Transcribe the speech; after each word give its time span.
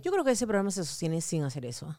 Yo 0.00 0.10
creo 0.12 0.24
que 0.24 0.30
ese 0.32 0.46
programa 0.46 0.70
se 0.70 0.84
sostiene 0.84 1.20
sin 1.20 1.42
hacer 1.44 1.64
eso. 1.66 1.96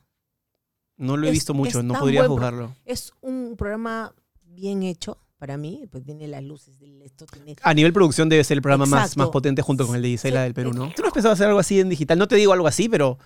No 0.97 1.17
lo 1.17 1.25
he 1.27 1.29
Es- 1.29 1.33
visto 1.33 1.53
mucho, 1.53 1.83
no 1.83 1.93
podría 1.95 2.27
juzgarlo. 2.27 2.75
Es 2.85 3.13
un 3.21 3.55
programa 3.57 4.13
bien 4.43 4.83
hecho 4.83 5.17
para 5.37 5.57
mí. 5.57 5.87
Pues 5.91 6.03
tiene 6.03 6.27
las 6.27 6.43
luces 6.43 6.75
esto, 7.03 7.25
tiene... 7.25 7.55
A 7.61 7.73
nivel 7.73 7.93
producción 7.93 8.29
debe 8.29 8.43
ser 8.43 8.57
el 8.57 8.61
programa 8.61 8.85
más, 8.85 9.01
Exacto. 9.05 9.19
más 9.19 9.29
potente 9.29 9.61
junto 9.61 9.85
con 9.85 9.95
el 9.95 10.01
de 10.01 10.09
Gisela 10.09 10.39
Sí, 10.41 10.43
del 10.43 10.53
Perú, 10.53 10.73
¿no? 10.73 10.91
¿Tú 10.95 11.01
no 11.01 11.07
has 11.07 11.13
pensado 11.13 11.33
hacer 11.33 11.47
algo 11.47 11.59
así 11.59 11.79
en 11.79 11.89
digital? 11.89 12.17
No 12.17 12.27
te 12.27 12.35
digo 12.35 12.53
algo 12.53 12.67
así, 12.67 12.87
pero 12.89 13.17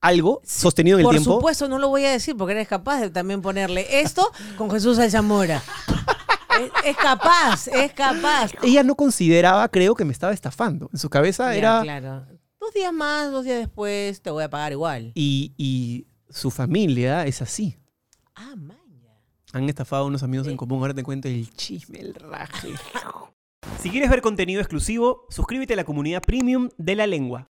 algo 0.00 0.40
Sí, 0.44 0.60
sostenido 0.62 0.96
en 0.98 1.00
el 1.00 1.04
Por 1.04 1.14
tiempo. 1.14 1.34
supuesto, 1.36 1.68
no 1.68 1.78
lo 1.78 1.88
voy 1.88 2.04
a 2.04 2.10
decir 2.10 2.36
porque 2.36 2.52
eres 2.52 2.68
capaz 2.68 3.00
de 3.00 3.10
también 3.10 3.40
ponerle 3.40 4.00
esto 4.00 4.30
con 4.58 4.70
Jesús 4.70 4.98
Alzamora. 4.98 5.62
es, 6.60 6.70
es 6.90 6.96
capaz, 6.96 7.68
es 7.68 7.92
capaz. 7.92 8.52
Ella 8.62 8.82
no 8.82 8.94
consideraba, 8.96 9.68
creo, 9.68 9.94
que 9.94 10.04
me 10.04 10.12
estaba 10.12 10.32
estafando. 10.32 10.90
En 10.92 10.98
su 10.98 11.08
cabeza 11.08 11.52
Ya, 11.52 11.56
era... 11.56 11.82
claro. 11.82 12.26
Dos 12.64 12.72
días 12.72 12.94
más, 12.94 13.30
dos 13.30 13.44
días 13.44 13.58
después, 13.58 14.22
te 14.22 14.30
voy 14.30 14.42
a 14.42 14.48
pagar 14.48 14.72
igual. 14.72 15.12
Y, 15.14 15.52
y 15.58 16.06
su 16.30 16.50
familia 16.50 17.26
es 17.26 17.42
así. 17.42 17.76
Ah, 18.34 18.54
maña. 18.56 19.12
Han 19.52 19.68
estafado 19.68 20.04
a 20.04 20.06
unos 20.06 20.22
amigos 20.22 20.46
en 20.46 20.56
común. 20.56 20.80
Ahora 20.80 20.94
te 20.94 21.02
cuento 21.02 21.28
el 21.28 21.52
chisme, 21.52 22.00
el 22.00 22.14
raje. 22.14 22.68
Si 23.80 23.90
quieres 23.90 24.08
ver 24.08 24.22
contenido 24.22 24.62
exclusivo, 24.62 25.26
suscríbete 25.28 25.74
a 25.74 25.76
la 25.76 25.84
comunidad 25.84 26.22
premium 26.22 26.70
de 26.78 26.96
la 26.96 27.06
lengua. 27.06 27.46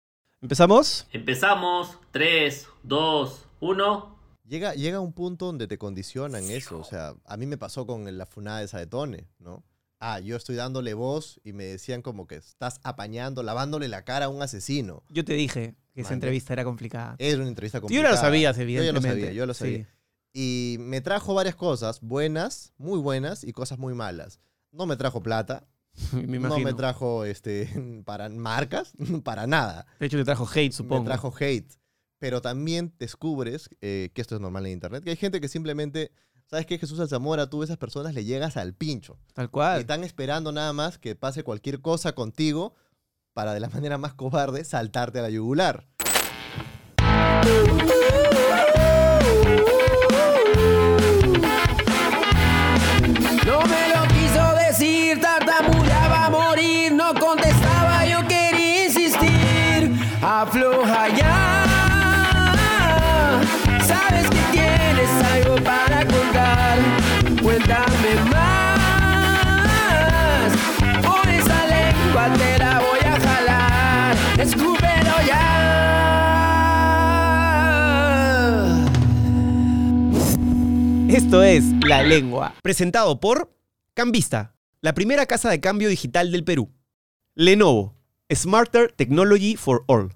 ¿Empezamos? 0.42 1.08
Empezamos. 1.12 1.98
3, 2.12 2.68
2, 2.84 3.46
1. 3.62 4.20
Llega, 4.48 4.74
llega 4.76 5.00
un 5.00 5.14
punto 5.14 5.48
donde 5.48 5.68
te 5.68 5.80
condicionan 5.80 6.44
eso. 6.52 6.78
O 6.78 6.84
sea, 6.84 7.16
a 7.26 7.38
mí 7.38 7.48
me 7.48 7.58
pasó 7.58 7.88
con 7.88 8.16
la 8.16 8.26
funada 8.28 8.60
de 8.60 8.68
Saetone, 8.68 9.28
¿no? 9.40 9.64
Ah, 10.00 10.20
yo 10.20 10.38
estoy 10.38 10.56
dándole 10.56 10.94
voz 10.94 11.40
y 11.44 11.54
me 11.54 11.66
decían 11.66 12.02
como 12.02 12.26
que 12.26 12.36
estás 12.36 12.80
apañando, 12.84 13.44
lavándole 13.44 13.88
la 13.90 14.06
cara 14.06 14.26
a 14.26 14.30
un 14.30 14.42
asesino. 14.42 15.04
Yo 15.10 15.26
te 15.26 15.34
dije 15.34 15.76
que 15.94 16.02
esa 16.02 16.14
entrevista 16.14 16.54
era 16.54 16.64
complicada. 16.64 17.16
Era 17.20 17.38
una 17.40 17.48
entrevista 17.50 17.80
Tú 17.80 17.84
complicada. 17.84 18.10
ya 18.10 18.16
lo 18.16 18.22
sabías, 18.22 18.56
Yo 18.58 18.64
ya 18.64 18.66
lo 18.66 18.72
evidentemente. 18.72 19.22
sabía, 19.22 19.34
yo 19.34 19.46
lo 19.46 19.54
sabía. 19.54 19.88
Y 20.32 20.78
me 20.80 21.02
trajo 21.02 21.34
varias 21.34 21.56
cosas, 21.56 22.00
buenas, 22.02 22.74
muy 22.78 23.00
buenas 23.00 23.44
y 23.44 23.52
cosas 23.52 23.78
muy 23.78 23.94
malas. 23.94 24.40
No 24.72 24.86
me 24.86 24.96
trajo 24.96 25.22
plata, 25.22 25.68
Sí, 25.94 26.16
me 26.28 26.40
no 26.40 26.60
me 26.60 26.74
trajo 26.74 27.26
este, 27.26 27.68
para 28.06 28.30
marcas, 28.30 28.94
para 29.24 29.48
nada. 29.48 29.86
De 30.00 30.06
hecho, 30.06 30.18
te 30.18 30.24
trajo 30.24 30.48
hate, 30.54 30.72
supongo. 30.72 31.04
Me 31.04 31.08
trajo 31.10 31.34
hate. 31.38 31.74
Pero 32.20 32.42
también 32.42 32.94
descubres, 33.00 33.70
eh, 33.82 34.12
que 34.14 34.22
esto 34.22 34.36
es 34.36 34.42
normal 34.42 34.66
en 34.66 34.74
internet, 34.74 35.04
que 35.04 35.12
hay 35.12 35.16
gente 35.16 35.40
que 35.40 35.48
simplemente, 35.48 36.12
¿sabes 36.50 36.66
qué? 36.66 36.78
Jesús 36.78 37.00
Alzamora, 37.00 37.50
tú 37.50 37.62
a 37.62 37.66
esas 37.66 37.78
personas 37.78 38.14
le 38.14 38.26
llegas 38.26 38.58
al 38.58 38.74
pincho. 38.74 39.18
Tal 39.34 39.46
Y 39.46 39.50
cual. 39.50 39.80
están 39.82 40.04
esperando 40.04 40.52
nada 40.52 40.74
más 40.74 40.98
que 40.98 41.16
pase 41.16 41.44
cualquier 41.44 41.82
cosa 41.82 42.14
contigo 42.14 42.74
para 43.34 43.54
de 43.54 43.60
la 43.60 43.70
manera 43.70 43.98
más 43.98 44.14
cobarde 44.14 44.64
saltarte 44.64 45.20
a 45.20 45.24
la 45.24 45.30
yugular. 45.30 45.88
Esto 81.20 81.44
es 81.44 81.66
La 81.86 82.02
Lengua, 82.02 82.56
presentado 82.64 83.20
por 83.20 83.54
Cambista, 83.94 84.56
la 84.80 84.94
primera 84.94 85.26
casa 85.26 85.50
de 85.50 85.60
cambio 85.60 85.90
digital 85.90 86.32
del 86.32 86.46
Perú. 86.46 86.72
Lenovo, 87.36 87.98
Smarter 88.34 88.94
Technology 88.94 89.58
for 89.58 89.84
All. 89.88 90.14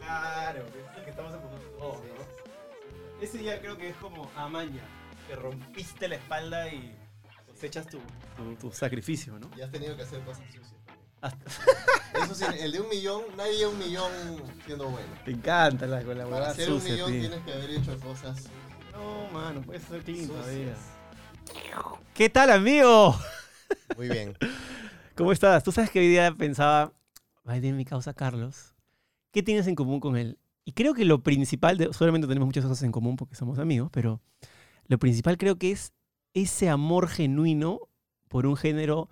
Claro, 0.00 0.64
es 0.96 1.04
que 1.04 1.10
estamos 1.10 1.32
todos, 1.78 1.98
¿no? 1.98 3.20
Ese 3.22 3.36
día 3.36 3.60
creo 3.60 3.76
que 3.76 3.90
es 3.90 3.96
como 3.96 4.30
amaña, 4.34 4.80
que 5.28 5.36
rompiste 5.36 6.08
la 6.08 6.14
espalda 6.16 6.72
y 6.72 6.96
cosechas 7.52 7.86
tu, 7.88 7.98
tu, 8.36 8.54
tu 8.56 8.72
sacrificio, 8.72 9.38
¿no? 9.38 9.50
Y 9.58 9.60
has 9.60 9.70
tenido 9.70 9.94
que 9.94 10.02
hacer 10.04 10.20
cosas 10.20 10.42
sucias 10.46 10.72
también. 10.86 11.06
Hasta- 11.20 12.24
Eso 12.24 12.34
sí, 12.34 12.44
el 12.60 12.72
de 12.72 12.80
un 12.80 12.88
millón, 12.88 13.22
nadie 13.36 13.64
a 13.64 13.68
un 13.68 13.78
millón 13.78 14.10
siendo 14.64 14.88
bueno. 14.88 15.08
Te 15.22 15.32
encanta 15.32 15.86
la, 15.86 16.00
la 16.00 16.26
Para 16.26 16.48
hacer 16.48 16.72
un 16.72 16.82
millón 16.82 17.10
tío. 17.12 17.20
tienes 17.20 17.40
que 17.44 17.52
haber 17.52 17.70
hecho 17.70 18.00
cosas 18.00 18.44
No, 18.96 19.30
mano, 19.32 19.62
puedes 19.62 19.82
ser 19.82 20.02
clean 20.02 20.26
todavía. 20.26 20.74
¿Qué 22.14 22.30
tal, 22.30 22.50
amigo? 22.50 23.14
Muy 23.96 24.08
bien. 24.08 24.34
¿Cómo 25.14 25.32
estás? 25.32 25.62
Tú 25.62 25.72
sabes 25.72 25.90
que 25.90 25.98
hoy 25.98 26.08
día 26.08 26.34
pensaba, 26.34 26.92
va 27.46 27.54
a 27.54 27.60
mi 27.60 27.84
causa 27.84 28.14
Carlos. 28.14 28.74
¿Qué 29.32 29.42
tienes 29.42 29.66
en 29.66 29.74
común 29.74 30.00
con 30.00 30.16
él? 30.16 30.38
Y 30.64 30.72
creo 30.72 30.94
que 30.94 31.04
lo 31.04 31.22
principal, 31.22 31.78
de, 31.78 31.92
solamente 31.92 32.26
tenemos 32.26 32.46
muchas 32.46 32.64
cosas 32.64 32.82
en 32.82 32.92
común 32.92 33.16
porque 33.16 33.34
somos 33.34 33.58
amigos, 33.58 33.90
pero 33.92 34.20
lo 34.86 34.98
principal 34.98 35.36
creo 35.36 35.56
que 35.56 35.72
es 35.72 35.92
ese 36.34 36.68
amor 36.68 37.08
genuino 37.08 37.80
por 38.28 38.46
un 38.46 38.56
género 38.56 39.08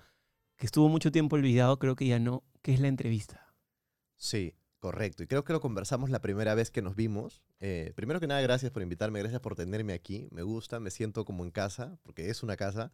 que 0.56 0.66
estuvo 0.66 0.88
mucho 0.88 1.12
tiempo 1.12 1.36
olvidado, 1.36 1.78
creo 1.78 1.94
que 1.94 2.06
ya 2.06 2.18
no, 2.18 2.42
que 2.62 2.74
es 2.74 2.80
la 2.80 2.88
entrevista. 2.88 3.54
Sí, 4.16 4.54
correcto. 4.84 5.22
Y 5.22 5.26
creo 5.26 5.44
que 5.44 5.54
lo 5.54 5.62
conversamos 5.62 6.10
la 6.10 6.20
primera 6.20 6.54
vez 6.54 6.70
que 6.70 6.82
nos 6.82 6.94
vimos. 6.94 7.42
Eh, 7.58 7.94
primero 7.96 8.20
que 8.20 8.26
nada, 8.26 8.42
gracias 8.42 8.70
por 8.70 8.82
invitarme, 8.82 9.18
gracias 9.20 9.40
por 9.40 9.54
tenerme 9.54 9.94
aquí. 9.94 10.28
Me 10.30 10.42
gusta, 10.42 10.78
me 10.78 10.90
siento 10.90 11.24
como 11.24 11.42
en 11.42 11.50
casa, 11.50 11.96
porque 12.02 12.28
es 12.28 12.42
una 12.42 12.58
casa. 12.58 12.92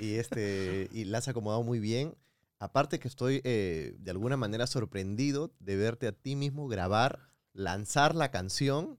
y, 0.00 0.14
este, 0.14 0.88
y 0.90 1.04
la 1.04 1.18
has 1.18 1.28
acomodado 1.28 1.62
muy 1.62 1.80
bien. 1.80 2.16
Aparte 2.60 2.98
que 2.98 3.08
estoy 3.08 3.42
eh, 3.44 3.94
de 3.98 4.10
alguna 4.10 4.38
manera 4.38 4.66
sorprendido 4.66 5.52
de 5.60 5.76
verte 5.76 6.06
a 6.06 6.12
ti 6.12 6.34
mismo 6.34 6.66
grabar, 6.66 7.28
lanzar 7.52 8.14
la 8.14 8.30
canción, 8.30 8.96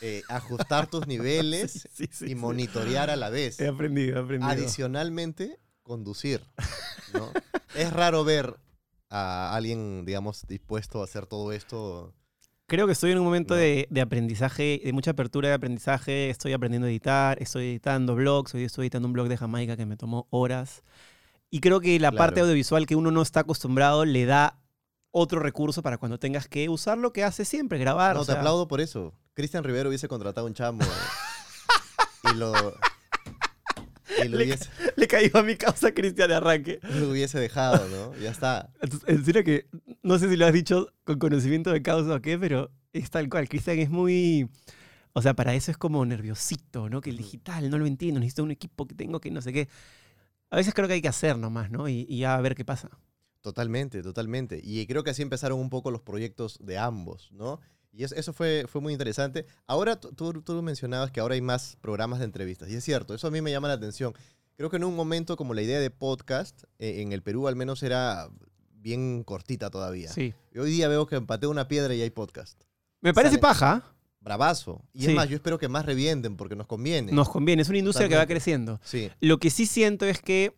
eh, 0.00 0.22
ajustar 0.28 0.86
tus 0.86 1.08
niveles 1.08 1.72
Sí, 1.72 1.88
sí, 1.92 2.08
sí, 2.12 2.30
y 2.30 2.34
monitorear 2.36 3.10
a 3.10 3.16
la 3.16 3.30
vez. 3.30 3.58
He 3.58 3.66
aprendido, 3.66 4.16
he 4.16 4.22
aprendido. 4.22 4.48
Adicionalmente, 4.48 5.58
conducir. 5.82 6.40
¿no? 7.12 7.32
es 7.74 7.92
raro 7.92 8.22
ver 8.22 8.60
a 9.14 9.54
alguien, 9.54 10.04
digamos, 10.04 10.44
dispuesto 10.46 11.00
a 11.00 11.04
hacer 11.04 11.26
todo 11.26 11.52
esto. 11.52 12.12
Creo 12.66 12.86
que 12.86 12.92
estoy 12.94 13.12
en 13.12 13.18
un 13.18 13.24
momento 13.24 13.54
No. 13.54 13.60
de, 13.60 13.86
de 13.90 14.00
aprendizaje, 14.00 14.80
de 14.84 14.92
mucha 14.92 15.12
apertura 15.12 15.48
de 15.50 15.54
aprendizaje. 15.54 16.30
Estoy 16.30 16.52
aprendiendo 16.54 16.86
a 16.86 16.90
editar, 16.90 17.40
estoy 17.40 17.66
editando 17.66 18.14
blogs. 18.14 18.54
Hoy 18.54 18.64
estoy 18.64 18.86
editando 18.86 19.06
un 19.06 19.12
blog 19.12 19.28
de 19.28 19.36
Jamaica 19.36 19.76
que 19.76 19.86
me 19.86 19.96
tomó 19.96 20.26
horas. 20.30 20.82
Y 21.50 21.60
creo 21.60 21.80
que 21.80 22.00
la 22.00 22.10
parte 22.10 22.34
Claro. 22.34 22.46
audiovisual 22.46 22.86
que 22.86 22.96
uno 22.96 23.10
no 23.10 23.22
está 23.22 23.40
acostumbrado 23.40 24.04
le 24.04 24.24
da 24.24 24.58
otro 25.12 25.38
recurso 25.40 25.82
para 25.82 25.98
cuando 25.98 26.18
tengas 26.18 26.48
que 26.48 26.68
usar 26.68 26.98
lo 26.98 27.12
que 27.12 27.22
hace 27.22 27.44
siempre, 27.44 27.78
grabar. 27.78 28.16
no, 28.16 28.22
o 28.22 28.24
te 28.24 28.32
sea, 28.32 28.40
aplaudo 28.40 28.66
por 28.66 28.80
eso. 28.80 29.12
Cristian 29.34 29.62
Rivero 29.62 29.88
hubiese 29.90 30.08
contratado 30.08 30.46
un 30.46 30.54
chamo 30.54 30.80
y 32.32 32.36
lo, 32.36 32.52
y 34.24 34.28
lo, 34.28 34.38
Le- 34.38 34.44
hubiese, 34.44 34.68
Le 34.96 35.06
cayó 35.06 35.36
a 35.38 35.42
mi 35.42 35.56
causa 35.56 35.92
Cristian 35.92 36.28
de 36.28 36.34
arranque. 36.34 36.80
lo 36.82 37.10
hubiese 37.10 37.38
dejado, 37.40 37.88
¿no? 37.88 38.14
Ya 38.20 38.30
está. 38.30 38.70
En 39.06 39.24
serio 39.24 39.44
que 39.44 39.66
no 40.02 40.18
sé 40.18 40.28
si 40.28 40.36
lo 40.36 40.46
has 40.46 40.52
dicho 40.52 40.88
con 41.04 41.18
conocimiento 41.18 41.70
de 41.72 41.82
causa 41.82 42.14
o 42.14 42.20
qué, 42.22 42.38
pero 42.38 42.70
es 42.92 43.10
tal 43.10 43.28
cual. 43.28 43.48
Cristian 43.48 43.78
es 43.78 43.90
muy. 43.90 44.48
O 45.12 45.22
sea, 45.22 45.34
para 45.34 45.54
eso 45.54 45.70
es 45.70 45.76
como 45.76 46.04
nerviosito, 46.04 46.88
¿no? 46.88 47.00
Que 47.00 47.10
el 47.10 47.16
digital 47.16 47.70
no 47.70 47.78
lo 47.78 47.86
entiendo, 47.86 48.18
necesito 48.20 48.42
un 48.42 48.50
equipo 48.50 48.86
que 48.86 48.94
tengo 48.94 49.20
que 49.20 49.30
no 49.30 49.40
sé 49.40 49.52
qué. 49.52 49.68
A 50.50 50.56
veces 50.56 50.74
creo 50.74 50.86
que 50.88 50.94
hay 50.94 51.02
que 51.02 51.08
hacer 51.08 51.38
nomás, 51.38 51.70
¿no? 51.70 51.88
Y, 51.88 52.04
y 52.08 52.18
ya 52.18 52.34
a 52.34 52.40
ver 52.40 52.54
qué 52.54 52.64
pasa. 52.64 52.90
Totalmente, 53.40 54.02
totalmente. 54.02 54.60
Y 54.62 54.86
creo 54.86 55.04
que 55.04 55.10
así 55.10 55.22
empezaron 55.22 55.60
un 55.60 55.70
poco 55.70 55.90
los 55.90 56.00
proyectos 56.00 56.58
de 56.62 56.78
ambos, 56.78 57.30
¿no? 57.32 57.60
Y 57.96 58.02
eso, 58.04 58.14
eso 58.16 58.32
fue, 58.32 58.64
fue 58.68 58.80
muy 58.80 58.92
interesante. 58.92 59.46
Ahora 59.66 60.00
tú, 60.00 60.12
tú, 60.42 60.62
mencionabas 60.62 61.12
que 61.12 61.20
ahora 61.20 61.34
hay 61.34 61.40
más 61.40 61.76
programas 61.80 62.18
de 62.18 62.24
entrevistas. 62.24 62.68
Y 62.68 62.74
es 62.74 62.82
cierto, 62.84 63.14
eso 63.14 63.28
a 63.28 63.30
mí 63.30 63.40
me 63.40 63.50
llama 63.52 63.68
la 63.68 63.74
atención. 63.74 64.12
Creo 64.56 64.68
que 64.68 64.76
en 64.76 64.84
un 64.84 64.96
momento 64.96 65.36
como 65.36 65.54
la 65.54 65.62
idea 65.62 65.78
de 65.78 65.90
podcast, 65.90 66.64
eh, 66.78 67.02
en 67.02 67.12
el 67.12 67.22
Perú 67.22 67.46
al 67.46 67.56
menos 67.56 67.82
era 67.82 68.28
bien 68.72 69.22
cortita 69.22 69.70
todavía. 69.70 70.10
Sí. 70.12 70.34
Y 70.52 70.58
hoy 70.58 70.70
día 70.70 70.88
veo 70.88 71.06
que 71.06 71.16
empatea 71.16 71.48
una 71.48 71.68
piedra 71.68 71.94
y 71.94 72.02
hay 72.02 72.10
podcast. 72.10 72.60
Me 73.00 73.14
parece 73.14 73.36
Sale- 73.36 73.42
paja. 73.42 73.94
Bravazo. 74.20 74.82
Y 74.92 75.02
Sí. 75.02 75.10
es 75.10 75.14
más, 75.14 75.28
yo 75.28 75.36
espero 75.36 75.58
que 75.58 75.68
más 75.68 75.84
revienten 75.84 76.36
porque 76.36 76.56
nos 76.56 76.66
conviene. 76.66 77.12
Nos 77.12 77.28
conviene. 77.28 77.62
Es 77.62 77.68
una 77.68 77.78
industria 77.78 78.08
que 78.08 78.16
va 78.16 78.26
creciendo. 78.26 78.80
Sí, 78.82 79.10
Lo 79.20 79.38
que 79.38 79.50
sí 79.50 79.66
siento 79.66 80.06
es 80.06 80.20
que 80.22 80.56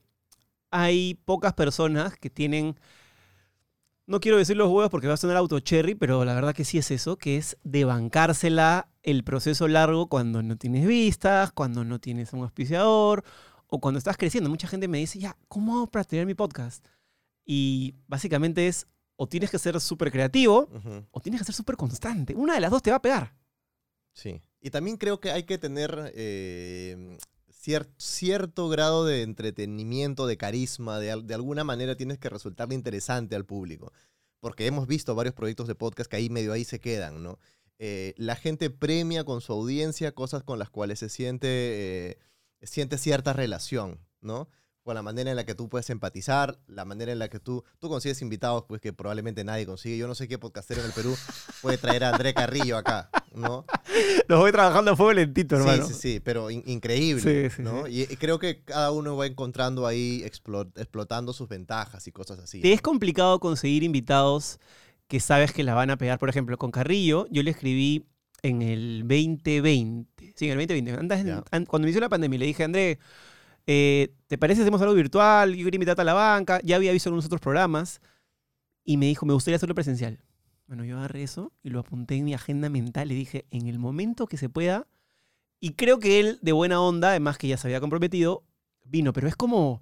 hay 0.70 1.14
pocas 1.24 1.52
personas 1.52 2.16
que 2.16 2.30
tienen. 2.30 2.78
No 4.06 4.20
quiero 4.20 4.38
decir 4.38 4.56
los 4.56 4.68
huevos 4.68 4.88
porque 4.90 5.08
va 5.08 5.14
a 5.14 5.16
sonar 5.18 5.36
auto 5.36 5.58
cherry, 5.58 5.96
pero 5.96 6.24
la 6.24 6.34
verdad 6.34 6.54
que 6.54 6.64
sí 6.64 6.78
es 6.78 6.90
eso, 6.92 7.16
que 7.16 7.36
es 7.36 7.56
de 7.64 7.84
bancársela 7.84 8.88
el 9.02 9.24
proceso 9.24 9.66
largo 9.66 10.08
cuando 10.08 10.42
no 10.42 10.56
tienes 10.56 10.86
vistas, 10.86 11.50
cuando 11.50 11.84
no 11.84 11.98
tienes 11.98 12.32
un 12.32 12.42
auspiciador 12.42 13.24
o 13.66 13.80
cuando 13.80 13.98
estás 13.98 14.16
creciendo. 14.16 14.48
Mucha 14.48 14.68
gente 14.68 14.86
me 14.86 14.98
dice, 14.98 15.18
ya, 15.18 15.36
¿cómo 15.48 15.76
hago 15.76 15.86
para 15.88 16.04
tener 16.04 16.24
mi 16.24 16.34
podcast? 16.34 16.86
Y 17.44 17.96
básicamente 18.06 18.68
es 18.68 18.86
o 19.16 19.26
tienes 19.26 19.50
que 19.50 19.58
ser 19.58 19.80
súper 19.80 20.12
creativo, 20.12 20.68
o 21.10 21.20
tienes 21.20 21.40
que 21.40 21.46
ser 21.46 21.54
súper 21.54 21.76
constante. 21.76 22.34
Una 22.34 22.54
de 22.54 22.60
las 22.60 22.70
dos 22.70 22.82
te 22.82 22.90
va 22.90 22.96
a 22.96 23.02
pegar. 23.02 23.34
Sí. 24.12 24.40
Y 24.60 24.70
también 24.70 24.96
creo 24.98 25.20
que 25.20 25.30
hay 25.30 25.44
que 25.44 25.58
tener 25.58 26.12
eh, 26.14 27.18
cier- 27.66 27.88
cierto 27.98 28.68
grado 28.68 29.04
de 29.04 29.22
entretenimiento, 29.22 30.26
de 30.26 30.36
carisma, 30.36 30.98
de, 30.98 31.20
de 31.22 31.34
alguna 31.34 31.64
manera 31.64 31.96
tienes 31.96 32.18
que 32.18 32.28
resultarle 32.28 32.74
interesante 32.74 33.34
al 33.34 33.44
público. 33.44 33.92
Porque 34.40 34.66
hemos 34.66 34.86
visto 34.86 35.14
varios 35.14 35.34
proyectos 35.34 35.66
de 35.66 35.74
podcast 35.74 36.08
que 36.10 36.16
ahí 36.16 36.30
medio 36.30 36.52
ahí 36.52 36.64
se 36.64 36.78
quedan, 36.78 37.22
¿no? 37.22 37.38
Eh, 37.78 38.14
la 38.16 38.36
gente 38.36 38.70
premia 38.70 39.24
con 39.24 39.40
su 39.40 39.52
audiencia 39.52 40.12
cosas 40.12 40.42
con 40.42 40.58
las 40.58 40.70
cuales 40.70 40.98
se 40.98 41.08
siente, 41.08 41.48
eh, 42.10 42.18
siente 42.62 42.96
cierta 42.98 43.32
relación, 43.32 44.00
¿no? 44.20 44.48
Con 44.86 44.94
la 44.94 45.02
manera 45.02 45.30
en 45.30 45.34
la 45.36 45.44
que 45.44 45.56
tú 45.56 45.68
puedes 45.68 45.90
empatizar, 45.90 46.60
la 46.68 46.84
manera 46.84 47.10
en 47.10 47.18
la 47.18 47.28
que 47.28 47.40
tú, 47.40 47.64
tú 47.80 47.88
consigues 47.88 48.22
invitados, 48.22 48.66
pues 48.68 48.80
que 48.80 48.92
probablemente 48.92 49.42
nadie 49.42 49.66
consigue. 49.66 49.98
Yo 49.98 50.06
no 50.06 50.14
sé 50.14 50.28
qué 50.28 50.38
podcastero 50.38 50.80
en 50.80 50.86
el 50.86 50.92
Perú 50.92 51.12
puede 51.60 51.76
traer 51.76 52.04
a 52.04 52.10
André 52.10 52.32
Carrillo 52.34 52.76
acá, 52.76 53.10
¿no? 53.34 53.64
Los 54.28 54.38
voy 54.38 54.52
trabajando 54.52 54.92
a 54.92 54.96
fuego 54.96 55.12
lentito, 55.12 55.56
hermano. 55.56 55.88
Sí, 55.88 55.92
sí, 55.92 56.00
sí, 56.00 56.20
pero 56.20 56.52
in- 56.52 56.62
increíble, 56.66 57.20
Sí, 57.50 57.56
sí, 57.56 57.62
¿no? 57.62 57.88
Y, 57.88 58.02
y 58.02 58.16
creo 58.16 58.38
que 58.38 58.62
cada 58.62 58.92
uno 58.92 59.16
va 59.16 59.26
encontrando 59.26 59.88
ahí, 59.88 60.22
explo- 60.24 60.70
explotando 60.76 61.32
sus 61.32 61.48
ventajas 61.48 62.06
y 62.06 62.12
cosas 62.12 62.38
así. 62.38 62.60
Te 62.60 62.72
es 62.72 62.80
complicado 62.80 63.40
conseguir 63.40 63.82
invitados 63.82 64.60
que 65.08 65.18
sabes 65.18 65.52
que 65.52 65.64
la 65.64 65.74
van 65.74 65.90
a 65.90 65.96
pegar. 65.98 66.20
Por 66.20 66.28
ejemplo, 66.28 66.58
con 66.58 66.70
Carrillo, 66.70 67.26
yo 67.32 67.42
le 67.42 67.50
escribí 67.50 68.06
en 68.42 68.62
el 68.62 69.00
2020. 69.00 70.32
Sí, 70.36 70.46
en 70.48 70.52
el 70.60 70.66
2020. 70.68 70.92
Antes- 70.92 71.42
an- 71.50 71.66
cuando 71.66 71.88
inició 71.88 72.00
la 72.00 72.08
pandemia, 72.08 72.38
le 72.38 72.46
dije, 72.46 72.62
André, 72.62 73.00
eh, 73.66 74.14
¿te 74.26 74.38
parece 74.38 74.58
si 74.58 74.62
hacemos 74.62 74.80
algo 74.82 74.94
virtual? 74.94 75.54
Yo 75.54 75.64
quería 75.64 75.76
invitarte 75.76 76.02
a 76.02 76.04
la 76.04 76.14
banca. 76.14 76.60
Ya 76.62 76.76
había 76.76 76.92
visto 76.92 77.08
algunos 77.08 77.26
otros 77.26 77.40
programas. 77.40 78.00
Y 78.84 78.96
me 78.96 79.06
dijo, 79.06 79.26
me 79.26 79.34
gustaría 79.34 79.56
hacerlo 79.56 79.74
presencial. 79.74 80.22
Bueno, 80.66 80.84
yo 80.84 80.96
agarré 80.98 81.22
eso 81.22 81.52
y 81.62 81.70
lo 81.70 81.80
apunté 81.80 82.16
en 82.16 82.24
mi 82.24 82.34
agenda 82.34 82.68
mental. 82.68 83.08
Le 83.08 83.14
dije, 83.14 83.46
en 83.50 83.66
el 83.66 83.78
momento 83.78 84.26
que 84.26 84.36
se 84.36 84.48
pueda. 84.48 84.86
Y 85.60 85.72
creo 85.72 85.98
que 85.98 86.20
él, 86.20 86.38
de 86.42 86.52
buena 86.52 86.80
onda, 86.80 87.10
además 87.10 87.38
que 87.38 87.48
ya 87.48 87.56
se 87.56 87.66
había 87.68 87.80
comprometido, 87.80 88.44
vino. 88.84 89.12
Pero 89.12 89.28
es 89.28 89.36
como. 89.36 89.80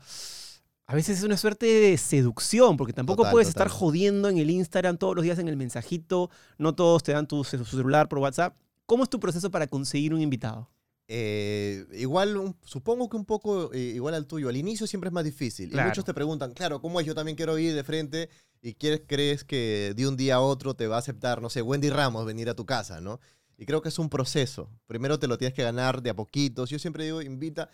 A 0.87 0.95
veces 0.95 1.19
es 1.19 1.25
una 1.25 1.39
suerte 1.39 1.65
de 1.65 1.97
seducción, 1.97 2.77
porque 2.77 2.93
tampoco 2.93 3.23
Total, 3.23 3.33
puedes 3.33 3.49
total. 3.49 3.69
estar 3.69 3.79
jodiendo 3.79 4.29
en 4.29 4.37
el 4.37 4.51
Instagram 4.51 4.99
todos 4.99 5.17
los 5.17 5.25
días 5.25 5.39
en 5.39 5.49
el 5.49 5.57
mensajito. 5.57 6.31
No 6.59 6.75
todos 6.75 7.03
te 7.03 7.13
dan 7.13 7.27
tu, 7.27 7.43
su 7.43 7.65
celular 7.65 8.07
por 8.09 8.19
WhatsApp. 8.19 8.55
¿Cómo 8.85 9.03
es 9.03 9.09
tu 9.09 9.19
proceso 9.19 9.51
para 9.51 9.67
conseguir 9.67 10.13
un 10.13 10.21
invitado? 10.21 10.71
Eh, 11.09 11.85
igual, 11.93 12.37
un- 12.37 12.57
supongo 12.65 13.09
que 13.09 13.17
un 13.17 13.25
poco 13.27 13.73
eh, 13.73 13.79
igual 13.95 14.15
al 14.15 14.27
tuyo. 14.27 14.49
Al 14.49 14.57
inicio 14.57 14.87
siempre 14.87 15.09
es 15.09 15.13
más 15.15 15.25
difícil. 15.25 15.71
Claro. 15.71 15.89
Y 15.89 15.91
muchos 15.91 16.05
te 16.05 16.15
preguntan, 16.15 16.53
claro, 16.53 16.81
¿cómo 16.81 17.01
es? 17.01 17.07
Yo 17.07 17.15
también 17.15 17.37
quiero 17.37 17.59
ir 17.59 17.75
de 17.75 17.85
frente 17.85 18.31
y 18.63 18.75
quieres, 18.75 19.03
crees 19.07 19.45
que 19.45 19.93
de 19.95 20.09
un 20.09 20.17
día 20.17 20.37
a 20.37 20.41
otro 20.41 20.75
te 20.75 20.87
va 20.87 20.97
a 20.97 21.01
aceptar, 21.01 21.43
no 21.43 21.51
sé, 21.51 21.61
Wendy 21.63 21.91
Ramos 21.91 22.25
venir 22.25 22.49
a 22.49 22.55
tu 22.55 22.65
casa, 22.65 23.01
¿no? 23.01 23.21
Y 23.59 23.67
creo 23.67 23.83
que 23.83 23.89
es 23.91 23.99
un 23.99 24.09
proceso. 24.09 24.71
Primero 24.87 25.19
te 25.19 25.29
lo 25.29 25.37
tienes 25.39 25.55
que 25.55 25.63
ganar 25.63 26.03
de 26.03 26.11
a 26.11 26.15
poquitos. 26.17 26.71
Yo 26.71 26.79
siempre 26.79 27.05
digo, 27.05 27.21
invita. 27.23 27.69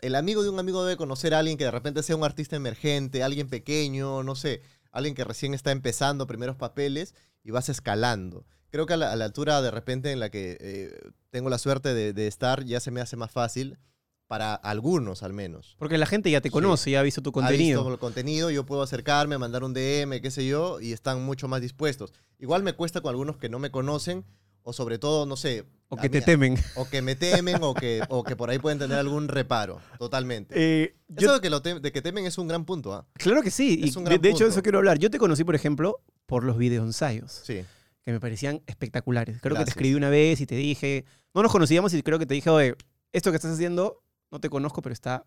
El 0.00 0.16
amigo 0.16 0.42
de 0.42 0.48
un 0.48 0.58
amigo 0.58 0.82
debe 0.84 0.96
conocer 0.96 1.32
a 1.34 1.38
alguien 1.38 1.56
que 1.58 1.64
de 1.64 1.70
repente 1.70 2.02
sea 2.02 2.16
un 2.16 2.24
artista 2.24 2.56
emergente, 2.56 3.22
alguien 3.22 3.48
pequeño, 3.48 4.22
no 4.24 4.34
sé, 4.34 4.62
alguien 4.90 5.14
que 5.14 5.22
recién 5.22 5.54
está 5.54 5.70
empezando 5.70 6.26
primeros 6.26 6.56
papeles 6.56 7.14
y 7.44 7.52
vas 7.52 7.68
escalando. 7.68 8.44
Creo 8.72 8.86
que 8.86 8.94
a 8.94 8.96
la, 8.96 9.12
a 9.12 9.16
la 9.16 9.26
altura 9.26 9.62
de 9.62 9.70
repente 9.70 10.10
en 10.10 10.18
la 10.18 10.30
que 10.30 10.56
eh, 10.60 10.98
tengo 11.30 11.48
la 11.50 11.58
suerte 11.58 11.94
de, 11.94 12.12
de 12.12 12.26
estar 12.26 12.64
ya 12.64 12.80
se 12.80 12.90
me 12.90 13.00
hace 13.00 13.16
más 13.16 13.30
fácil 13.30 13.78
para 14.26 14.54
algunos 14.54 15.22
al 15.22 15.32
menos. 15.34 15.76
Porque 15.78 15.98
la 15.98 16.06
gente 16.06 16.30
ya 16.30 16.40
te 16.40 16.48
Sí. 16.48 16.52
conoce, 16.54 16.90
ya 16.90 17.00
ha 17.00 17.02
visto 17.02 17.20
tu 17.22 17.30
Ha 17.30 17.32
contenido. 17.34 17.80
visto 17.82 17.92
el 17.92 17.98
contenido, 18.00 18.50
yo 18.50 18.64
puedo 18.64 18.80
acercarme, 18.82 19.36
mandar 19.36 19.62
un 19.62 19.74
DM, 19.74 20.20
qué 20.22 20.30
sé 20.30 20.46
yo, 20.46 20.80
y 20.80 20.92
están 20.92 21.22
mucho 21.22 21.48
más 21.48 21.60
dispuestos. 21.60 22.12
Igual 22.38 22.62
me 22.62 22.72
cuesta 22.72 23.02
con 23.02 23.10
algunos 23.10 23.36
que 23.36 23.50
no 23.50 23.58
me 23.58 23.70
conocen, 23.70 24.24
o 24.62 24.72
sobre 24.72 24.98
todo, 24.98 25.26
no 25.26 25.36
sé, 25.36 25.66
o 25.88 25.96
que 25.98 26.08
te 26.08 26.22
temen. 26.22 26.56
o 26.76 26.88
que 26.88 27.02
me 27.02 27.14
temen, 27.14 27.58
o 27.62 27.74
que, 27.74 28.00
o 28.08 28.24
que 28.24 28.36
por 28.36 28.48
ahí 28.48 28.58
pueden 28.58 28.78
tener 28.78 28.96
algún 28.96 29.28
reparo, 29.28 29.80
totalmente. 29.98 30.54
Eh, 30.56 30.96
yo- 31.08 31.26
Eso 31.26 31.34
de 31.34 31.40
que, 31.42 31.50
lo 31.50 31.62
tem- 31.62 31.80
de 31.80 31.92
que 31.92 32.00
temen 32.00 32.24
es 32.24 32.38
un 32.38 32.48
gran 32.48 32.64
punto, 32.64 32.94
¿ah? 32.94 33.06
claro 33.14 33.42
que 33.42 33.50
sí. 33.50 33.80
es 33.84 33.94
y 33.96 34.02
de, 34.04 34.18
de 34.18 34.30
hecho, 34.30 34.44
de 34.44 34.50
eso 34.50 34.62
quiero 34.62 34.78
hablar. 34.78 34.98
Yo 34.98 35.10
te 35.10 35.18
conocí, 35.18 35.44
por 35.44 35.54
ejemplo, 35.56 36.00
por 36.24 36.44
los 36.44 36.56
videoensayos, 36.56 37.42
Sí, 37.44 37.64
que 38.04 38.12
me 38.12 38.20
parecían 38.20 38.62
espectaculares. 38.66 39.40
Creo 39.40 39.56
que 39.56 39.64
te 39.64 39.70
escribí 39.70 39.94
una 39.94 40.08
vez 40.10 40.40
y 40.40 40.46
te 40.46 40.56
dije, 40.56 41.04
no 41.34 41.42
nos 41.42 41.52
conocíamos 41.52 41.94
y 41.94 42.02
creo 42.02 42.18
que 42.18 42.26
te 42.26 42.34
dije, 42.34 42.50
oye, 42.50 42.74
esto 43.12 43.30
que 43.30 43.36
estás 43.36 43.52
haciendo, 43.52 44.02
no 44.30 44.40
te 44.40 44.50
conozco, 44.50 44.82
pero 44.82 44.92
está 44.92 45.24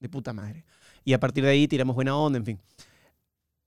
de 0.00 0.08
puta 0.08 0.32
madre. 0.32 0.64
Y 1.04 1.12
a 1.12 1.20
partir 1.20 1.44
de 1.44 1.50
ahí 1.50 1.68
tiramos 1.68 1.94
buena 1.94 2.16
onda, 2.16 2.38
en 2.38 2.44
fin. 2.44 2.60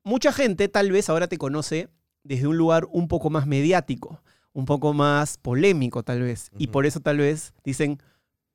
Mucha 0.04 0.32
gente 0.34 0.68
tal 0.68 0.92
vez 0.92 1.10
ahora 1.10 1.28
te 1.28 1.38
conoce 1.38 1.90
desde 2.24 2.48
un 2.48 2.58
lugar 2.58 2.88
un 2.92 3.08
poco 3.08 3.30
más 3.30 3.48
mediático, 3.48 4.22
un 4.54 4.66
poco 4.66 4.94
más 4.94 5.38
polémico 5.38 6.04
tal 6.04 6.22
vez. 6.22 6.52
Y 6.58 6.68
por 6.68 6.86
eso 6.86 7.00
tal 7.00 7.18
vez 7.18 7.54
dicen, 7.64 8.00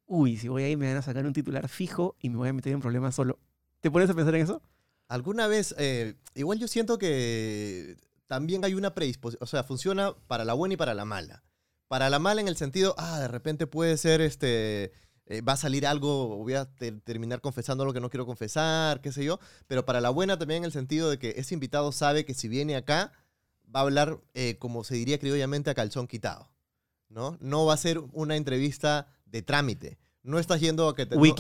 uy, 0.07 0.37
si 0.37 0.49
voy 0.49 0.65
ahí 0.65 0.77
me 0.77 0.89
van 0.89 0.99
a 0.99 1.03
sacar 1.03 1.25
un 1.25 1.33
titular 1.33 1.69
fijo 1.69 2.17
y 2.21 2.29
me 2.29 2.37
voy 2.37 2.49
a 2.49 2.53
meter 2.53 2.73
en 2.73 2.81
problemas 2.81 3.15
solo. 3.15 3.39
¿Te 3.81 3.91
pones 3.91 4.11
a 4.11 4.15
pensar 4.15 4.35
en 4.35 4.43
eso? 4.43 4.63
Alguna 5.09 5.47
vez, 5.47 5.75
eh, 5.79 6.15
igual 6.35 6.59
yo 6.59 6.69
siento 6.69 6.99
que 6.99 7.97
también 8.27 8.65
hay 8.65 8.75
una 8.75 8.95
predisposición, 8.95 9.43
o 9.43 9.47
sea, 9.47 9.65
funciona 9.65 10.15
para 10.27 10.45
la 10.45 10.55
buena 10.55 10.75
y 10.75 10.77
para 10.77 10.95
la 10.95 11.05
mala. 11.05 11.45
Para 11.89 12.11
la 12.11 12.19
mala 12.19 12.41
en 12.41 12.49
el 12.49 12.57
sentido, 12.57 12.95
ah, 12.99 13.21
de 13.21 13.29
repente 13.29 13.67
puede 13.67 13.97
ser, 13.99 14.21
este, 14.21 14.93
eh, 15.27 15.41
va 15.43 15.53
a 15.53 15.57
salir 15.57 15.87
algo, 15.87 16.37
voy 16.39 16.55
a 16.55 16.65
te- 16.65 16.93
terminar 16.93 17.41
confesando 17.41 17.85
lo 17.85 17.93
que 17.93 18.01
no 18.01 18.11
quiero 18.11 18.27
confesar, 18.27 19.01
qué 19.01 19.13
sé 19.13 19.25
yo. 19.25 19.39
Pero 19.67 19.85
para 19.85 20.01
la 20.01 20.11
buena 20.11 20.39
también 20.39 20.59
en 20.59 20.65
el 20.65 20.73
sentido 20.73 21.11
de 21.11 21.19
que 21.19 21.35
ese 21.37 21.55
invitado 21.55 21.93
sabe 21.93 22.25
que 22.25 22.35
si 22.35 22.49
viene 22.49 22.77
acá, 22.77 23.13
va 23.75 23.81
a 23.81 23.83
hablar, 23.83 24.19
eh, 24.35 24.57
como 24.59 24.83
se 24.85 24.95
diría 24.95 25.19
criollamente, 25.19 25.71
a 25.71 25.75
calzón 25.75 26.07
quitado. 26.07 26.51
¿No? 27.09 27.37
No 27.41 27.65
va 27.67 27.75
a 27.75 27.77
ser 27.79 27.99
una 28.13 28.35
entrevista 28.37 29.07
de 29.27 29.43
trámite. 29.43 29.99
No 30.23 30.39
estás 30.39 30.61
yendo 30.61 30.89
a 30.89 30.97
que 30.97 31.05
te... 31.07 31.15
no- 31.31 31.35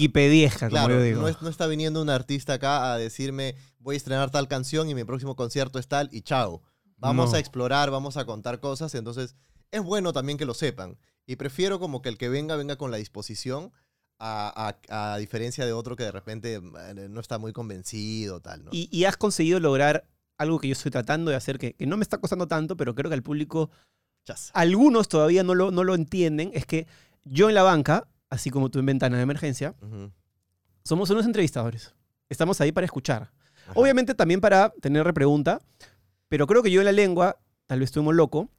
como 0.58 0.68
Claro, 0.70 0.94
yo 0.94 1.02
digo. 1.02 1.20
no, 1.22 1.28
es- 1.28 1.40
no 1.42 1.48
está 1.48 1.66
viniendo 1.66 2.00
un 2.02 2.10
artista 2.10 2.52
acá 2.54 2.92
a 2.92 2.98
decirme 2.98 3.56
voy 3.78 3.94
a 3.94 3.96
estrenar 3.96 4.30
tal 4.30 4.46
canción 4.46 4.88
y 4.90 4.94
mi 4.94 5.04
próximo 5.04 5.34
concierto 5.36 5.78
es 5.78 5.88
tal 5.88 6.08
y 6.12 6.20
chao. 6.20 6.62
Vamos 7.04 7.30
No. 7.30 7.36
a 7.36 7.38
explorar, 7.40 7.90
vamos 7.90 8.16
a 8.16 8.24
contar 8.24 8.60
cosas. 8.60 8.94
Entonces, 8.94 9.36
es 9.70 9.82
bueno 9.82 10.12
también 10.12 10.38
que 10.38 10.44
lo 10.44 10.54
sepan. 10.54 10.96
Y 11.26 11.36
prefiero 11.36 11.78
como 11.78 12.02
que 12.02 12.08
el 12.08 12.18
que 12.18 12.28
venga, 12.28 12.56
venga 12.56 12.76
con 12.76 12.90
la 12.90 12.96
disposición, 12.98 13.72
a, 14.18 14.76
a- 14.88 15.14
a 15.14 15.18
diferencia 15.18 15.66
de 15.66 15.72
otro 15.72 15.96
que 15.96 16.04
de 16.04 16.12
repente 16.12 16.54
eh, 16.54 17.08
no 17.10 17.20
está 17.20 17.38
muy 17.38 17.52
convencido, 17.52 18.40
tal, 18.40 18.64
¿no? 18.64 18.70
Y, 18.72 18.88
y 18.92 19.04
has 19.06 19.16
conseguido 19.16 19.58
lograr 19.60 20.04
algo 20.38 20.58
que 20.60 20.68
yo 20.68 20.72
estoy 20.72 20.90
tratando 20.92 21.30
de 21.30 21.36
hacer, 21.36 21.58
que, 21.58 21.74
que 21.74 21.86
no 21.86 21.96
me 21.96 22.02
está 22.02 22.18
costando 22.18 22.46
tanto, 22.46 22.76
pero 22.76 22.94
creo 22.94 23.10
que 23.10 23.14
al 23.14 23.22
público, 23.22 23.70
Chas. 24.24 24.50
algunos 24.54 25.08
todavía 25.08 25.42
no 25.42 25.54
lo, 25.54 25.70
no 25.72 25.82
lo 25.84 25.94
entienden, 25.94 26.50
es 26.54 26.64
que 26.64 26.86
yo 27.24 27.48
en 27.48 27.54
la 27.56 27.62
banca, 27.64 28.06
así 28.30 28.50
como 28.50 28.70
tú 28.70 28.78
en 28.78 28.86
Ventana 28.86 29.16
de 29.16 29.22
Emergencia, 29.24 29.74
Ujú. 29.82 30.10
somos 30.84 31.10
unos 31.10 31.26
entrevistadores. 31.26 31.92
Estamos 32.28 32.60
ahí 32.60 32.70
para 32.72 32.84
escuchar. 32.84 33.30
Ajá. 33.64 33.72
Obviamente 33.74 34.14
también 34.14 34.40
para 34.40 34.70
tener 34.80 35.04
repregunta, 35.04 35.60
pero 36.34 36.48
creo 36.48 36.64
que 36.64 36.70
yo 36.72 36.80
en 36.80 36.86
la 36.86 36.90
lengua, 36.90 37.38
tal 37.66 37.78
vez 37.78 37.90
estuvimos 37.90 38.12
loco, 38.12 38.50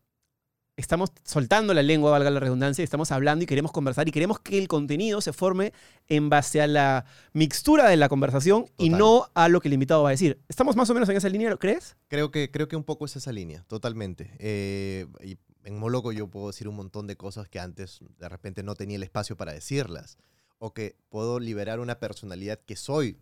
estamos 0.77 1.11
soltando 1.25 1.73
la 1.73 1.83
lengua, 1.83 2.09
valga 2.09 2.29
la 2.29 2.39
redundancia, 2.39 2.81
y 2.81 2.85
estamos 2.85 3.11
hablando 3.11 3.43
y 3.43 3.47
queremos 3.47 3.73
conversar 3.73 4.07
y 4.07 4.11
queremos 4.13 4.39
que 4.39 4.57
el 4.57 4.69
contenido 4.69 5.19
se 5.19 5.33
forme 5.33 5.73
en 6.07 6.29
base 6.29 6.61
a 6.61 6.67
la 6.67 7.03
mixtura 7.33 7.89
de 7.89 7.97
la 7.97 8.07
conversación 8.07 8.67
y 8.77 8.91
no 8.91 9.27
a 9.33 9.49
lo 9.49 9.59
que 9.59 9.67
el 9.67 9.73
invitado 9.73 10.03
va 10.03 10.07
a 10.07 10.11
decir. 10.11 10.39
¿Estamos 10.47 10.77
más 10.77 10.89
o 10.89 10.93
menos 10.93 11.09
en 11.09 11.17
esa 11.17 11.27
línea, 11.27 11.53
crees? 11.57 11.97
Creo 12.07 12.31
que, 12.31 12.49
creo 12.49 12.69
que 12.69 12.77
un 12.77 12.85
poco 12.85 13.03
es 13.03 13.17
esa 13.17 13.33
línea, 13.33 13.65
totalmente. 13.67 14.31
Eh, 14.39 15.07
y 15.21 15.37
en 15.65 15.77
Moloco 15.77 16.13
yo 16.13 16.29
puedo 16.29 16.47
decir 16.47 16.69
un 16.69 16.77
montón 16.77 17.07
de 17.07 17.17
cosas 17.17 17.49
que 17.49 17.59
antes 17.59 17.99
de 18.17 18.29
repente 18.29 18.63
no 18.63 18.75
tenía 18.75 18.95
el 18.95 19.03
espacio 19.03 19.35
para 19.35 19.51
decirlas. 19.51 20.17
O 20.59 20.73
que 20.73 20.95
puedo 21.09 21.41
liberar 21.41 21.81
una 21.81 21.99
personalidad 21.99 22.57
que 22.57 22.77
soy, 22.77 23.19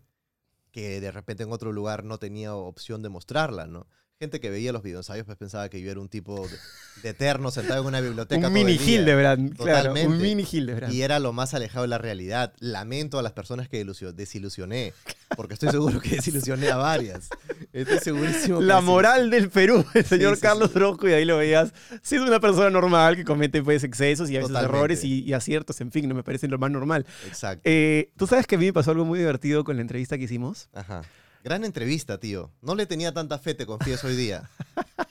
que 0.70 1.00
de 1.00 1.10
repente 1.10 1.42
en 1.42 1.50
otro 1.50 1.72
lugar 1.72 2.04
no 2.04 2.18
tenía 2.18 2.54
opción 2.54 3.02
de 3.02 3.08
mostrarla, 3.08 3.66
¿no? 3.66 3.88
Gente 4.20 4.38
que 4.38 4.48
veía 4.48 4.72
los 4.72 4.84
videoensayos 4.84 5.26
pues 5.26 5.36
pensaba 5.36 5.68
que 5.68 5.80
yo 5.82 5.90
era 5.90 5.98
un 5.98 6.08
tipo 6.08 6.46
de, 6.46 6.56
de 7.02 7.08
eterno 7.08 7.50
sentado 7.50 7.80
en 7.80 7.88
una 7.88 8.00
biblioteca 8.00 8.46
Un 8.46 8.52
mini. 8.52 8.74
Hildebrand, 8.74 9.56
claro. 9.56 9.92
Un 9.92 10.18
mini 10.18 10.46
Hildebrand. 10.50 10.94
Y 10.94 11.02
era 11.02 11.18
lo 11.18 11.32
más 11.32 11.52
alejado 11.52 11.82
de 11.82 11.88
la 11.88 11.98
realidad. 11.98 12.52
Lamento 12.60 13.18
a 13.18 13.22
las 13.22 13.32
personas 13.32 13.68
que 13.68 13.84
ilusio- 13.84 14.12
desilusioné, 14.12 14.92
porque 15.36 15.54
estoy 15.54 15.70
seguro 15.70 16.00
que 16.00 16.10
desilusioné 16.10 16.68
a 16.70 16.76
varias. 16.76 17.28
Estoy 17.72 17.98
segurísimo. 17.98 18.60
que 18.60 18.64
La 18.66 18.80
moral 18.80 19.30
del 19.30 19.50
Perú, 19.50 19.84
el 19.94 20.04
señor 20.04 20.36
sí, 20.36 20.42
Carlos 20.42 20.70
sí. 20.72 20.78
Rojo, 20.78 21.08
y 21.08 21.12
ahí 21.12 21.24
lo 21.24 21.36
veías 21.38 21.72
siendo 22.00 22.28
una 22.28 22.38
persona 22.38 22.70
normal 22.70 23.16
que 23.16 23.24
comete 23.24 23.64
pues, 23.64 23.82
excesos 23.82 24.30
y 24.30 24.36
a 24.36 24.38
veces 24.38 24.52
Totalmente. 24.52 24.76
errores 24.78 25.04
y, 25.04 25.24
y 25.24 25.32
aciertos, 25.32 25.80
en 25.80 25.90
fin, 25.90 26.08
no 26.08 26.14
me 26.14 26.22
parece 26.22 26.46
lo 26.46 26.56
más 26.58 26.70
normal. 26.70 27.04
Exacto. 27.26 27.62
Eh, 27.64 28.12
Tú 28.16 28.28
sabes 28.28 28.46
que 28.46 28.54
a 28.54 28.58
mí 28.58 28.66
me 28.66 28.72
pasó 28.72 28.92
algo 28.92 29.04
muy 29.04 29.18
divertido 29.18 29.64
con 29.64 29.74
la 29.74 29.82
entrevista 29.82 30.16
que 30.16 30.22
hicimos. 30.24 30.68
Ajá. 30.72 31.02
Gran 31.44 31.62
entrevista, 31.64 32.18
tío. 32.18 32.50
No 32.62 32.74
le 32.74 32.86
tenía 32.86 33.12
tanta 33.12 33.38
fe, 33.38 33.54
te 33.54 33.66
confieso 33.66 34.06
hoy 34.06 34.16
día. 34.16 34.50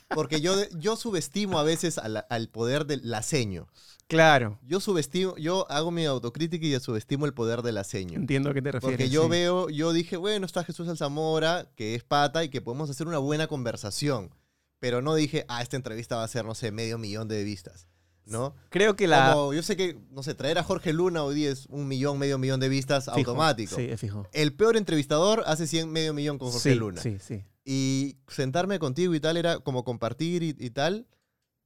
Porque 0.08 0.40
yo, 0.40 0.54
yo 0.76 0.96
subestimo 0.96 1.60
a 1.60 1.62
veces 1.62 1.96
al 1.98 2.48
poder 2.48 2.86
del 2.86 3.08
laseño. 3.08 3.68
Claro, 4.06 4.58
Yo 4.66 4.80
subestimo, 4.80 5.34
yo 5.36 5.70
hago 5.70 5.90
mi 5.90 6.04
autocrítica 6.04 6.66
y 6.66 6.78
subestimo 6.78 7.24
el 7.24 7.32
poder 7.32 7.62
del 7.62 7.76
laseño. 7.76 8.18
entiendo 8.18 8.50
a 8.50 8.54
qué 8.54 8.60
te 8.60 8.72
refieres. 8.72 8.98
Porque 8.98 9.08
yo 9.08 9.24
sí. 9.24 9.28
veo, 9.30 9.70
yo 9.70 9.92
dije, 9.92 10.16
bueno, 10.16 10.44
está 10.44 10.62
Jesús 10.62 10.88
Alzamora, 10.88 11.70
que 11.76 11.94
es 11.94 12.04
pata 12.04 12.44
y 12.44 12.50
que 12.50 12.60
podemos 12.60 12.90
hacer 12.90 13.06
una 13.06 13.18
buena 13.18 13.46
conversación. 13.46 14.30
pero 14.78 15.00
no 15.00 15.14
dije, 15.14 15.46
ah, 15.48 15.62
esta 15.62 15.76
entrevista 15.76 16.16
va 16.16 16.24
a 16.24 16.28
ser, 16.28 16.44
no 16.44 16.54
sé, 16.54 16.70
medio 16.70 16.98
millón 16.98 17.26
de 17.28 17.42
vistas, 17.44 17.86
¿no? 18.26 18.54
Creo 18.70 18.96
que 18.96 19.06
la... 19.06 19.32
Como 19.32 19.52
yo 19.52 19.62
sé 19.62 19.76
que, 19.76 19.98
no 20.10 20.22
sé, 20.22 20.34
traer 20.34 20.58
a 20.58 20.62
Jorge 20.62 20.92
Luna 20.92 21.22
hoy 21.22 21.34
día 21.34 21.50
es 21.50 21.66
un 21.66 21.86
millón, 21.88 22.18
medio 22.18 22.38
millón 22.38 22.60
de 22.60 22.68
vistas 22.68 23.04
fijo. 23.04 23.16
automático. 23.18 23.76
Sí, 23.76 23.82
es 23.82 24.00
fijo. 24.00 24.26
El 24.32 24.54
peor 24.54 24.76
entrevistador 24.76 25.42
hace 25.46 25.66
100, 25.66 25.90
medio 25.90 26.14
millón 26.14 26.38
con 26.38 26.50
Jorge 26.50 26.72
sí, 26.72 26.78
Luna. 26.78 27.00
Sí, 27.00 27.18
sí. 27.20 27.44
Y 27.64 28.16
sentarme 28.28 28.78
contigo 28.78 29.14
y 29.14 29.20
tal 29.20 29.36
era 29.36 29.58
como 29.60 29.84
compartir 29.84 30.42
y, 30.42 30.54
y 30.58 30.70
tal, 30.70 31.06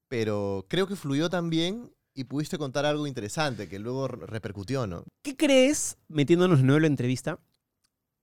pero 0.08 0.66
creo 0.68 0.86
que 0.86 0.96
fluyó 0.96 1.28
también 1.30 1.92
y 2.14 2.24
pudiste 2.24 2.58
contar 2.58 2.84
algo 2.86 3.06
interesante 3.06 3.68
que 3.68 3.78
luego 3.78 4.08
re- 4.08 4.26
repercutió, 4.26 4.86
¿no? 4.86 5.04
¿Qué 5.22 5.36
crees, 5.36 5.98
metiéndonos 6.08 6.58
de 6.58 6.64
nuevo 6.64 6.78
en 6.78 6.82
la 6.82 6.88
entrevista, 6.88 7.38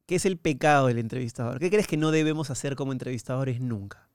que 0.07 0.15
es 0.15 0.25
el 0.25 0.37
pecado 0.37 0.87
del 0.87 0.97
entrevistador? 0.99 1.59
¿Qué 1.59 1.69
crees 1.69 1.87
que 1.87 1.97
no 1.97 2.11
debemos 2.11 2.49
hacer 2.49 2.75
como 2.75 2.91
entrevistadores 2.91 3.59
nunca? 3.61 4.09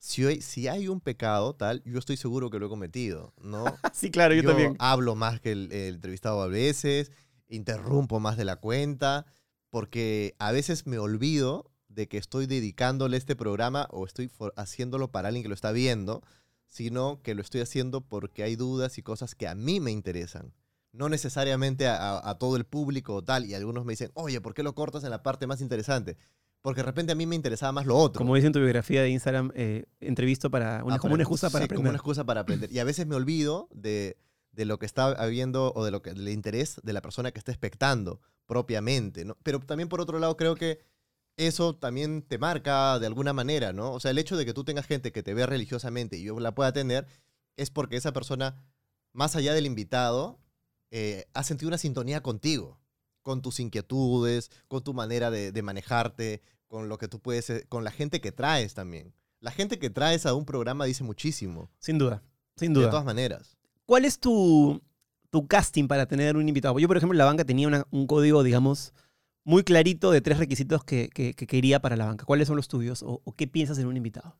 Si 0.00 0.24
hay, 0.24 0.40
si 0.40 0.68
hay 0.68 0.88
un 0.88 1.00
pecado 1.00 1.54
tal, 1.54 1.82
yo 1.84 1.98
estoy 1.98 2.16
seguro 2.16 2.50
que 2.50 2.58
lo 2.58 2.66
he 2.66 2.68
cometido, 2.68 3.32
¿no? 3.42 3.64
Sí, 3.92 4.10
claro, 4.10 4.34
yo, 4.34 4.42
también. 4.44 4.76
hablo 4.78 5.14
más 5.16 5.40
que 5.40 5.52
el, 5.52 5.72
el 5.72 5.94
entrevistado 5.96 6.40
a 6.42 6.46
veces, 6.46 7.10
interrumpo 7.48 8.20
más 8.20 8.36
de 8.36 8.44
la 8.44 8.56
cuenta, 8.56 9.26
porque 9.70 10.34
a 10.38 10.52
veces 10.52 10.86
me 10.86 10.98
olvido 10.98 11.70
de 11.88 12.06
que 12.08 12.18
estoy 12.18 12.46
dedicándole 12.46 13.16
este 13.16 13.34
programa 13.34 13.88
o 13.90 14.06
estoy 14.06 14.30
haciéndolo 14.56 15.10
para 15.10 15.28
alguien 15.28 15.42
que 15.42 15.48
lo 15.48 15.54
está 15.54 15.72
viendo, 15.72 16.22
sino 16.66 17.20
que 17.22 17.34
lo 17.34 17.42
estoy 17.42 17.60
haciendo 17.62 18.02
porque 18.02 18.42
hay 18.44 18.54
dudas 18.54 18.98
y 18.98 19.02
cosas 19.02 19.34
que 19.34 19.48
a 19.48 19.54
mí 19.54 19.80
me 19.80 19.90
interesan. 19.90 20.52
No 20.92 21.08
necesariamente 21.08 21.86
a, 21.88 21.96
a- 22.18 22.30
a 22.30 22.38
todo 22.38 22.56
el 22.56 22.64
público 22.64 23.14
o 23.14 23.22
tal. 23.24 23.46
Y 23.46 23.54
algunos 23.54 23.84
me 23.84 23.92
dicen, 23.94 24.10
oye, 24.14 24.40
¿por 24.40 24.54
qué 24.54 24.62
lo 24.62 24.74
cortas 24.74 25.04
en 25.04 25.10
la 25.10 25.22
parte 25.22 25.46
más 25.46 25.60
interesante? 25.60 26.16
Porque 26.60 26.80
de 26.80 26.86
repente 26.86 27.12
a 27.12 27.14
mí 27.14 27.24
me 27.26 27.36
interesaba 27.36 27.72
más 27.72 27.86
lo 27.86 27.96
otro. 27.96 28.18
Como 28.18 28.34
dice 28.34 28.48
en 28.48 28.52
tu 28.52 28.58
biografía 28.58 29.02
de 29.02 29.10
Instagram, 29.10 29.52
eh, 29.54 29.84
entrevisto 30.00 30.50
para 30.50 30.82
una, 30.84 30.96
Ah, 30.96 30.98
como 30.98 31.14
una 31.14 31.22
excusa 31.22 31.50
para 31.50 31.64
sí, 31.64 31.68
como 31.68 31.76
aprender. 31.80 31.90
una 31.90 31.96
excusa 31.96 32.24
para 32.24 32.40
aprender. 32.40 32.72
Y 32.72 32.78
a 32.80 32.84
veces 32.84 33.06
me 33.06 33.14
olvido 33.14 33.68
de, 33.72 34.18
de 34.52 34.64
lo 34.64 34.78
que 34.78 34.86
está 34.86 35.06
habiendo 35.06 35.72
o 35.74 35.84
de 35.84 35.90
lo 35.92 36.02
que 36.02 36.12
del 36.14 36.28
interés 36.28 36.80
de 36.82 36.92
la 36.92 37.00
persona 37.00 37.30
que 37.30 37.38
está 37.38 37.52
expectando 37.52 38.20
propiamente, 38.46 39.24
¿no? 39.24 39.36
Pero 39.42 39.60
también 39.60 39.88
por 39.88 40.00
otro 40.00 40.18
lado 40.18 40.36
creo 40.36 40.56
que 40.56 40.80
eso 41.36 41.76
también 41.76 42.22
te 42.22 42.38
marca 42.38 42.98
de 42.98 43.06
alguna 43.06 43.32
manera, 43.32 43.72
¿no? 43.72 43.92
O 43.92 44.00
sea, 44.00 44.10
el 44.10 44.18
hecho 44.18 44.36
de 44.36 44.44
que 44.44 44.52
tú 44.52 44.64
tengas 44.64 44.86
gente 44.86 45.12
que 45.12 45.22
te 45.22 45.34
ve 45.34 45.46
religiosamente 45.46 46.16
y 46.16 46.24
yo 46.24 46.40
la 46.40 46.52
pueda 46.54 46.70
atender 46.70 47.06
es 47.56 47.70
porque 47.70 47.96
esa 47.96 48.12
persona, 48.12 48.56
más 49.12 49.36
allá 49.36 49.54
del 49.54 49.66
invitado, 49.66 50.40
eh, 50.90 51.26
ha 51.34 51.44
sentido 51.44 51.68
una 51.68 51.78
sintonía 51.78 52.22
contigo, 52.22 52.77
con 53.28 53.42
tus 53.42 53.60
inquietudes, 53.60 54.50
con 54.68 54.82
tu 54.82 54.94
manera 54.94 55.30
de, 55.30 55.52
de 55.52 55.62
manejarte, 55.62 56.40
con 56.66 56.88
lo 56.88 56.96
que 56.96 57.08
tú 57.08 57.20
puedes, 57.20 57.50
eh, 57.50 57.66
con 57.68 57.84
la 57.84 57.90
gente 57.90 58.22
que 58.22 58.32
traes 58.32 58.72
también. 58.72 59.12
La 59.40 59.50
gente 59.50 59.78
que 59.78 59.90
traes 59.90 60.24
a 60.24 60.32
un 60.32 60.46
programa 60.46 60.86
dice 60.86 61.04
muchísimo, 61.04 61.70
Sin 61.78 61.98
duda, 61.98 62.22
sin 62.56 62.72
de 62.72 62.80
duda. 62.80 62.90
todas 62.90 63.04
maneras. 63.04 63.58
¿Cuál 63.84 64.06
es 64.06 64.18
tu, 64.18 64.80
tu 65.28 65.46
casting 65.46 65.88
para 65.88 66.06
tener 66.06 66.38
un 66.38 66.48
invitado? 66.48 66.78
Yo, 66.78 66.88
por 66.88 66.96
ejemplo, 66.96 67.14
en 67.14 67.18
la 67.18 67.26
banca 67.26 67.44
tenía 67.44 67.68
una- 67.68 67.86
un 67.90 68.06
código, 68.06 68.42
digamos, 68.42 68.94
muy 69.44 69.62
clarito 69.62 70.10
de 70.10 70.22
tres 70.22 70.38
requisitos 70.38 70.82
que, 70.84 71.10
que- 71.10 71.34
que 71.34 71.46
quería 71.46 71.80
para 71.80 71.96
la 71.96 72.06
banca. 72.06 72.24
¿Cuáles 72.24 72.48
son 72.48 72.56
los 72.56 72.66
tuyos 72.68 73.02
o, 73.02 73.20
o 73.24 73.32
qué 73.34 73.46
piensas 73.46 73.76
en 73.78 73.86
un 73.88 73.96
invitado? 73.98 74.36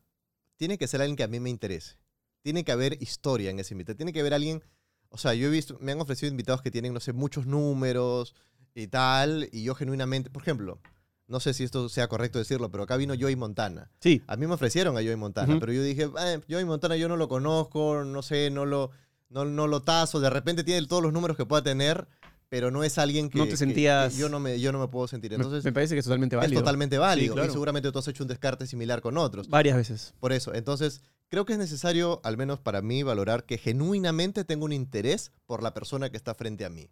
Tiene 0.56 0.78
que 0.78 0.88
ser 0.88 1.02
alguien 1.02 1.16
que 1.16 1.24
a 1.24 1.28
mí 1.28 1.40
me 1.40 1.50
interese. 1.50 1.96
Tiene 2.42 2.64
que 2.64 2.72
haber 2.72 3.02
historia 3.02 3.50
en 3.50 3.58
ese 3.60 3.74
invitado. 3.74 3.96
Tiene 3.96 4.14
que 4.14 4.20
haber 4.20 4.32
alguien, 4.32 4.62
o 5.10 5.18
sea, 5.18 5.34
yo 5.34 5.46
he 5.46 5.50
visto, 5.50 5.76
me 5.80 5.92
han 5.92 6.00
ofrecido 6.00 6.30
invitados 6.30 6.62
que 6.62 6.70
tienen, 6.70 6.94
no 6.94 7.00
sé, 7.00 7.12
muchos 7.12 7.46
números 7.46 8.34
y 8.82 8.86
tal, 8.88 9.48
y 9.52 9.62
yo 9.64 9.74
genuinamente, 9.74 10.30
por 10.30 10.42
ejemplo, 10.42 10.80
no 11.26 11.40
sé 11.40 11.52
si 11.52 11.64
esto 11.64 11.88
sea 11.88 12.08
correcto 12.08 12.38
decirlo, 12.38 12.70
pero 12.70 12.84
acá 12.84 12.96
vino 12.96 13.14
Joey 13.18 13.36
Montana. 13.36 13.90
Sí. 14.00 14.22
A 14.26 14.36
mí 14.36 14.46
me 14.46 14.54
ofrecieron 14.54 14.96
a 14.96 15.00
Joey 15.02 15.16
Montana, 15.16 15.50
Ujú. 15.52 15.60
pero 15.60 15.72
yo 15.72 15.82
dije, 15.82 16.04
"Eh, 16.20 16.40
Joey 16.48 16.64
Montana 16.64 16.96
yo 16.96 17.08
no 17.08 17.16
lo 17.16 17.28
conozco, 17.28 18.02
no 18.04 18.22
sé, 18.22 18.50
no 18.50 18.64
lo, 18.64 18.90
no, 19.28 19.44
no 19.44 19.66
lo 19.66 19.82
tazo. 19.82 20.20
De 20.20 20.30
repente 20.30 20.64
tiene 20.64 20.86
todos 20.86 21.02
los 21.02 21.12
números 21.12 21.36
que 21.36 21.44
pueda 21.44 21.62
tener, 21.62 22.08
pero 22.48 22.70
no 22.70 22.82
es 22.82 22.96
alguien 22.96 23.28
que, 23.28 23.36
No 23.36 23.44
te 23.44 23.50
que- 23.50 23.56
sentías- 23.58 24.14
que 24.14 24.20
yo, 24.20 24.30
no 24.30 24.40
me, 24.40 24.58
yo 24.58 24.72
no 24.72 24.78
me 24.78 24.88
puedo 24.88 25.06
sentir. 25.06 25.32
Me- 25.32 25.36
Entonces, 25.36 25.64
me, 25.64 25.72
parece 25.72 25.94
que 25.94 25.98
es 25.98 26.04
totalmente 26.06 26.34
válido. 26.36 26.54
es 26.60 26.64
totalmente 26.64 26.96
válido. 26.96 27.34
claro. 27.34 27.50
Y 27.50 27.52
seguramente 27.52 27.92
tú 27.92 27.98
has 27.98 28.08
hecho 28.08 28.24
un 28.24 28.28
descarte 28.28 28.66
similar 28.66 29.02
con 29.02 29.18
otros. 29.18 29.48
Varias 29.50 29.76
veces. 29.76 30.14
Por 30.20 30.32
eso, 30.32 30.54
entonces, 30.54 31.02
creo 31.28 31.44
que 31.44 31.52
es 31.52 31.58
necesario, 31.58 32.22
al 32.24 32.38
menos 32.38 32.58
para 32.58 32.80
mí, 32.80 33.02
valorar 33.02 33.44
que 33.44 33.58
genuinamente 33.58 34.44
tengo 34.44 34.64
un 34.64 34.72
interés 34.72 35.30
por 35.44 35.62
la 35.62 35.74
persona 35.74 36.08
que 36.08 36.16
está 36.16 36.34
frente 36.34 36.64
a 36.64 36.70
mí. 36.70 36.88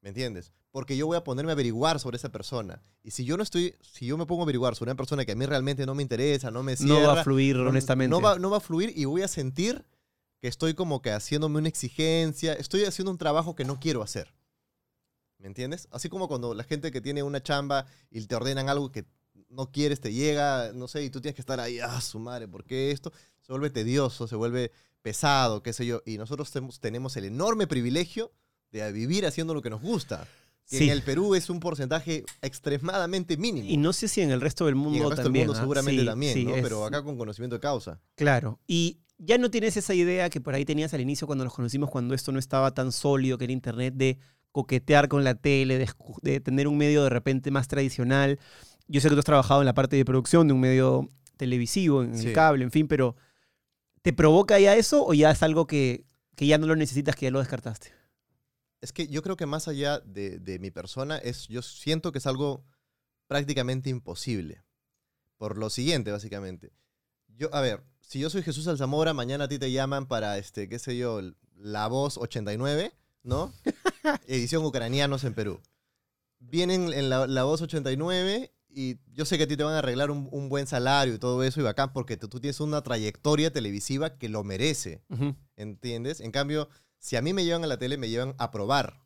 ¿Me 0.00 0.10
entiendes? 0.10 0.52
Porque 0.70 0.96
yo 0.96 1.06
voy 1.06 1.16
a 1.16 1.24
ponerme 1.24 1.50
a 1.50 1.54
averiguar 1.54 1.98
sobre 1.98 2.16
esa 2.18 2.30
persona. 2.30 2.82
Y 3.02 3.10
si 3.10 3.24
yo 3.24 3.36
no 3.36 3.42
estoy, 3.42 3.74
si 3.80 4.06
yo 4.06 4.16
me 4.16 4.26
pongo 4.26 4.42
a 4.42 4.44
averiguar 4.44 4.74
sobre 4.76 4.90
una 4.92 4.96
persona 4.96 5.24
que 5.24 5.32
a 5.32 5.34
mí 5.34 5.44
realmente 5.46 5.86
no 5.86 5.94
me 5.94 6.02
interesa, 6.02 6.50
no 6.50 6.62
me 6.62 6.76
cierra, 6.76 7.00
no 7.00 7.06
va 7.14 7.20
a 7.20 7.24
fluir, 7.24 7.56
no- 7.56 7.68
honestamente. 7.70 8.10
No 8.10 8.20
va, 8.20 8.38
no 8.38 8.50
va 8.50 8.58
a 8.58 8.60
fluir 8.60 8.92
y 8.94 9.04
voy 9.06 9.22
a 9.22 9.28
sentir 9.28 9.84
que 10.40 10.46
estoy 10.46 10.74
como 10.74 11.02
que 11.02 11.10
haciéndome 11.10 11.58
una 11.58 11.68
exigencia, 11.68 12.52
estoy 12.52 12.84
haciendo 12.84 13.10
un 13.10 13.18
trabajo 13.18 13.56
que 13.56 13.64
no 13.64 13.80
quiero 13.80 14.02
hacer. 14.02 14.32
¿Me 15.38 15.46
entiendes? 15.46 15.88
Así 15.90 16.08
como 16.08 16.28
cuando 16.28 16.54
la 16.54 16.64
gente 16.64 16.90
que 16.92 17.00
tiene 17.00 17.22
una 17.22 17.42
chamba 17.42 17.86
y 18.10 18.24
te 18.26 18.34
ordenan 18.36 18.68
algo 18.68 18.90
que 18.92 19.04
no 19.50 19.70
quieres, 19.70 20.00
te 20.00 20.12
llega, 20.12 20.72
no 20.74 20.86
sé, 20.88 21.02
y 21.04 21.10
tú 21.10 21.20
tienes 21.20 21.34
que 21.34 21.42
estar 21.42 21.58
ahí, 21.60 21.78
ah, 21.80 22.00
su 22.00 22.18
madre, 22.18 22.46
¿por 22.48 22.64
qué 22.64 22.90
esto? 22.90 23.12
Se 23.40 23.52
vuelve 23.52 23.70
tedioso, 23.70 24.28
se 24.28 24.36
vuelve 24.36 24.70
pesado, 25.02 25.62
qué 25.62 25.72
sé 25.72 25.86
yo. 25.86 26.02
Y 26.04 26.18
nosotros 26.18 26.50
tenemos- 26.52 26.80
tenemos 26.80 27.16
el 27.16 27.24
enorme 27.24 27.66
privilegio 27.66 28.30
de 28.72 28.92
vivir 28.92 29.26
haciendo 29.26 29.54
lo 29.54 29.62
que 29.62 29.70
nos 29.70 29.80
gusta. 29.82 30.26
Que 30.68 30.76
Sí. 30.78 30.84
en 30.84 30.90
el 30.90 31.02
Perú 31.02 31.34
es 31.34 31.48
un 31.48 31.60
porcentaje 31.60 32.24
extremadamente 32.42 33.38
mínimo. 33.38 33.66
Y 33.70 33.78
no 33.78 33.94
sé 33.94 34.06
si 34.06 34.20
en 34.20 34.30
el 34.30 34.40
resto 34.42 34.66
del 34.66 34.74
mundo 34.74 34.94
Y 34.94 34.98
en 34.98 35.04
el 35.04 35.10
resto 35.10 35.22
también. 35.24 35.42
del 35.44 35.48
mundo 35.48 35.58
¿ah? 35.58 35.62
seguramente 35.62 36.00
Sí, 36.02 36.06
también, 36.06 36.34
sí, 36.34 36.44
¿no? 36.44 36.54
es- 36.56 36.62
Pero 36.62 36.84
acá 36.84 37.02
con 37.02 37.16
conocimiento 37.16 37.56
de 37.56 37.60
causa. 37.60 38.00
Claro. 38.16 38.60
Y 38.66 38.98
ya 39.16 39.38
no 39.38 39.50
tienes 39.50 39.76
esa 39.78 39.94
idea 39.94 40.28
que 40.28 40.40
por 40.42 40.54
ahí 40.54 40.66
tenías 40.66 40.92
al 40.92 41.00
inicio 41.00 41.26
cuando 41.26 41.44
nos 41.44 41.54
conocimos, 41.54 41.90
cuando 41.90 42.14
esto 42.14 42.32
no 42.32 42.38
estaba 42.38 42.72
tan 42.74 42.92
sólido 42.92 43.38
que 43.38 43.44
era 43.44 43.52
Internet, 43.54 43.94
de 43.94 44.18
coquetear 44.52 45.08
con 45.08 45.24
la 45.24 45.34
tele, 45.36 45.78
de, 46.22 46.40
tener 46.40 46.68
un 46.68 46.76
medio 46.76 47.02
de 47.02 47.10
repente 47.10 47.50
más 47.50 47.66
tradicional. 47.68 48.38
Yo 48.88 49.00
sé 49.00 49.08
que 49.08 49.14
tú 49.14 49.20
has 49.20 49.24
trabajado 49.24 49.62
en 49.62 49.66
la 49.66 49.74
parte 49.74 49.96
de 49.96 50.04
producción 50.04 50.46
de 50.48 50.52
un 50.54 50.60
medio 50.60 51.10
televisivo, 51.38 52.02
en 52.02 52.14
el 52.14 52.32
cable, 52.34 52.64
en 52.64 52.70
fin, 52.70 52.88
pero 52.88 53.16
¿te 54.02 54.12
provoca 54.12 54.58
ya 54.58 54.76
eso 54.76 55.04
o 55.06 55.14
ya 55.14 55.30
es 55.30 55.42
algo 55.42 55.66
que, 55.66 56.04
que 56.36 56.46
ya 56.46 56.58
no 56.58 56.66
lo 56.66 56.76
necesitas, 56.76 57.14
que 57.16 57.26
ya 57.26 57.30
lo 57.30 57.38
descartaste? 57.38 57.92
Es 58.80 58.92
que 58.92 59.08
yo 59.08 59.22
creo 59.22 59.36
que 59.36 59.46
más 59.46 59.68
allá 59.68 60.00
de, 60.00 60.38
de 60.38 60.58
mi 60.58 60.70
persona, 60.70 61.18
es, 61.18 61.48
yo 61.48 61.62
siento 61.62 62.12
que 62.12 62.18
es 62.18 62.26
algo 62.26 62.64
prácticamente 63.26 63.90
imposible. 63.90 64.62
Por 65.36 65.56
lo 65.56 65.70
siguiente, 65.70 66.10
básicamente. 66.10 66.72
Yo, 67.28 67.54
a 67.54 67.60
ver, 67.60 67.84
si 68.00 68.18
yo 68.18 68.30
soy 68.30 68.42
Jesús 68.42 68.66
Alzamora, 68.66 69.14
mañana 69.14 69.44
a 69.44 69.48
ti 69.48 69.58
te 69.58 69.70
llaman 69.70 70.06
para, 70.06 70.38
este, 70.38 70.68
qué 70.68 70.78
sé 70.78 70.96
yo, 70.96 71.20
La 71.54 71.86
Voz 71.86 72.18
89, 72.18 72.92
¿no? 73.22 73.52
Edición 74.26 74.64
ucranianos 74.64 75.24
en 75.24 75.34
Perú. 75.34 75.60
Vienen 76.40 76.92
en 76.92 77.08
la, 77.08 77.26
la 77.26 77.44
Voz 77.44 77.62
89 77.62 78.52
y 78.70 78.98
yo 79.12 79.24
sé 79.24 79.38
que 79.38 79.44
a 79.44 79.48
ti 79.48 79.56
te 79.56 79.64
van 79.64 79.74
a 79.74 79.78
arreglar 79.78 80.10
un, 80.10 80.28
un 80.30 80.48
buen 80.48 80.66
salario 80.66 81.14
y 81.14 81.18
todo 81.18 81.42
eso 81.42 81.60
y 81.60 81.64
bacán 81.64 81.92
porque 81.92 82.16
tú, 82.16 82.28
tienes 82.40 82.60
una 82.60 82.82
trayectoria 82.82 83.52
televisiva 83.52 84.18
que 84.18 84.28
lo 84.28 84.44
merece. 84.44 85.02
¿Entiendes? 85.56 86.20
En 86.20 86.30
cambio, 86.30 86.68
si 86.98 87.16
a 87.16 87.22
mí 87.22 87.32
me 87.32 87.44
llevan 87.44 87.64
a 87.64 87.66
la 87.66 87.78
tele, 87.78 87.96
me 87.96 88.08
llevan 88.08 88.34
a 88.38 88.50
probar. 88.50 89.00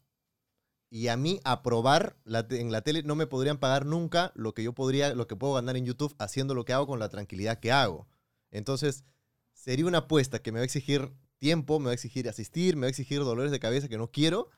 Y 0.90 1.08
a 1.08 1.16
mí 1.16 1.40
a 1.44 1.62
probar 1.62 2.16
la 2.24 2.46
en 2.50 2.70
la 2.70 2.82
tele 2.82 3.02
no 3.02 3.14
me 3.14 3.26
podrían 3.26 3.56
pagar 3.56 3.86
nunca 3.86 4.30
lo 4.34 4.52
que 4.52 4.62
yo 4.62 4.74
podría, 4.74 5.14
lo 5.14 5.26
que 5.26 5.36
puedo 5.36 5.54
ganar 5.54 5.76
en 5.76 5.86
YouTube 5.86 6.14
haciendo 6.18 6.54
lo 6.54 6.66
que 6.66 6.74
hago 6.74 6.86
con 6.86 6.98
la 6.98 7.08
tranquilidad 7.08 7.60
que 7.60 7.72
hago. 7.72 8.06
Entonces, 8.50 9.04
sería 9.54 9.86
una 9.86 9.98
apuesta 9.98 10.40
que 10.40 10.52
me 10.52 10.58
va 10.58 10.62
a 10.62 10.66
exigir 10.66 11.10
tiempo, 11.38 11.78
me 11.78 11.86
va 11.86 11.90
a 11.92 11.94
exigir 11.94 12.28
asistir, 12.28 12.76
me 12.76 12.82
va 12.82 12.86
a 12.88 12.90
exigir 12.90 13.20
dolores 13.20 13.50
de 13.50 13.58
cabeza 13.58 13.88
que 13.88 13.96
no 13.96 14.10
quiero. 14.10 14.50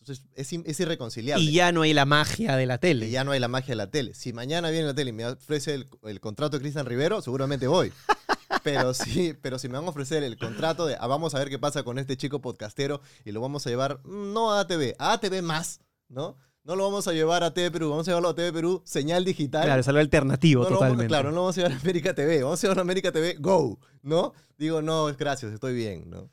Entonces, 0.00 0.24
es 0.34 0.80
irreconciliable. 0.80 1.44
Y 1.44 1.52
ya 1.52 1.70
no 1.70 1.82
hay 1.82 1.92
la 1.92 2.06
magia 2.06 2.56
de 2.56 2.66
la 2.66 2.78
tele. 2.78 3.06
Y 3.06 3.10
ya 3.10 3.22
no 3.22 3.30
hay 3.30 3.38
la 3.38 3.48
magia 3.48 3.72
de 3.72 3.76
la 3.76 3.90
tele. 3.90 4.14
Si 4.14 4.32
mañana 4.32 4.70
viene 4.70 4.86
la 4.86 4.94
tele 4.94 5.10
y 5.10 5.12
me 5.12 5.26
ofrece 5.26 5.74
el, 5.74 5.88
el 6.02 6.20
contrato 6.20 6.56
de 6.56 6.62
Cristian 6.62 6.86
Rivero, 6.86 7.22
seguramente 7.22 7.68
voy. 7.68 7.92
Pero 8.62 8.94
sí, 8.94 9.34
pero 9.40 9.58
si 9.58 9.68
me 9.68 9.74
van 9.76 9.84
a 9.86 9.88
ofrecer 9.90 10.22
el 10.22 10.36
contrato 10.36 10.86
de 10.86 10.96
ah, 11.00 11.06
vamos 11.06 11.34
a 11.34 11.38
ver 11.38 11.48
qué 11.50 11.58
pasa 11.58 11.82
con 11.82 11.98
este 11.98 12.16
chico 12.16 12.40
podcastero 12.40 13.00
y 13.24 13.32
lo 13.32 13.40
vamos 13.40 13.66
a 13.66 13.70
llevar, 13.70 14.00
no 14.04 14.52
a 14.52 14.60
ATV, 14.60 14.94
a 14.98 15.12
ATV 15.14 15.42
más, 15.42 15.80
¿no? 16.08 16.36
No 16.64 16.76
lo 16.76 16.84
vamos 16.84 17.08
a 17.08 17.12
llevar 17.12 17.42
a 17.42 17.52
TV 17.52 17.72
Perú, 17.72 17.90
vamos 17.90 18.06
a 18.06 18.12
llevarlo 18.12 18.28
a 18.28 18.34
TV 18.36 18.52
Perú, 18.52 18.82
señal 18.84 19.24
digital. 19.24 19.64
Claro, 19.64 19.80
es 19.80 19.88
algo 19.88 19.98
alternativo 20.00 20.62
No 20.62 20.70
lo 20.70 20.76
vamos- 20.76 20.80
totalmente. 20.90 21.08
claro, 21.08 21.30
no 21.30 21.34
lo 21.36 21.40
vamos 21.42 21.58
a 21.58 21.60
llevar 21.62 21.76
a 21.76 21.80
América 21.80 22.14
TV, 22.14 22.42
vamos 22.44 22.60
a 22.60 22.62
llevar 22.62 22.78
a 22.78 22.80
América 22.82 23.10
TV 23.10 23.34
Go, 23.40 23.80
¿no? 24.02 24.32
Digo, 24.56 24.80
no, 24.80 25.06
gracias, 25.16 25.52
estoy 25.52 25.74
bien, 25.74 26.08
¿no? 26.08 26.30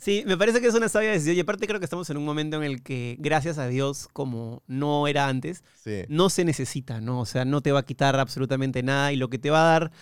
Sí, 0.00 0.22
me 0.26 0.36
parece 0.36 0.60
que 0.60 0.68
es 0.68 0.74
una 0.74 0.88
sabia 0.88 1.10
decisión. 1.10 1.36
Y 1.36 1.40
aparte 1.40 1.66
creo 1.66 1.80
que 1.80 1.84
estamos 1.84 2.08
en 2.10 2.16
un 2.16 2.24
momento 2.24 2.56
en 2.56 2.62
el 2.62 2.82
que, 2.84 3.16
gracias 3.18 3.58
a 3.58 3.66
Dios, 3.66 4.08
como 4.12 4.62
no 4.68 5.06
era 5.08 5.26
antes, 5.28 5.62
Sí. 5.82 6.02
no 6.08 6.28
se 6.30 6.44
necesita, 6.44 7.00
¿no? 7.00 7.20
O 7.20 7.26
sea, 7.26 7.44
no 7.44 7.62
te 7.62 7.72
va 7.72 7.80
a 7.80 7.84
quitar 7.84 8.14
absolutamente 8.18 8.82
nada 8.84 9.12
y 9.12 9.16
lo 9.16 9.28
que 9.28 9.38
te 9.40 9.50
va 9.50 9.60
a 9.68 9.72
dar 9.80 9.92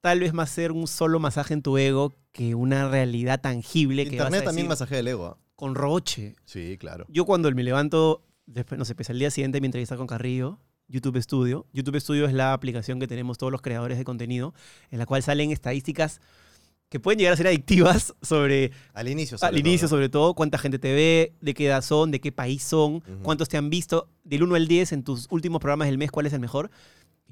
tal 0.00 0.20
vez 0.20 0.32
más 0.32 0.50
ser 0.50 0.72
un 0.72 0.86
solo 0.86 1.18
masaje 1.20 1.54
en 1.54 1.62
tu 1.62 1.76
ego 1.78 2.14
que 2.32 2.54
una 2.54 2.88
realidad 2.88 3.40
tangible 3.40 4.04
que 4.04 4.10
vas 4.10 4.26
Internet 4.26 4.42
a 4.42 4.44
también 4.44 4.66
decir 4.66 4.68
masajea 4.68 4.98
el 5.00 5.08
ego. 5.08 5.38
con 5.56 5.74
roche. 5.74 6.36
Sí, 6.44 6.76
claro. 6.78 7.06
Yo 7.08 7.24
cuando 7.24 7.50
me 7.52 7.62
levanto, 7.62 8.22
después, 8.46 8.78
no 8.78 8.84
sé, 8.84 8.94
pues 8.94 9.10
al 9.10 9.18
día 9.18 9.30
siguiente 9.30 9.60
mi 9.60 9.66
entrevista 9.66 9.96
con 9.96 10.06
Carrillo, 10.06 10.58
YouTube 10.88 11.20
Studio. 11.22 11.66
YouTube 11.72 12.00
Studio 12.00 12.26
es 12.26 12.32
la 12.32 12.52
aplicación 12.52 12.98
que 12.98 13.06
tenemos 13.06 13.38
todos 13.38 13.52
los 13.52 13.62
creadores 13.62 13.98
de 13.98 14.04
contenido, 14.04 14.54
en 14.90 14.98
la 14.98 15.06
cual 15.06 15.22
salen 15.22 15.50
estadísticas 15.50 16.20
que 16.88 16.98
pueden 16.98 17.18
llegar 17.18 17.34
a 17.34 17.36
ser 17.36 17.46
adictivas 17.46 18.14
sobre 18.20 18.72
Al 18.94 19.06
inicio, 19.06 19.36
al 19.36 19.50
sobre 19.50 19.60
inicio 19.60 19.86
todo. 19.86 19.96
sobre 19.96 20.08
todo, 20.08 20.34
cuánta 20.34 20.58
gente 20.58 20.80
te 20.80 20.92
ve, 20.92 21.34
de 21.40 21.54
qué 21.54 21.66
edad 21.66 21.82
son, 21.82 22.10
de 22.10 22.20
qué 22.20 22.32
país 22.32 22.64
son, 22.64 23.00
cuántos 23.22 23.48
te 23.48 23.56
han 23.56 23.70
visto, 23.70 24.08
del 24.24 24.42
1 24.42 24.56
al 24.56 24.66
10 24.66 24.92
en 24.92 25.04
tus 25.04 25.28
últimos 25.30 25.60
programas 25.60 25.86
del 25.86 25.98
mes, 25.98 26.10
cuál 26.10 26.26
es 26.26 26.32
el 26.32 26.40
mejor. 26.40 26.70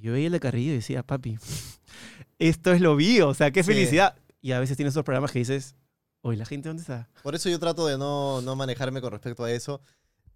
Yo 0.00 0.12
veía 0.12 0.26
el 0.26 0.32
de 0.32 0.40
Carrillo 0.40 0.72
y 0.72 0.76
decía, 0.76 1.02
papi, 1.02 1.38
esto 2.38 2.72
es 2.72 2.80
lo 2.80 2.94
mío, 2.94 3.28
o 3.28 3.34
sea, 3.34 3.50
qué 3.50 3.62
Sí. 3.62 3.72
felicidad. 3.72 4.16
Y 4.40 4.52
a 4.52 4.60
veces 4.60 4.76
tienes 4.76 4.92
esos 4.94 5.04
programas 5.04 5.32
que 5.32 5.40
dices, 5.40 5.74
oye, 6.22 6.38
¿la 6.38 6.44
gente 6.46 6.68
dónde 6.68 6.82
está? 6.82 7.08
Por 7.22 7.34
eso 7.34 7.48
yo 7.48 7.58
trato 7.58 7.86
de 7.86 7.98
no, 7.98 8.40
no 8.42 8.54
manejarme 8.56 9.00
con 9.00 9.10
respecto 9.10 9.44
a 9.44 9.50
eso. 9.52 9.80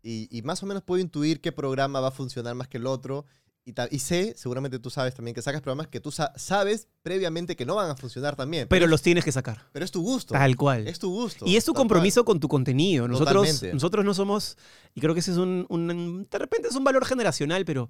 Y, 0.03 0.29
y 0.37 0.43
más 0.43 0.63
o 0.63 0.67
menos 0.67 0.83
puedo 0.83 1.01
intuir 1.01 1.41
qué 1.41 1.53
programa 1.53 2.01
va 2.01 2.09
a 2.09 2.13
funcionar 2.13 2.55
más 2.57 2.67
que 2.67 2.79
el 2.79 2.87
otro. 2.87 3.25
Y, 3.65 4.01
sé, 4.01 4.35
seguramente 4.37 4.81
tú 4.81 4.91
sabes 4.91 5.15
también, 5.15 5.37
que 5.37 5.41
sacas 5.43 5.61
programas 5.63 5.87
que 5.87 6.01
tú 6.01 6.11
sa- 6.11 6.33
sabes 6.37 6.89
previamente 7.03 7.55
que 7.55 7.65
no 7.65 7.77
van 7.77 7.89
a 7.91 7.95
funcionar 7.95 8.35
también. 8.35 8.67
Pero 8.67 8.89
los 8.89 9.03
tienes 9.03 9.25
que 9.25 9.31
sacar, 9.31 9.69
pero 9.71 9.85
es 9.85 9.93
tu 9.93 10.03
gusto. 10.03 10.35
tal 10.35 10.57
cual. 10.57 10.89
Es 10.89 10.99
tu 10.99 11.09
gusto. 11.13 11.45
Y 11.47 11.55
es 11.55 11.65
tu 11.65 11.73
cual. 11.73 11.83
compromiso 11.83 12.25
con 12.25 12.41
tu 12.41 12.49
contenido. 12.49 13.07
Nosotros, 13.07 13.35
Totalmente. 13.47 13.73
nosotros 13.73 14.05
no 14.05 14.15
somos, 14.15 14.59
y 14.97 15.01
creo 15.01 15.15
que 15.15 15.21
ese 15.21 15.31
es 15.31 15.37
un, 15.37 15.65
un- 15.69 16.27
de 16.29 16.39
repente 16.39 16.67
es 16.67 16.75
un 16.75 16.83
valor 16.83 17.05
generacional, 17.05 17.65
pero 17.65 17.89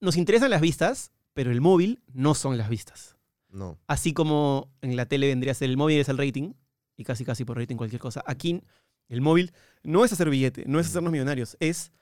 nos 0.00 0.16
interesan 0.16 0.50
las 0.50 0.60
vistas, 0.60 1.12
pero 1.34 1.50
el 1.50 1.60
móvil 1.60 2.02
no 2.12 2.34
son 2.34 2.58
las 2.58 2.68
vistas. 2.68 3.16
No. 3.48 3.78
Así 3.86 4.12
como 4.12 4.70
en 4.82 4.96
la 4.96 5.06
tele 5.06 5.28
vendría 5.28 5.52
a 5.52 5.54
ser 5.54 5.70
el 5.70 5.76
móvil 5.76 5.98
es 5.98 6.08
el 6.08 6.18
rating, 6.18 6.52
y 6.96 7.04
casi 7.04 7.24
casi 7.24 7.44
por 7.44 7.56
rating 7.56 7.76
cualquier 7.76 8.00
cosa. 8.00 8.22
Aquí 8.26 8.62
el 9.08 9.20
móvil 9.20 9.52
no 9.82 10.04
es 10.04 10.12
hacer 10.12 10.28
billete, 10.28 10.64
no 10.66 10.80
es 10.80 10.88
hacernos 10.88 11.12
millonarios, 11.12 11.56
es 11.60 11.92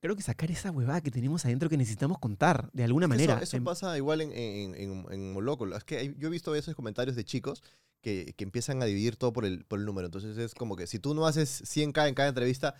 creo 0.00 0.16
que 0.16 0.22
sacar 0.22 0.50
esa 0.50 0.70
huevada 0.70 1.00
que 1.00 1.10
tenemos 1.10 1.44
adentro 1.44 1.68
que 1.68 1.76
necesitamos 1.76 2.18
contar 2.18 2.70
de 2.72 2.84
alguna 2.84 3.08
manera. 3.08 3.34
Eso, 3.34 3.42
eso 3.42 3.56
Em, 3.56 3.64
pasa 3.64 3.96
igual 3.96 4.20
en, 4.20 4.32
en, 4.32 4.74
en, 4.74 5.06
en 5.10 5.32
Moloco. 5.32 5.66
Es 5.74 5.84
que 5.84 6.14
yo 6.18 6.28
he 6.28 6.30
visto 6.30 6.54
esos 6.54 6.74
comentarios 6.74 7.16
de 7.16 7.24
chicos 7.24 7.62
que, 8.00 8.34
que 8.36 8.44
empiezan 8.44 8.82
a 8.82 8.86
dividir 8.86 9.16
todo 9.16 9.32
por 9.32 9.44
el, 9.44 9.64
por 9.64 9.78
el 9.78 9.84
número. 9.84 10.06
Entonces 10.06 10.36
es 10.38 10.54
como 10.54 10.76
que 10.76 10.86
si 10.86 10.98
tú 10.98 11.14
no 11.14 11.26
haces 11.26 11.62
100k 11.64 12.08
en 12.08 12.14
cada 12.14 12.28
entrevista, 12.28 12.74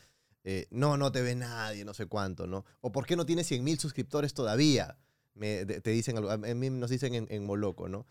eh, 0.48 0.66
no, 0.70 0.96
no 0.96 1.10
te 1.10 1.20
ve 1.22 1.34
nadie, 1.34 1.84
no 1.84 1.92
sé 1.92 2.06
cuánto, 2.06 2.46
¿no? 2.46 2.64
O 2.80 2.92
¿por 2.92 3.04
qué 3.04 3.16
no 3.16 3.26
tienes 3.26 3.50
100.000 3.50 3.78
suscriptores 3.78 4.32
todavía? 4.32 4.96
Me, 5.34 5.66
te 5.66 5.90
dicen, 5.90 6.16
algo- 6.16 6.30
a 6.30 6.36
mí 6.38 6.70
nos 6.70 6.88
dicen 6.88 7.14
en, 7.14 7.26
en 7.30 7.44
Moloco, 7.44 7.88
¿no? 7.88 8.06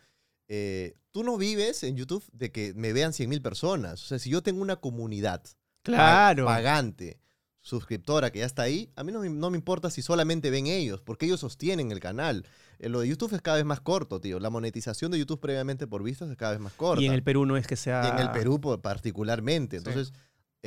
Eh, 0.47 0.95
tú 1.11 1.23
no 1.23 1.37
vives 1.37 1.81
en 1.83 1.95
YouTube 1.95 2.23
de 2.33 2.51
que 2.51 2.73
me 2.75 2.93
vean 2.93 3.13
100.000 3.13 3.41
personas. 3.41 4.03
O 4.03 4.05
sea, 4.05 4.19
si 4.19 4.29
yo 4.29 4.43
tengo 4.43 4.61
una 4.61 4.75
comunidad 4.75 5.41
claro. 5.81 6.45
pagante, 6.45 7.19
suscriptora 7.61 8.31
que 8.31 8.39
ya 8.39 8.45
está 8.45 8.61
ahí, 8.63 8.91
a 8.95 9.03
mí 9.03 9.11
no, 9.11 9.21
me- 9.21 9.29
no 9.29 9.49
me 9.49 9.57
importa 9.57 9.89
si 9.89 10.01
solamente 10.03 10.51
ven 10.51 10.67
ellos, 10.67 11.01
porque 11.01 11.25
ellos 11.25 11.39
sostienen 11.39 11.91
el 11.91 11.99
canal. 11.99 12.45
Eh, 12.79 12.89
Lo 12.89 12.99
de 12.99 13.07
YouTube 13.07 13.33
es 13.33 13.41
cada 13.41 13.57
vez 13.57 13.65
más 13.65 13.81
corto, 13.81 14.19
tío. 14.21 14.39
La 14.39 14.49
monetización 14.51 15.09
de 15.11 15.17
YouTube 15.17 15.39
previamente 15.39 15.87
por 15.87 16.03
vistas 16.03 16.29
es 16.29 16.37
cada 16.37 16.51
vez 16.51 16.59
más 16.59 16.73
corta. 16.73 17.01
Y 17.01 17.07
en 17.07 17.13
el 17.13 17.23
Perú 17.23 17.45
no 17.47 17.57
es 17.57 17.65
que 17.65 17.75
sea. 17.75 18.03
Y 18.05 18.09
en 18.11 18.19
el 18.19 18.31
Perú 18.31 18.59
particularmente. 18.81 19.79
Sí. 19.79 20.11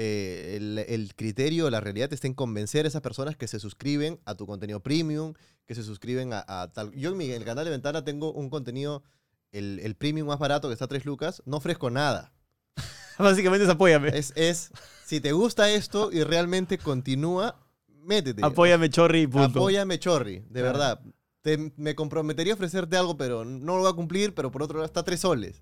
Eh, 0.01 0.55
el, 0.57 0.79
el 0.79 1.13
criterio, 1.17 1.69
la 1.71 1.81
realidad 1.81 2.13
está 2.13 2.29
en 2.29 2.35
convencer 2.35 2.85
a 2.85 2.89
esas 2.89 3.03
personas 3.03 3.37
que 3.37 3.49
se 3.49 3.59
suscriben 3.59 4.21
a 4.27 4.37
tu 4.37 4.47
contenido 4.47 4.81
premium, 4.81 5.35
que 5.67 5.75
se 5.75 5.83
suscriben 5.83 6.33
a, 6.33 6.45
a 6.47 6.73
tal... 6.73 6.93
Yo 6.93 7.11
en 7.11 7.17
mi 7.17 7.25
en 7.25 7.33
el 7.33 7.45
canal 7.45 7.65
de 7.65 7.73
Ventana 7.73 8.05
tengo 8.05 8.33
un 8.33 8.49
contenido, 8.49 9.03
el, 9.51 9.81
el 9.83 9.97
premium 9.97 10.29
más 10.29 10.39
barato 10.39 10.69
que 10.69 10.75
está 10.75 10.85
a 10.85 10.89
3 10.89 11.05
lucas, 11.05 11.43
no 11.47 11.57
ofrezco 11.57 11.91
nada. 11.91 12.33
Básicamente 13.19 13.65
es 13.65 13.71
apóyame. 13.71 14.17
Es, 14.17 14.33
es, 14.37 14.71
si 15.05 15.21
te 15.21 15.33
gusta 15.33 15.69
esto 15.69 16.11
y 16.13 16.23
realmente 16.23 16.79
continúa, 16.79 17.59
métete. 17.89 18.45
Apóyame, 18.45 18.91
chorri, 18.91 19.27
punto. 19.27 19.59
Apóyame, 19.59 19.99
Chorri, 19.99 20.45
de 20.49 20.63
verdad. 20.63 21.01
Te- 21.43 21.73
me 21.77 21.97
comprometería 21.97 22.53
a 22.53 22.55
ofrecerte 22.55 22.97
algo, 22.97 23.17
pero 23.17 23.45
no 23.45 23.75
lo 23.75 23.83
voy 23.83 23.91
a 23.91 23.95
cumplir, 23.97 24.33
pero 24.33 24.53
por 24.53 24.63
otro 24.63 24.79
lado 24.79 24.87
está 24.87 25.03
tres 25.03 25.19
soles. 25.19 25.61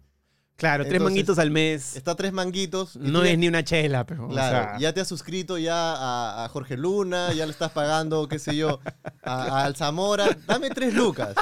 Claro, 0.57 0.85
tres 0.87 1.03
manguitos 1.03 1.39
al 1.39 1.51
mes. 1.51 1.97
Está 1.97 2.15
tres 2.15 2.33
manguitos. 2.33 2.97
No 2.97 3.25
ya- 3.25 3.33
es 3.33 3.39
ni 3.39 3.47
una 3.49 3.63
chela, 3.63 4.05
pero. 4.07 4.25
o 4.27 4.29
Claro, 4.29 4.71
sea, 4.71 4.79
ya 4.79 4.93
te 4.95 5.01
has 5.03 5.09
suscrito 5.09 5.59
ya 5.59 5.75
a, 5.95 6.45
a 6.45 6.49
Jorge 6.49 6.77
Luna, 6.79 7.33
ya 7.35 7.45
le 7.45 7.53
estás 7.53 7.73
pagando, 7.73 8.27
qué 8.27 8.39
sé 8.39 8.57
yo, 8.57 8.81
a, 9.23 9.43
a 9.45 9.65
Alzamora. 9.67 10.29
Dame 10.47 10.71
tres 10.71 10.95
lucas. 10.95 11.35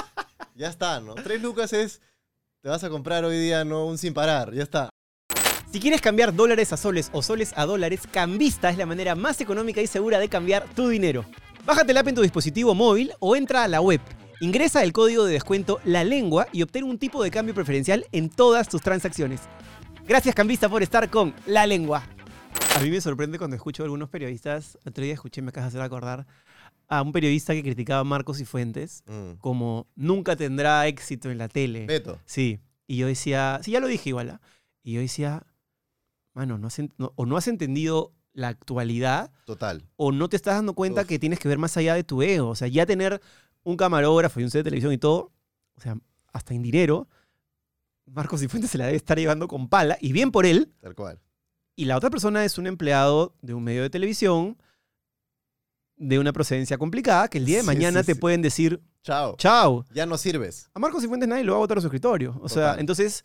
Ya 0.55 0.67
está, 0.69 0.99
¿no? 0.99 1.15
Tres 1.15 1.41
lucas 1.41 1.71
es, 1.73 2.01
te 2.61 2.69
vas 2.69 2.83
a 2.83 2.89
comprar 2.89 3.23
hoy 3.25 3.37
día, 3.39 3.63
¿no? 3.63 3.85
Un 3.85 3.97
sin 3.97 4.13
parar, 4.13 4.53
ya 4.53 4.63
está. 4.63 4.89
Si 5.71 5.79
quieres 5.79 6.01
cambiar 6.01 6.33
dólares 6.33 6.71
a 6.73 6.77
soles 6.77 7.09
o 7.13 7.21
soles 7.21 7.51
a 7.55 7.65
dólares, 7.65 8.01
Cambista 8.11 8.69
es 8.69 8.77
la 8.77 8.85
manera 8.85 9.15
más 9.15 9.39
económica 9.41 9.81
y 9.81 9.87
segura 9.87 10.19
de 10.19 10.29
cambiar 10.29 10.65
tu 10.75 10.87
dinero. 10.89 11.25
Bájate 11.65 11.93
la 11.93 12.01
app 12.01 12.07
en 12.09 12.15
tu 12.15 12.21
dispositivo 12.21 12.73
móvil 12.75 13.11
o 13.19 13.35
entra 13.35 13.63
a 13.63 13.67
la 13.67 13.81
web. 13.81 13.99
Ingresa 14.45 14.83
el 14.83 14.93
código 14.93 15.25
de 15.25 15.33
descuento 15.33 15.79
La 15.85 16.03
Lengua 16.03 16.45
y 16.51 16.61
obtén 16.61 16.83
un 16.83 16.99
tipo 16.99 17.23
de 17.23 17.31
cambio 17.31 17.55
preferencial 17.55 18.05
en 18.11 18.29
todas 18.29 18.69
tus 18.69 18.79
transacciones. 18.79 19.41
Gracias 20.07 20.35
Cambista 20.35 20.69
por 20.69 20.83
estar 20.83 21.09
con 21.09 21.33
La 21.47 21.65
Lengua. 21.65 22.03
A 22.75 22.79
mí 22.79 22.91
me 22.91 23.01
sorprende 23.01 23.39
cuando 23.39 23.55
escucho 23.55 23.81
a 23.81 23.85
algunos 23.85 24.07
periodistas, 24.07 24.77
el 24.83 24.89
otro 24.91 25.03
día 25.03 25.15
escuché, 25.15 25.41
me 25.41 25.49
acabas 25.49 25.73
de 25.73 25.79
hacer 25.79 25.83
acordar, 25.83 26.27
a 26.87 27.01
un 27.01 27.11
periodista 27.11 27.53
que 27.55 27.63
criticaba 27.63 28.01
a 28.01 28.03
Marcos 28.03 28.39
y 28.39 28.45
Fuentes 28.45 29.03
Mm. 29.07 29.37
como 29.39 29.87
nunca 29.95 30.35
tendrá 30.35 30.85
éxito 30.85 31.31
en 31.31 31.39
la 31.39 31.47
tele. 31.47 31.87
Beto. 31.87 32.19
Sí. 32.25 32.59
Y 32.85 32.97
yo 32.97 33.07
decía, 33.07 33.59
sí, 33.63 33.71
ya 33.71 33.79
lo 33.79 33.87
dije 33.87 34.09
igual. 34.09 34.29
¿ah? 34.29 34.41
Y 34.83 34.93
yo 34.93 35.01
decía, 35.01 35.41
mano, 36.35 36.59
no 36.59 36.67
has 36.67 36.77
en- 36.77 36.93
no- 36.99 37.13
o 37.15 37.25
no 37.25 37.35
has 37.35 37.47
entendido 37.47 38.13
la 38.33 38.49
actualidad 38.49 39.31
Total. 39.47 39.81
o 39.95 40.11
no 40.11 40.29
te 40.29 40.35
estás 40.35 40.53
dando 40.53 40.75
cuenta 40.75 41.01
Uf. 41.01 41.07
que 41.07 41.17
tienes 41.17 41.39
que 41.39 41.47
ver 41.47 41.57
más 41.57 41.75
allá 41.77 41.95
de 41.95 42.03
tu 42.03 42.21
ego. 42.21 42.49
O 42.49 42.55
sea, 42.55 42.67
ya 42.67 42.85
tener 42.85 43.19
un 43.65 43.75
camarógrafo 43.75 44.39
y 44.39 44.43
un 44.43 44.49
set 44.51 44.59
de 44.59 44.63
televisión 44.65 44.93
y 44.93 44.97
todo, 44.97 45.31
o 45.75 45.81
sea, 45.81 45.97
hasta 46.31 46.53
en 46.53 46.61
dinero, 46.61 47.09
Marcos 48.05 48.39
Cifuentes 48.39 48.71
se 48.71 48.77
la 48.77 48.85
debe 48.85 48.95
estar 48.97 49.17
llevando 49.17 49.47
con 49.47 49.67
pala, 49.67 49.97
y 49.99 50.13
bien 50.13 50.31
por 50.31 50.45
él. 50.45 50.71
Tal 50.79 50.95
cual. 50.95 51.19
Y 51.75 51.85
la 51.85 51.97
otra 51.97 52.09
persona 52.09 52.45
es 52.45 52.57
un 52.57 52.67
empleado 52.67 53.35
de 53.41 53.53
un 53.53 53.63
medio 53.63 53.81
de 53.81 53.89
televisión 53.89 54.57
de 55.97 56.19
una 56.19 56.31
procedencia 56.33 56.77
complicada 56.77 57.27
que 57.29 57.37
el 57.37 57.45
día 57.45 57.57
de 57.57 57.61
Sí, 57.63 57.67
mañana 57.67 58.01
sí, 58.01 58.07
te 58.07 58.13
sí. 58.13 58.19
pueden 58.19 58.41
decir, 58.41 58.81
Chao. 59.03 59.35
chao, 59.37 59.85
Ya 59.93 60.05
no 60.05 60.17
sirves. 60.17 60.69
a 60.73 60.79
Marcos 60.79 61.01
Cifuentes 61.01 61.27
nadie 61.27 61.43
lo 61.43 61.53
va 61.53 61.57
a 61.57 61.61
votar 61.61 61.77
a 61.77 61.81
su 61.81 61.87
escritorio. 61.87 62.37
O 62.41 62.49
sea, 62.49 62.75
entonces, 62.79 63.23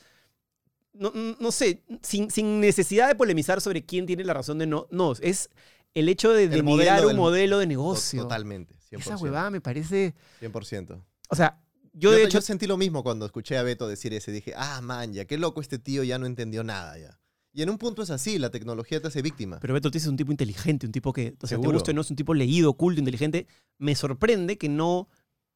no, 0.92 1.12
no 1.14 1.50
sé, 1.53 1.83
sin, 2.03 2.31
sin 2.31 2.61
necesidad 2.61 3.09
de 3.09 3.14
polemizar 3.14 3.61
sobre 3.61 3.85
quién 3.85 4.07
tiene 4.07 4.24
la 4.24 4.35
razón 4.35 4.59
de 4.59 4.66
no. 4.66 4.87
No, 4.90 5.12
es 5.20 5.50
el 5.94 6.09
hecho 6.09 6.33
de 6.33 6.48
denigrar 6.48 6.64
modelo 6.64 7.03
un 7.03 7.09
del- 7.09 7.16
modelo 7.16 7.59
de 7.59 7.66
negocio. 7.66 8.22
Totalmente. 8.22 8.74
100%. 8.90 8.98
Esa 9.00 9.16
huevada 9.16 9.50
me 9.50 9.61
parece. 9.61 10.14
100%. 10.40 11.00
O 11.29 11.37
sea, 11.37 11.61
yo, 11.92 12.00
Yo, 12.00 12.11
de 12.12 12.16
te- 12.18 12.22
hecho. 12.24 12.38
yo 12.38 12.42
sentí 12.42 12.66
lo 12.66 12.76
mismo 12.76 13.03
cuando 13.03 13.26
escuché 13.26 13.57
a 13.59 13.62
Beto 13.62 13.87
decir 13.88 14.12
ese. 14.14 14.33
Dije, 14.33 14.53
ah, 14.57 14.81
man, 14.83 15.12
ya, 15.12 15.24
qué 15.24 15.38
loco 15.38 15.61
este 15.61 15.79
tío, 15.79 16.03
ya 16.05 16.18
no 16.18 16.26
entendió 16.26 16.62
nada 16.64 16.98
ya. 16.98 17.18
Y 17.53 17.62
en 17.62 17.70
un 17.70 17.79
punto 17.79 18.03
es 18.03 18.11
así, 18.11 18.38
la 18.38 18.50
tecnología 18.50 19.00
te 19.00 19.09
hace 19.09 19.22
víctima. 19.22 19.59
Pero 19.61 19.74
Beto 19.74 19.88
Ortiz 19.88 20.03
es 20.03 20.09
un 20.09 20.16
tipo 20.16 20.31
inteligente, 20.31 20.87
un 20.87 20.92
tipo 20.92 21.12
que, 21.12 21.31
o 21.42 21.46
sea, 21.46 21.57
te 21.57 21.62
Seguro. 21.62 21.72
gusta 21.72 21.90
o 21.90 21.94
no, 21.94 22.00
es 22.03 22.11
un 22.11 22.14
tipo 22.16 22.33
leído, 22.33 22.72
culto, 22.74 23.00
inteligente. 23.00 23.48
Me 23.79 23.96
sorprende 23.96 24.57
que 24.57 24.68
no, 24.68 25.09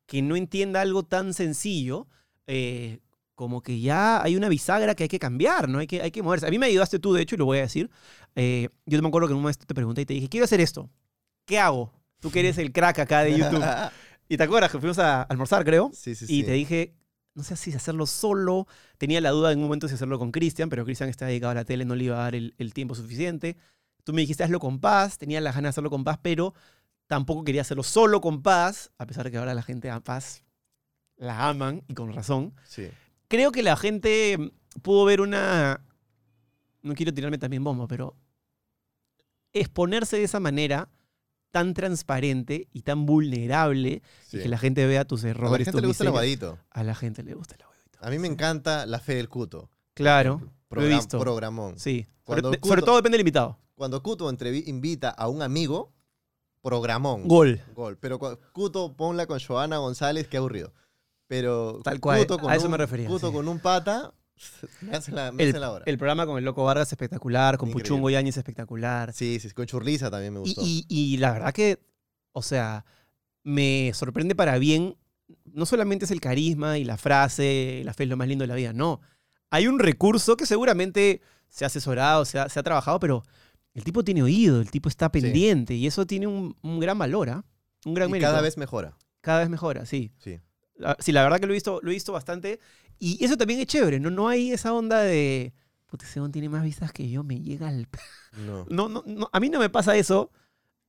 que 0.06 0.20
no 0.20 0.34
entienda 0.34 0.80
algo 0.80 1.04
tan 1.04 1.34
sencillo 1.34 2.08
eh, 2.48 2.98
como 3.36 3.62
que 3.62 3.78
ya 3.80 4.22
hay 4.22 4.34
una 4.36 4.48
bisagra 4.48 4.94
que 4.96 5.04
hay 5.04 5.08
que 5.08 5.18
cambiar, 5.20 5.68
¿no? 5.68 5.78
Hay 5.78 5.86
que, 5.86 6.02
hay 6.02 6.10
que 6.10 6.22
moverse. 6.22 6.46
A 6.46 6.50
mí 6.50 6.58
me 6.58 6.66
ayudaste 6.66 6.98
tú, 6.98 7.12
de 7.12 7.22
hecho, 7.22 7.36
y 7.36 7.38
lo 7.38 7.44
voy 7.46 7.58
a 7.58 7.62
decir. 7.62 7.88
Eh, 8.34 8.68
yo 8.86 9.00
me 9.00 9.06
acuerdo 9.08 9.28
que 9.28 9.32
en 9.32 9.36
un 9.36 9.42
momento 9.42 9.64
te 9.64 9.74
pregunté 9.74 10.00
y 10.02 10.06
te 10.06 10.14
dije, 10.14 10.28
quiero 10.28 10.44
hacer 10.44 10.60
esto. 10.60 10.90
¿Qué 11.44 11.58
hago? 11.60 11.92
Tú 12.24 12.30
que 12.30 12.40
eres 12.40 12.56
el 12.56 12.72
crack 12.72 13.00
acá 13.00 13.20
de 13.20 13.36
YouTube. 13.36 13.62
y 14.30 14.38
te 14.38 14.42
acuerdas 14.42 14.72
que 14.72 14.78
fuimos 14.78 14.98
a 14.98 15.20
almorzar, 15.24 15.62
creo. 15.62 15.90
sí, 15.92 16.14
sí, 16.14 16.24
Y 16.24 16.40
sí. 16.40 16.44
te 16.44 16.52
dije, 16.52 16.94
no 17.34 17.42
sé 17.42 17.54
si 17.54 17.70
hacerlo 17.74 18.06
solo. 18.06 18.66
Tenía 18.96 19.20
la 19.20 19.28
duda 19.28 19.52
en 19.52 19.58
un 19.58 19.64
momento 19.64 19.88
si 19.88 19.94
hacerlo 19.94 20.18
con 20.18 20.32
Cristian, 20.32 20.70
pero 20.70 20.86
Cristian 20.86 21.10
está 21.10 21.26
dedicado 21.26 21.50
a 21.50 21.54
la 21.54 21.66
tele, 21.66 21.84
no 21.84 21.94
le 21.94 22.04
iba 22.04 22.16
a 22.16 22.22
dar 22.22 22.34
el, 22.34 22.54
el 22.56 22.72
tiempo 22.72 22.94
suficiente. 22.94 23.58
Tú 24.04 24.14
me 24.14 24.22
dijiste, 24.22 24.42
hazlo 24.42 24.58
con 24.58 24.80
Paz. 24.80 25.18
Tenía 25.18 25.38
las 25.42 25.54
ganas 25.54 25.64
de 25.64 25.68
hacerlo 25.74 25.90
con 25.90 26.02
Paz, 26.02 26.18
pero 26.22 26.54
tampoco 27.08 27.44
quería 27.44 27.60
hacerlo 27.60 27.82
solo 27.82 28.22
con 28.22 28.40
Paz, 28.40 28.90
a 28.96 29.04
pesar 29.04 29.26
de 29.26 29.30
que 29.30 29.36
ahora 29.36 29.52
la 29.52 29.62
gente 29.62 29.90
a 29.90 30.00
Paz 30.00 30.44
la 31.18 31.46
aman 31.50 31.82
y 31.88 31.92
con 31.92 32.10
razón. 32.10 32.54
Sí. 32.66 32.88
Creo 33.28 33.52
que 33.52 33.62
la 33.62 33.76
gente 33.76 34.38
pudo 34.80 35.04
ver 35.04 35.20
una... 35.20 35.84
No 36.80 36.94
quiero 36.94 37.12
tirarme 37.12 37.36
también 37.36 37.62
bombo, 37.62 37.86
pero 37.86 38.16
exponerse 39.52 40.16
de 40.16 40.24
esa 40.24 40.40
manera 40.40 40.88
tan 41.54 41.72
transparente 41.72 42.66
y 42.72 42.82
tan 42.82 43.06
vulnerable 43.06 44.02
sí. 44.26 44.38
y 44.38 44.42
que 44.42 44.48
la 44.48 44.58
gente 44.58 44.84
vea 44.88 45.04
tus 45.04 45.22
a 45.24 45.28
errores. 45.28 45.60
la 45.60 45.64
gente 45.72 45.80
le 45.82 45.86
gusta 45.86 46.02
el 46.02 46.08
aguadito. 46.08 46.58
A 46.70 46.82
la 46.82 46.96
gente 46.96 47.22
le 47.22 47.34
gusta 47.34 47.54
el 47.54 47.62
abuelito. 47.62 47.98
A 48.00 48.10
mí 48.10 48.18
me 48.18 48.26
encanta 48.26 48.86
la 48.86 48.98
fe 48.98 49.14
del 49.14 49.28
cuto. 49.28 49.70
Claro, 49.94 50.42
lo 50.70 50.82
he 50.82 50.88
visto. 50.88 51.20
Programón. 51.20 51.78
Sí. 51.78 52.08
Cuando 52.24 52.48
Sobre, 52.48 52.58
Cuto- 52.60 52.68
sobre 52.68 52.82
todo 52.82 52.96
depende 52.96 53.14
del 53.18 53.20
invitado. 53.20 53.56
Cuando 53.76 54.02
Cuto 54.02 54.28
invita 54.66 55.10
a 55.10 55.28
un 55.28 55.42
amigo, 55.42 55.92
programón. 56.60 57.28
Gol. 57.28 57.60
Gol. 57.74 57.98
Pero 57.98 58.18
cu- 58.18 58.36
Cuto 58.52 58.96
ponla 58.96 59.26
con 59.26 59.38
Joana 59.38 59.78
González, 59.78 60.26
qué 60.26 60.38
aburrido. 60.38 60.72
Pero 61.28 61.80
Tal 61.84 62.00
cual, 62.00 62.18
Cuto 62.20 62.38
con 62.38 62.50
a 62.50 62.56
eso 62.56 62.64
un- 62.66 62.72
me 62.72 62.78
refería, 62.78 63.06
Cuto 63.08 63.28
sí. 63.28 63.32
con 63.32 63.46
un 63.46 63.60
pata, 63.60 64.12
me 64.80 64.96
hace 64.96 65.12
la, 65.12 65.32
me 65.32 65.42
El, 65.44 65.50
hace 65.50 65.58
la 65.60 65.70
hora. 65.72 65.84
el 65.86 65.96
programa 65.98 66.26
con 66.26 66.38
el 66.38 66.44
Loco 66.44 66.64
Vargas 66.64 66.90
espectacular, 66.92 67.56
con 67.58 67.68
Increíble. 67.68 67.88
Puchungo 67.88 68.10
Yañez 68.10 68.36
espectacular. 68.36 69.12
Sí, 69.12 69.38
sí, 69.40 69.50
con 69.50 69.66
Churliza 69.66 70.10
también 70.10 70.32
me 70.32 70.40
Y, 70.40 70.42
gustó. 70.42 70.62
y- 70.64 70.84
y 70.88 71.16
la 71.18 71.32
verdad 71.32 71.52
que, 71.52 71.78
o 72.32 72.42
sea, 72.42 72.84
me 73.42 73.92
sorprende 73.94 74.34
para 74.34 74.58
bien. 74.58 74.96
No 75.46 75.66
solamente 75.66 76.04
es 76.04 76.10
el 76.10 76.20
carisma 76.20 76.78
y 76.78 76.84
la 76.84 76.96
frase, 76.96 77.82
la 77.84 77.94
fe 77.94 78.02
es 78.04 78.08
lo 78.10 78.16
más 78.16 78.28
lindo 78.28 78.42
de 78.42 78.48
la 78.48 78.54
vida, 78.54 78.72
no. 78.72 79.00
hay 79.50 79.68
un 79.68 79.78
recurso 79.78 80.36
que 80.36 80.46
seguramente 80.46 81.20
se 81.48 81.64
ha 81.64 81.68
asesorado, 81.68 82.24
se 82.24 82.38
ha, 82.40 82.48
se 82.48 82.58
ha 82.58 82.62
trabajado, 82.64 82.98
pero 82.98 83.22
el 83.72 83.84
tipo 83.84 84.02
tiene 84.02 84.22
oído, 84.22 84.60
el 84.60 84.70
tipo 84.70 84.88
está 84.88 85.10
pendiente 85.12 85.74
y 85.74 85.86
eso 85.86 86.06
tiene 86.06 86.26
un, 86.26 86.56
un 86.62 86.80
gran 86.80 86.98
valor, 86.98 87.30
¿ah? 87.30 87.44
Un 87.86 87.94
gran 87.94 88.08
Y 88.08 88.12
mérito. 88.12 88.28
cada 88.30 88.40
vez 88.42 88.58
mejora. 88.58 88.96
Cada 89.20 89.38
vez 89.40 89.48
mejora, 89.48 89.86
sí. 89.86 90.10
Sí. 90.18 90.40
Ah, 90.82 90.96
Sí, 90.98 91.12
la 91.12 91.22
verdad 91.22 91.40
que 91.40 91.46
lo 91.46 91.52
he 91.52 91.56
visto, 91.56 91.80
lo 91.82 91.90
he 91.90 91.94
visto 91.94 92.12
bastante. 92.12 92.58
Y 92.98 93.22
eso 93.24 93.36
también 93.36 93.60
es 93.60 93.66
chévere, 93.66 94.00
¿no? 94.00 94.10
No 94.10 94.28
hay 94.28 94.52
esa 94.52 94.72
onda 94.72 95.00
de. 95.02 95.52
Puta, 95.86 96.06
ese 96.06 96.20
tiene 96.30 96.48
más 96.48 96.64
vistas 96.64 96.92
que 96.92 97.08
yo, 97.08 97.22
me 97.22 97.40
llega 97.40 97.68
al. 97.68 97.88
No. 98.46 98.66
No, 98.70 98.88
no, 98.88 99.04
no, 99.06 99.30
a 99.32 99.38
mí 99.40 99.48
no 99.48 99.60
me 99.60 99.70
pasa 99.70 99.96
eso 99.96 100.30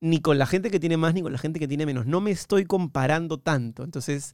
ni 0.01 0.19
con 0.19 0.37
la 0.37 0.45
gente 0.45 0.69
que 0.71 0.79
tiene 0.79 0.97
más 0.97 1.13
ni 1.13 1.21
con 1.21 1.31
la 1.31 1.37
gente 1.37 1.59
que 1.59 1.67
tiene 1.67 1.85
menos. 1.85 2.05
No 2.05 2.21
me 2.21 2.31
estoy 2.31 2.65
comparando 2.65 3.39
tanto. 3.39 3.83
Entonces, 3.83 4.33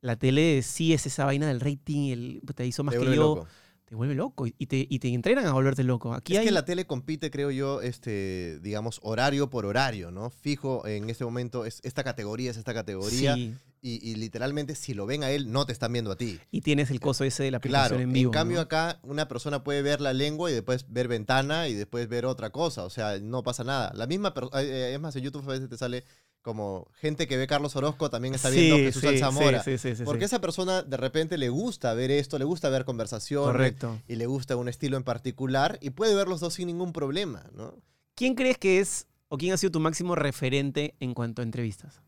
la 0.00 0.16
tele 0.16 0.62
sí 0.62 0.92
es 0.92 1.06
esa 1.06 1.24
vaina 1.24 1.48
del 1.48 1.60
rating, 1.60 2.10
el 2.10 2.40
puta, 2.46 2.64
hizo 2.64 2.84
más 2.84 2.94
Te 2.94 3.00
que 3.00 3.06
yo. 3.06 3.14
loco. 3.14 3.46
Te 3.84 3.94
vuelve 3.94 4.14
loco 4.14 4.46
y 4.46 4.66
te, 4.66 4.86
y 4.86 4.98
te 4.98 5.08
entrenan 5.08 5.46
a 5.46 5.52
volverte 5.52 5.82
loco. 5.82 6.12
Aquí 6.12 6.34
es 6.34 6.40
hay. 6.40 6.44
que 6.44 6.50
la 6.52 6.66
tele 6.66 6.86
compite, 6.86 7.30
creo 7.30 7.50
yo, 7.50 7.80
este, 7.80 8.58
digamos, 8.60 9.00
horario 9.02 9.48
por 9.48 9.64
horario, 9.64 10.10
¿no? 10.10 10.28
Fijo 10.28 10.86
en 10.86 11.08
este 11.08 11.24
momento, 11.24 11.64
es 11.64 11.80
esta 11.82 12.04
categoría 12.04 12.50
es 12.50 12.58
esta 12.58 12.74
categoría. 12.74 13.34
Sí, 13.34 13.54
Y, 13.80 14.10
y 14.10 14.16
literalmente, 14.16 14.74
si 14.74 14.92
lo 14.94 15.06
ven 15.06 15.22
a 15.22 15.30
él, 15.30 15.52
no 15.52 15.64
te 15.66 15.72
están 15.72 15.92
viendo 15.92 16.10
a 16.10 16.16
ti. 16.16 16.40
y 16.50 16.60
tienes 16.62 16.90
el 16.90 16.98
coso 17.00 17.24
ese 17.24 17.44
de 17.44 17.50
la 17.50 17.58
aplicación 17.58 17.88
Claro, 17.88 17.96
en 18.02 18.08
en, 18.08 18.12
vivo. 18.12 18.30
cambio 18.32 18.56
¿no? 18.56 18.62
acá 18.62 18.98
una 19.02 19.28
persona 19.28 19.62
puede 19.62 19.82
ver 19.82 20.00
la 20.00 20.12
lengua 20.12 20.50
y 20.50 20.54
después 20.54 20.86
ver 20.88 21.06
ventana 21.08 21.68
y 21.68 21.74
después 21.74 22.08
ver 22.08 22.26
otra 22.26 22.50
cosa, 22.50 22.84
o 22.84 22.90
sea, 22.90 23.18
no 23.20 23.42
pasa 23.42 23.62
nada. 23.64 23.92
La 23.94 24.06
misma 24.06 24.34
persona, 24.34 24.60
es 24.62 24.98
más, 25.00 25.14
en 25.16 25.22
YouTube 25.22 25.44
a 25.48 25.52
veces 25.52 25.68
te 25.68 25.76
sale 25.76 26.04
como 26.42 26.88
gente 26.94 27.26
que 27.28 27.36
ve 27.36 27.46
Carlos 27.46 27.74
Orozco 27.76 28.08
también 28.10 28.34
está 28.34 28.48
viendo 28.48 28.76
Sí, 28.76 28.82
Jesús 28.84 29.02
sí, 29.02 29.08
Alzamora. 29.08 29.62
sí, 29.62 29.72
sí, 29.76 29.90
sí, 29.90 29.96
sí, 29.96 30.02
porque 30.04 30.24
esa 30.24 30.40
persona 30.40 30.82
de 30.82 30.96
repente 30.96 31.36
le 31.36 31.48
gusta 31.50 31.92
ver 31.94 32.10
esto, 32.10 32.38
le 32.38 32.44
gusta 32.44 32.68
ver 32.70 32.84
conversación 32.84 33.44
Correcto. 33.44 34.00
y 34.08 34.14
le 34.16 34.26
gusta 34.26 34.56
un 34.56 34.68
estilo 34.68 34.96
en 34.96 35.02
particular 35.04 35.78
y 35.82 35.90
puede 35.90 36.14
ver 36.14 36.26
los 36.28 36.40
dos 36.40 36.54
sin 36.54 36.68
ningún 36.68 36.92
problema, 36.92 37.44
¿no? 37.54 37.74
¿Quién 38.14 38.34
crees 38.34 38.56
que 38.56 38.80
es 38.80 39.06
o 39.28 39.36
quién 39.36 39.52
ha 39.52 39.56
sido 39.58 39.72
tu 39.72 39.80
máximo 39.80 40.14
referente 40.14 40.94
en 41.00 41.12
cuanto 41.12 41.42
a 41.42 41.44
entrevistas? 41.44 42.00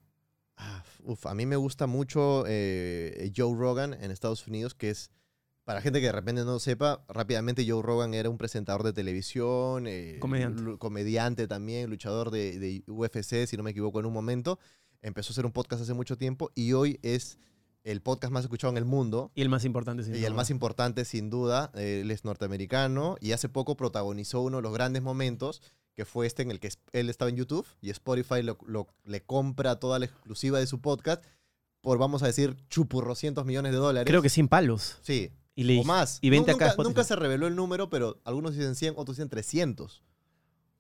Ah, 0.57 0.83
uf, 1.05 1.27
a 1.27 1.35
mí 1.35 1.47
me 1.47 1.57
gusta 1.57 1.87
mucho 1.87 2.45
eh, 2.47 3.33
Joe 3.37 3.55
Rogan 3.57 3.95
en 3.95 4.11
Estados 4.11 4.47
Unidos, 4.47 4.75
que 4.75 4.91
es, 4.91 5.11
para 5.65 5.81
gente 5.81 6.01
que 6.01 6.07
de 6.07 6.13
repente 6.13 6.45
no 6.45 6.59
sepa, 6.59 7.05
rápidamente 7.09 7.65
Joe 7.69 7.83
Rogan 7.83 8.15
era 8.15 8.29
un 8.31 8.39
presentador 8.39 8.83
de 8.83 8.93
televisión, 8.93 9.87
eh, 9.87 10.17
Comediante. 10.21 10.79
comediante 10.79 11.47
también, 11.47 11.89
luchador 11.91 12.31
de, 12.31 12.59
de 12.59 12.83
UFC, 12.87 13.47
si 13.47 13.57
no 13.57 13.63
me 13.63 13.71
equivoco, 13.71 14.01
en 14.01 14.07
un 14.07 14.13
momento. 14.13 14.59
Empezó 15.03 15.31
a 15.31 15.33
hacer 15.33 15.47
un 15.47 15.53
podcast 15.53 15.83
hace 15.83 15.95
mucho 15.95 16.17
tiempo 16.19 16.51
y 16.55 16.73
hoy 16.73 16.99
es 17.03 17.39
el 17.85 18.03
podcast 18.03 18.31
más 18.33 18.45
escuchado 18.45 18.71
en 18.73 18.77
el 18.77 18.85
mundo. 18.85 19.31
Y 19.35 19.41
el 19.41 19.49
más 19.49 19.65
importante, 19.65 20.03
sin 20.05 20.15
Y 20.15 20.19
el 20.19 20.25
duda. 20.25 20.35
más 20.35 20.51
importante, 20.51 21.05
sin 21.07 21.31
duda, 21.31 21.71
eh, 21.75 22.01
él 22.03 22.11
es 22.11 22.25
norteamericano 22.27 23.17
y 23.21 23.33
hace 23.33 23.49
poco 23.49 23.77
protagonizó 23.77 24.43
uno 24.43 24.59
de 24.59 24.63
los 24.63 24.75
grandes 24.75 25.03
momentos, 25.03 25.63
que 25.95 26.05
fue 26.05 26.27
este 26.27 26.43
en 26.43 26.51
el 26.51 26.61
que 26.61 26.71
él 26.93 27.11
estaba 27.11 27.29
en 27.31 27.37
YouTube 27.37 27.67
y 27.81 27.91
Spotify 27.91 28.43
lo- 28.43 28.59
lo- 28.67 28.87
le 29.05 29.23
compra 29.23 29.77
toda 29.81 29.99
la 29.99 30.07
exclusiva 30.07 30.59
de 30.59 30.67
su 30.67 30.81
podcast 30.81 31.23
por, 31.83 31.99
vamos 31.99 32.23
a 32.23 32.27
decir, 32.27 32.57
chupurrocientos 32.69 33.45
millones 33.47 33.73
de 33.73 33.79
dólares. 33.79 34.07
Creo 34.11 34.23
que 34.23 34.29
100 34.31 34.49
palos. 34.49 34.97
Sí, 35.03 35.31
Y, 35.55 35.65
le, 35.65 35.81
o 35.81 35.85
más. 35.85 36.19
y 36.21 36.31
20 36.31 36.53
Nu- 36.53 36.57
acá 36.57 36.69
nunca, 36.71 36.83
nunca 36.83 37.05
se 37.05 37.17
reveló 37.17 37.47
el 37.47 37.57
número, 37.57 37.89
pero 37.91 38.21
algunos 38.25 38.55
dicen 38.55 38.75
100, 38.75 38.95
otros 38.97 39.17
dicen 39.17 39.29
300. 39.29 40.03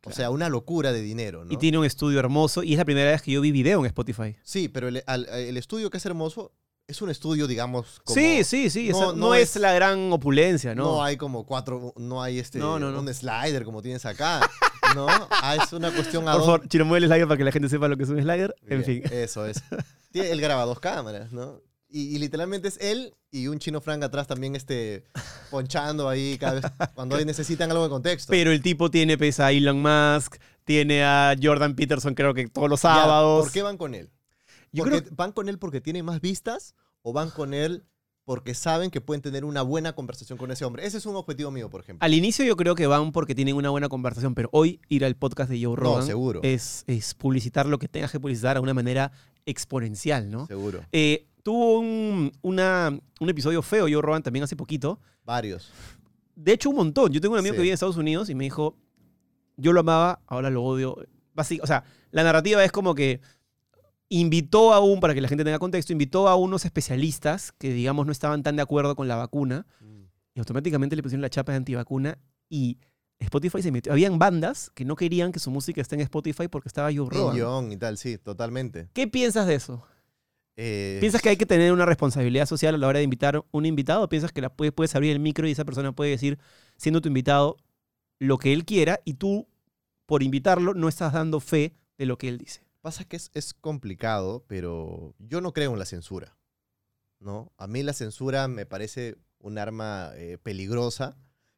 O 0.04 0.12
sea, 0.12 0.30
una 0.30 0.48
locura 0.48 0.92
de 0.92 1.02
dinero, 1.02 1.44
¿no? 1.44 1.52
Y 1.52 1.58
tiene 1.58 1.76
un 1.76 1.84
estudio 1.84 2.18
hermoso. 2.20 2.62
Y 2.62 2.72
es 2.72 2.78
la 2.78 2.86
primera 2.86 3.10
vez 3.10 3.20
que 3.20 3.32
yo 3.32 3.42
vi 3.42 3.50
video 3.52 3.80
en 3.80 3.86
Spotify. 3.86 4.34
Sí, 4.42 4.68
pero 4.68 4.88
el, 4.88 5.02
al- 5.06 5.28
el 5.28 5.58
estudio 5.58 5.90
que 5.90 5.98
es 5.98 6.06
hermoso 6.06 6.52
es 6.86 7.02
un 7.02 7.10
estudio, 7.10 7.46
digamos, 7.46 8.00
como... 8.04 8.14
sí, 8.18 8.42
sí, 8.44 8.70
sí. 8.70 8.88
no- 8.88 9.00
no, 9.00 9.12
no 9.12 9.34
es, 9.34 9.56
es- 9.56 9.60
la 9.62 9.72
gran 9.74 10.10
opulencia, 10.12 10.74
¿no? 10.74 10.84
No 10.84 11.04
hay 11.04 11.16
como 11.18 11.44
cuatro, 11.44 11.92
no 11.98 12.22
hay 12.22 12.38
este, 12.38 12.58
No, 12.58 12.78
no, 12.78 12.90
no. 12.90 13.00
un 13.00 13.12
slider 13.12 13.62
como 13.64 13.82
tienes 13.82 14.06
acá, 14.06 14.40
¿no? 14.94 15.06
Ah, 15.30 15.56
es 15.62 15.72
una 15.72 15.90
cuestión 15.92 16.28
ad 16.28 16.34
Por 16.34 16.42
favor, 16.42 16.68
Chiro, 16.68 16.84
mueve 16.84 17.04
el 17.06 17.10
slider 17.10 17.26
para 17.28 17.38
que 17.38 17.44
la 17.44 17.52
gente 17.52 17.68
sepa 17.68 17.88
lo 17.88 17.96
que 17.96 18.04
es 18.04 18.08
un 18.10 18.20
slider. 18.20 18.54
En 18.66 18.84
fin. 18.84 19.02
Eso 19.10 19.46
es. 19.46 19.62
Tiene- 20.12 20.30
él 20.30 20.40
graba 20.40 20.64
dos 20.64 20.80
cámaras, 20.80 21.32
¿no? 21.32 21.60
Y, 21.92 22.14
y 22.14 22.18
literalmente 22.18 22.68
es 22.68 22.78
él 22.80 23.14
y 23.32 23.48
un 23.48 23.58
chino 23.58 23.80
frank 23.80 24.02
atrás 24.04 24.28
también 24.28 24.54
este, 24.54 25.04
ponchando 25.50 26.08
ahí 26.08 26.38
cada 26.38 26.54
vez 26.60 26.64
cuando 26.94 27.16
necesitan 27.24 27.70
algo 27.70 27.82
de 27.84 27.90
contexto. 27.90 28.30
Pero 28.30 28.52
el 28.52 28.62
tipo 28.62 28.90
tiene 28.90 29.18
pesa 29.18 29.46
a 29.46 29.52
Elon 29.52 29.82
Musk, 29.82 30.36
tiene 30.64 31.02
a 31.04 31.34
Jordan 31.40 31.74
Peterson, 31.74 32.14
creo 32.14 32.32
que 32.32 32.46
todos 32.48 32.68
los 32.68 32.80
Ya, 32.82 32.94
sábados. 32.94 33.42
¿Por 33.42 33.52
qué 33.52 33.62
van 33.62 33.76
con 33.76 33.94
él? 33.94 34.08
Yo 34.72 34.84
creo- 34.84 35.02
¿Van 35.12 35.32
con 35.32 35.48
él 35.48 35.58
porque 35.58 35.80
tiene 35.80 36.02
más 36.04 36.20
vistas 36.20 36.74
o 37.02 37.12
van 37.12 37.30
con 37.30 37.54
él 37.54 37.84
porque 38.30 38.54
saben 38.54 38.92
que 38.92 39.00
pueden 39.00 39.22
tener 39.22 39.44
una 39.44 39.62
buena 39.62 39.92
conversación 39.92 40.38
con 40.38 40.52
ese 40.52 40.64
hombre? 40.64 40.86
Ese 40.86 40.98
es 40.98 41.04
un 41.06 41.16
objetivo 41.16 41.50
mío, 41.50 41.68
por 41.68 41.80
ejemplo. 41.80 42.04
Al 42.04 42.14
inicio 42.14 42.44
yo 42.44 42.54
creo 42.54 42.76
que 42.76 42.86
van 42.86 43.10
porque 43.10 43.34
tienen 43.34 43.56
una 43.56 43.70
buena 43.70 43.88
conversación, 43.88 44.36
pero 44.36 44.48
hoy 44.52 44.80
ir 44.88 45.04
al 45.04 45.16
podcast 45.16 45.50
de 45.50 45.60
Joe 45.64 45.74
Rogan 45.74 46.06
seguro. 46.06 46.38
Es, 46.44 46.84
es 46.86 47.14
publicitar 47.14 47.66
lo 47.66 47.80
que 47.80 47.88
tengas 47.88 48.12
que 48.12 48.20
publicitar 48.20 48.56
a 48.56 48.60
una 48.60 48.72
manera 48.72 49.10
exponencial, 49.46 50.30
¿no? 50.30 50.46
Seguro. 50.46 50.80
Eh, 50.92 51.26
tuvo 51.42 51.80
un, 51.80 52.30
una- 52.42 52.96
un 53.18 53.28
episodio 53.30 53.62
feo 53.62 53.86
Joe 53.90 54.00
Rogan 54.00 54.22
también 54.22 54.44
hace 54.44 54.54
poquito. 54.54 55.00
Varios. 55.24 55.72
De 56.36 56.52
hecho, 56.52 56.70
un 56.70 56.76
montón. 56.76 57.10
Yo 57.12 57.20
tengo 57.20 57.32
un 57.34 57.40
amigo 57.40 57.54
Sí. 57.54 57.56
que 57.56 57.62
vive 57.62 57.72
en 57.72 57.74
Estados 57.74 57.96
Unidos 57.96 58.30
y 58.30 58.36
me 58.36 58.44
dijo, 58.44 58.76
yo 59.56 59.72
lo 59.72 59.80
amaba, 59.80 60.20
ahora 60.28 60.50
lo 60.50 60.62
odio. 60.62 60.96
O 61.36 61.66
sea, 61.66 61.82
la 62.12 62.22
narrativa 62.22 62.64
es 62.64 62.70
como 62.70 62.94
que 62.94 63.20
invitó 64.10 64.74
a 64.74 64.80
un, 64.80 65.00
para 65.00 65.14
que 65.14 65.20
la 65.20 65.28
gente 65.28 65.44
tenga 65.44 65.58
contexto, 65.58 65.92
invitó 65.92 66.28
a 66.28 66.36
unos 66.36 66.64
especialistas 66.64 67.52
que, 67.52 67.72
digamos, 67.72 68.04
no 68.04 68.12
estaban 68.12 68.42
tan 68.42 68.56
de 68.56 68.62
acuerdo 68.62 68.94
con 68.96 69.08
la 69.08 69.16
vacuna 69.16 69.66
y 70.34 70.40
automáticamente 70.40 70.96
le 70.96 71.02
pusieron 71.02 71.22
la 71.22 71.30
chapa 71.30 71.52
de 71.52 71.56
antivacuna 71.56 72.18
y 72.48 72.78
Spotify 73.20 73.62
se 73.62 73.70
metió. 73.70 73.92
Habían 73.92 74.18
bandas 74.18 74.70
que 74.74 74.84
no 74.84 74.96
querían 74.96 75.30
que 75.30 75.38
su 75.38 75.50
música 75.50 75.80
esté 75.80 75.94
en 75.94 76.00
Spotify 76.02 76.48
porque 76.48 76.68
estaba 76.68 76.92
Joe 76.92 77.08
Rogan. 77.08 77.34
Millón 77.34 77.72
y 77.72 77.76
tal, 77.76 77.98
sí, 77.98 78.18
totalmente. 78.18 78.88
¿Qué 78.92 79.06
piensas 79.06 79.46
de 79.46 79.54
eso? 79.54 79.86
Eh, 80.56 80.98
¿Piensas 81.00 81.22
que 81.22 81.28
hay 81.28 81.36
que 81.36 81.46
tener 81.46 81.72
una 81.72 81.86
responsabilidad 81.86 82.46
social 82.46 82.74
a 82.74 82.78
la 82.78 82.88
hora 82.88 82.98
de 82.98 83.04
invitar 83.04 83.44
un 83.52 83.64
invitado? 83.64 84.02
¿O 84.02 84.08
piensas 84.08 84.32
que 84.32 84.40
la 84.40 84.48
puedes, 84.50 84.72
puedes 84.72 84.94
abrir 84.96 85.12
el 85.12 85.20
micro 85.20 85.46
y 85.46 85.52
esa 85.52 85.64
persona 85.64 85.92
puede 85.92 86.10
decir, 86.10 86.38
siendo 86.76 87.00
tu 87.00 87.08
invitado, 87.08 87.56
lo 88.18 88.38
que 88.38 88.52
él 88.52 88.64
quiera 88.64 89.00
y 89.04 89.14
tú, 89.14 89.46
por 90.06 90.22
invitarlo, 90.22 90.74
no 90.74 90.88
estás 90.88 91.12
dando 91.12 91.38
fe 91.38 91.74
de 91.96 92.06
lo 92.06 92.18
que 92.18 92.28
él 92.28 92.38
dice? 92.38 92.62
Pasa 92.80 93.04
que 93.04 93.16
es, 93.16 93.30
es 93.34 93.52
complicado, 93.54 94.44
pero 94.46 95.14
yo 95.18 95.40
no 95.40 95.52
creo 95.52 95.72
en 95.72 95.78
la 95.78 95.84
censura. 95.84 96.36
¿no? 97.18 97.52
A 97.58 97.66
mí 97.66 97.82
la 97.82 97.92
censura 97.92 98.48
me 98.48 98.64
parece 98.64 99.18
un 99.38 99.58
arma 99.58 100.12
eh, 100.14 100.38
peligrosa, 100.42 101.16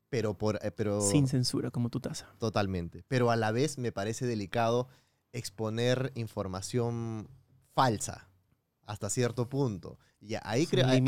pero, 0.08 0.36
por, 0.36 0.58
eh, 0.62 0.72
pero 0.72 1.00
Sin 1.00 1.26
censura, 1.28 1.70
como 1.70 1.88
tu 1.88 2.00
taza. 2.00 2.34
totalmente. 2.38 3.04
Pero 3.08 3.30
a 3.30 3.36
la 3.36 3.52
vez 3.52 3.78
me 3.78 3.92
parece 3.92 4.26
delicado 4.26 4.88
exponer 5.32 6.12
información 6.16 7.28
falsa 7.74 8.28
hasta 8.84 9.08
cierto 9.08 9.48
punto. 9.48 9.98
Y 10.20 10.34
ahí, 10.42 10.66
ahí, 10.88 11.00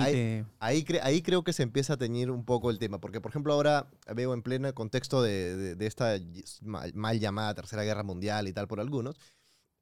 ahí, 0.61 0.85
cre- 0.85 1.01
ahí 1.03 1.23
creo 1.23 1.45
que 1.45 1.53
se 1.53 1.63
empieza 1.65 1.95
a 1.95 1.97
teñir 1.97 2.31
un 2.31 2.45
poco 2.45 2.71
el 2.71 2.79
tema. 2.79 3.01
Porque, 3.01 3.21
por 3.21 3.31
ejemplo, 3.31 3.53
ahora 3.53 3.91
veo 4.15 4.33
en 4.35 4.43
pleno 4.43 4.73
contexto 4.75 5.23
de, 5.23 5.57
de- 5.57 5.75
de 5.77 5.87
esta 5.87 6.15
mal 6.63 7.19
llamada 7.21 7.55
Tercera 7.55 7.83
Guerra 7.83 8.05
Mundial 8.05 8.49
y 8.49 8.53
tal 8.53 8.67
por 8.69 8.81
algunos, 8.81 9.17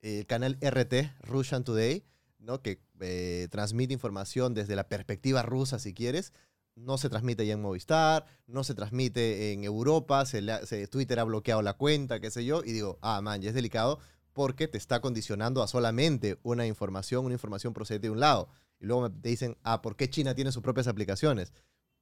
el 0.03 0.27
canal 0.27 0.59
RT, 0.61 1.13
Russian 1.23 1.65
Today, 1.65 2.05
¿no? 2.39 2.61
que 2.61 2.81
eh, 3.01 3.49
transmite 3.51 3.93
información 3.95 4.55
desde 4.55 4.77
la 4.77 4.89
perspectiva 4.89 5.43
rusa, 5.43 5.79
si 5.79 5.95
quieres, 5.95 6.33
no 6.75 6.99
se 6.99 7.09
transmite 7.11 7.47
ya 7.47 7.55
en 7.55 7.63
Movistar, 7.63 8.25
no 8.47 8.65
se 8.65 8.75
transmite 8.75 9.53
en 9.53 9.65
Europa, 9.65 10.25
se 10.27 10.41
Twitter 10.89 11.19
ha 11.19 11.25
bloqueado 11.25 11.63
la 11.63 11.75
cuenta, 11.75 12.21
qué 12.21 12.31
sé 12.31 12.45
yo, 12.45 12.63
y 12.65 12.73
digo, 12.73 12.99
ah, 13.03 13.21
man, 13.21 13.43
ya 13.43 13.49
es 13.51 13.55
delicado 13.55 13.99
porque 14.33 14.67
te 14.69 14.79
está 14.79 15.01
condicionando 15.01 15.63
a 15.63 15.69
solamente 15.69 16.39
una 16.43 16.67
información, 16.67 17.25
una 17.27 17.35
información 17.35 17.75
procedente 17.75 18.07
de 18.07 18.13
un 18.13 18.21
lado. 18.21 18.49
Y 18.81 18.87
luego 18.87 19.03
me 19.03 19.11
dicen, 19.23 19.59
ah, 19.63 19.83
¿por 19.83 19.95
qué 19.97 20.09
China 20.09 20.35
tiene 20.35 20.51
sus 20.53 20.63
propias 20.63 20.87
aplicaciones? 20.89 21.53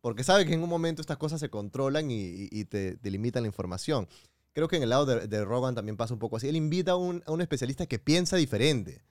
Porque 0.00 0.22
sabe 0.24 0.46
que 0.46 0.54
en 0.54 0.62
un 0.62 0.68
momento 0.70 1.02
estas 1.02 1.18
cosas 1.18 1.40
se 1.40 1.50
controlan 1.50 2.10
y, 2.10 2.14
y- 2.22 2.48
y 2.52 2.64
te, 2.66 2.96
te 2.96 3.10
la 3.10 3.46
información. 3.46 4.08
Creo 4.52 4.68
que 4.68 4.76
en 4.76 4.82
el 4.82 4.88
lado 4.90 5.06
de, 5.06 5.26
de 5.28 5.44
Rogan 5.44 5.74
también 5.74 5.96
pasa 5.96 6.14
un 6.14 6.20
poco 6.20 6.36
así. 6.36 6.48
Él 6.48 6.56
invita 6.56 6.92
a 6.92 6.96
un, 6.96 7.22
a 7.26 7.32
un 7.32 7.40
especialista 7.40 7.86
que 7.86 7.98
piensa 7.98 8.36
diferente. 8.36 9.04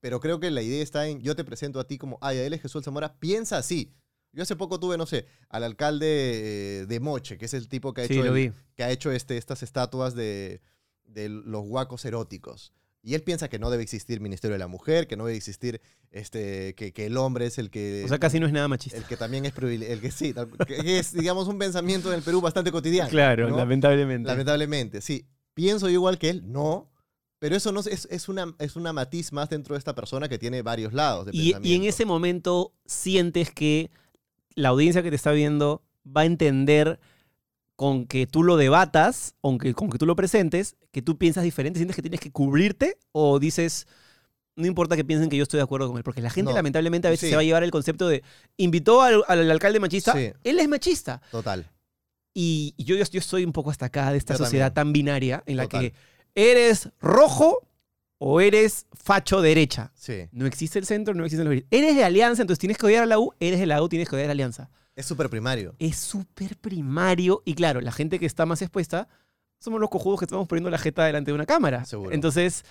Pero 0.00 0.18
creo 0.20 0.40
que 0.40 0.50
la 0.50 0.62
idea 0.62 0.82
está 0.82 1.06
en, 1.06 1.20
yo 1.20 1.36
te 1.36 1.44
presento 1.44 1.78
a 1.78 1.86
ti 1.86 1.96
como, 1.98 2.18
ay, 2.20 2.38
él 2.38 2.52
es 2.52 2.62
Jesús 2.62 2.84
Zamora, 2.84 3.18
piensa 3.20 3.56
así. 3.58 3.94
Yo 4.32 4.42
hace 4.42 4.56
poco 4.56 4.80
tuve, 4.80 4.96
no 4.98 5.06
sé, 5.06 5.26
al 5.48 5.62
alcalde 5.62 6.80
eh, 6.80 6.86
de 6.86 7.00
Moche, 7.00 7.38
que 7.38 7.44
es 7.44 7.54
el 7.54 7.68
tipo 7.68 7.92
que 7.94 8.00
ha 8.02 8.06
Sí, 8.08 8.14
hecho, 8.14 8.24
el- 8.24 8.32
que 8.74 8.82
ha 8.82 8.90
hecho 8.90 9.12
este, 9.12 9.36
estas 9.36 9.62
estatuas 9.62 10.14
de, 10.14 10.60
de 11.04 11.28
los 11.28 11.62
guacos 11.64 12.04
eróticos. 12.04 12.72
Y 13.04 13.14
él 13.14 13.22
piensa 13.22 13.48
que 13.48 13.58
no 13.58 13.68
debe 13.70 13.82
existir 13.82 14.20
Ministerio 14.20 14.52
de 14.52 14.60
la 14.60 14.68
Mujer, 14.68 15.08
que 15.08 15.16
no 15.16 15.24
debe 15.24 15.36
existir, 15.36 15.80
este, 16.12 16.74
que, 16.76 16.92
que 16.92 17.06
el 17.06 17.16
hombre 17.16 17.46
es 17.46 17.58
el 17.58 17.68
que... 17.68 18.02
O 18.04 18.08
sea, 18.08 18.20
casi 18.20 18.38
no 18.38 18.46
es 18.46 18.52
nada 18.52 18.68
machista. 18.68 18.96
el 18.96 19.04
que 19.04 19.16
también 19.16 19.44
es 19.44 19.52
el 19.56 20.00
que 20.00 20.12
sí, 20.12 20.32
que 20.66 20.98
es, 20.98 21.12
digamos, 21.12 21.48
un 21.48 21.58
pensamiento 21.58 22.10
en 22.10 22.18
el 22.18 22.22
Perú 22.22 22.40
bastante 22.40 22.70
cotidiano. 22.70 23.10
claro, 23.10 23.48
¿no? 23.48 23.56
lamentablemente. 23.56 24.28
Lamentablemente, 24.28 25.00
sí. 25.00 25.26
Pienso 25.52 25.88
yo 25.88 25.94
igual 25.94 26.18
que 26.18 26.30
él, 26.30 26.44
no. 26.46 26.90
Pero 27.40 27.56
eso 27.56 27.72
no 27.72 27.80
es, 27.80 28.06
es, 28.08 28.28
una, 28.28 28.54
es 28.60 28.76
una 28.76 28.92
matiz 28.92 29.32
más 29.32 29.50
dentro 29.50 29.74
de 29.74 29.80
esta 29.80 29.96
persona 29.96 30.28
que 30.28 30.38
tiene 30.38 30.62
varios 30.62 30.92
lados 30.92 31.26
de 31.26 31.32
y, 31.34 31.56
y 31.60 31.74
en 31.74 31.82
ese 31.82 32.06
momento 32.06 32.72
sientes 32.86 33.50
que 33.50 33.90
la 34.54 34.68
audiencia 34.68 35.02
que 35.02 35.10
te 35.10 35.16
está 35.16 35.32
viendo 35.32 35.82
va 36.06 36.20
a 36.20 36.24
entender 36.24 37.00
con 37.82 38.06
que 38.06 38.28
tú 38.28 38.44
lo 38.44 38.56
debatas, 38.56 39.34
aunque 39.42 39.74
con 39.74 39.90
que 39.90 39.98
tú 39.98 40.06
lo 40.06 40.14
presentes, 40.14 40.76
que 40.92 41.02
tú 41.02 41.18
piensas 41.18 41.42
diferente, 41.42 41.80
sientes 41.80 41.96
que 41.96 42.02
tienes 42.02 42.20
que 42.20 42.30
cubrirte 42.30 42.96
o 43.10 43.40
dices, 43.40 43.88
no 44.54 44.68
importa 44.68 44.94
que 44.94 45.04
piensen 45.04 45.28
que 45.28 45.36
yo 45.36 45.42
estoy 45.42 45.58
de 45.58 45.64
acuerdo 45.64 45.88
con 45.88 45.96
él, 45.96 46.04
porque 46.04 46.20
la 46.22 46.30
gente 46.30 46.52
No. 46.52 46.54
lamentablemente 46.56 47.08
a 47.08 47.10
veces 47.10 47.26
Sí. 47.26 47.30
se 47.30 47.34
va 47.34 47.40
a 47.40 47.44
llevar 47.44 47.64
el 47.64 47.72
concepto 47.72 48.06
de, 48.06 48.22
invitó 48.56 49.02
al, 49.02 49.24
al 49.26 49.50
alcalde 49.50 49.80
machista, 49.80 50.12
Sí. 50.12 50.30
él 50.44 50.60
es 50.60 50.68
machista. 50.68 51.22
Total. 51.32 51.68
Y 52.32 52.72
yo, 52.78 52.94
yo, 52.94 53.04
yo 53.04 53.18
estoy 53.18 53.44
un 53.44 53.52
poco 53.52 53.72
hasta 53.72 53.86
acá 53.86 54.12
de 54.12 54.18
esta 54.18 54.34
Yo 54.34 54.38
sociedad 54.44 54.72
también. 54.72 55.04
tan 55.06 55.16
binaria 55.16 55.42
en 55.46 55.56
la 55.56 55.64
Total. 55.64 55.80
que 55.80 55.94
eres 56.36 56.88
rojo 57.00 57.66
o 58.18 58.40
eres 58.40 58.86
facho 58.92 59.40
derecha. 59.40 59.90
Sí. 59.96 60.28
No 60.30 60.46
existe 60.46 60.78
el 60.78 60.86
centro, 60.86 61.14
no 61.14 61.24
existe 61.24 61.42
el 61.44 61.66
Eres 61.72 61.96
de 61.96 62.04
alianza, 62.04 62.42
entonces 62.42 62.60
tienes 62.60 62.78
que 62.78 62.86
odiar 62.86 63.02
a 63.02 63.06
la 63.06 63.18
U, 63.18 63.32
eres 63.40 63.58
de 63.58 63.66
la 63.66 63.82
U, 63.82 63.88
tienes 63.88 64.08
que 64.08 64.14
odiar 64.14 64.26
a 64.26 64.28
la 64.28 64.32
alianza. 64.34 64.70
Es 64.96 65.06
súper 65.06 65.30
primario. 65.30 65.74
Es 65.78 65.96
súper 65.96 66.56
primario 66.58 67.42
y 67.44 67.54
claro, 67.54 67.80
la 67.80 67.92
gente 67.92 68.18
que 68.18 68.26
está 68.26 68.44
más 68.46 68.60
expuesta 68.62 69.08
somos 69.58 69.80
los 69.80 69.90
cojudos 69.90 70.18
que 70.18 70.24
estamos 70.26 70.46
poniendo 70.48 70.70
la 70.70 70.78
jeta 70.78 71.04
delante 71.04 71.30
de 71.30 71.34
una 71.34 71.46
cámara. 71.46 71.84
Seguro. 71.84 72.12
Entonces, 72.12 72.64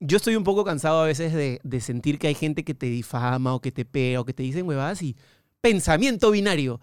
yo 0.00 0.16
estoy 0.16 0.34
un 0.36 0.44
poco 0.44 0.64
cansado 0.64 1.00
a 1.00 1.06
veces 1.06 1.32
de, 1.32 1.60
de 1.62 1.80
sentir 1.80 2.18
que 2.18 2.26
hay 2.26 2.34
gente 2.34 2.64
que 2.64 2.74
te 2.74 2.86
difama 2.86 3.54
o 3.54 3.60
que 3.60 3.70
te 3.72 3.84
pega 3.84 4.20
o 4.20 4.24
que 4.24 4.34
te 4.34 4.42
dicen 4.42 4.66
huevadas 4.66 5.02
y 5.02 5.16
pensamiento 5.60 6.30
binario. 6.30 6.80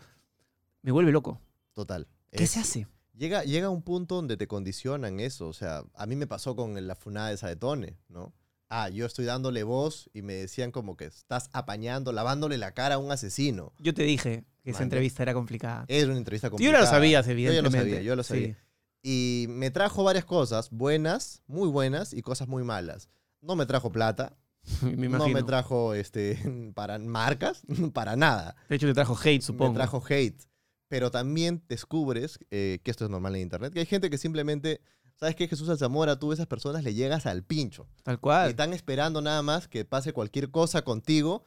Me 0.81 0.91
vuelve 0.91 1.11
loco. 1.11 1.41
Total. 1.73 2.07
¿Qué 2.31 2.43
Es- 2.45 2.51
se 2.51 2.59
hace? 2.59 2.87
Llega, 3.15 3.43
llega 3.43 3.69
un 3.69 3.81
punto 3.81 4.15
donde 4.15 4.37
te 4.37 4.47
condicionan 4.47 5.19
eso. 5.19 5.49
O 5.49 5.53
sea, 5.53 5.83
a 5.93 6.05
mí 6.05 6.15
me 6.15 6.25
pasó 6.25 6.55
con 6.55 6.87
la 6.87 6.95
funada 6.95 7.35
de 7.35 7.55
Tone, 7.57 7.97
¿no? 8.07 8.33
Ah, 8.69 8.87
yo 8.87 9.05
estoy 9.05 9.25
dándole 9.25 9.63
voz 9.63 10.09
y 10.13 10.21
me 10.21 10.35
decían 10.35 10.71
como 10.71 10.95
que 10.95 11.05
estás 11.05 11.49
apañando, 11.51 12.13
lavándole 12.13 12.57
la 12.57 12.73
cara 12.73 12.95
a 12.95 12.97
un 12.97 13.11
asesino. 13.11 13.73
Yo 13.79 13.93
te 13.93 14.03
dije 14.03 14.45
esa 14.71 14.79
Mano. 14.79 14.85
entrevista 14.85 15.23
era 15.23 15.33
complicada. 15.33 15.85
Era 15.87 16.07
una 16.07 16.17
entrevista 16.17 16.47
Tú 16.49 16.57
ya 16.57 16.57
complicada. 16.57 16.83
lo 16.85 16.89
sabías, 16.89 17.25
Yo 17.25 17.31
ya 17.31 17.35
lo 17.35 17.39
evidentemente. 17.49 17.79
sabía, 17.91 18.01
yo 18.01 18.15
lo 18.15 18.23
Sí. 18.23 18.27
sabía. 18.29 18.57
Y 19.01 19.45
me 19.49 19.71
trajo 19.71 20.03
varias 20.03 20.25
cosas, 20.25 20.69
buenas, 20.71 21.41
muy 21.47 21.69
buenas 21.69 22.13
y 22.13 22.21
cosas 22.21 22.47
muy 22.47 22.63
malas. 22.63 23.07
No 23.41 23.55
me 23.55 23.65
trajo 23.65 23.91
plata, 23.91 24.35
me 24.81 25.07
no 25.07 25.29
me 25.29 25.43
trajo 25.43 25.93
este, 25.93 26.37
para 26.75 26.99
marcas, 26.99 27.61
para 27.93 28.15
nada. 28.15 28.55
de 28.67 28.75
hecho, 28.75 28.87
te 28.87 28.93
trajo 28.93 29.17
hate, 29.23 29.41
supongo. 29.41 29.71
Me 29.71 29.77
trajo 29.77 30.03
hate. 30.07 30.43
Pero 30.89 31.11
también 31.11 31.63
descubres 31.69 32.39
eh, 32.51 32.79
que 32.83 32.91
esto 32.91 33.05
es 33.05 33.11
normal 33.11 33.35
en 33.35 33.43
internet, 33.43 33.71
que 33.71 33.79
hay 33.79 33.85
gente 33.85 34.09
que 34.09 34.17
simplemente, 34.17 34.81
¿sabes 35.15 35.35
qué? 35.35 35.47
Jesús 35.47 35.69
Alzamora, 35.69 36.17
tú 36.17 36.31
a 36.31 36.33
esas 36.33 36.47
personas 36.47 36.83
le 36.83 36.93
llegas 36.95 37.25
al 37.27 37.43
pincho. 37.43 37.87
Tal 38.03 38.15
Y 38.15 38.17
cual. 38.17 38.49
están 38.49 38.73
esperando 38.73 39.21
nada 39.21 39.41
más 39.43 39.67
que 39.67 39.85
pase 39.85 40.13
cualquier 40.13 40.49
cosa 40.49 40.81
contigo 40.81 41.43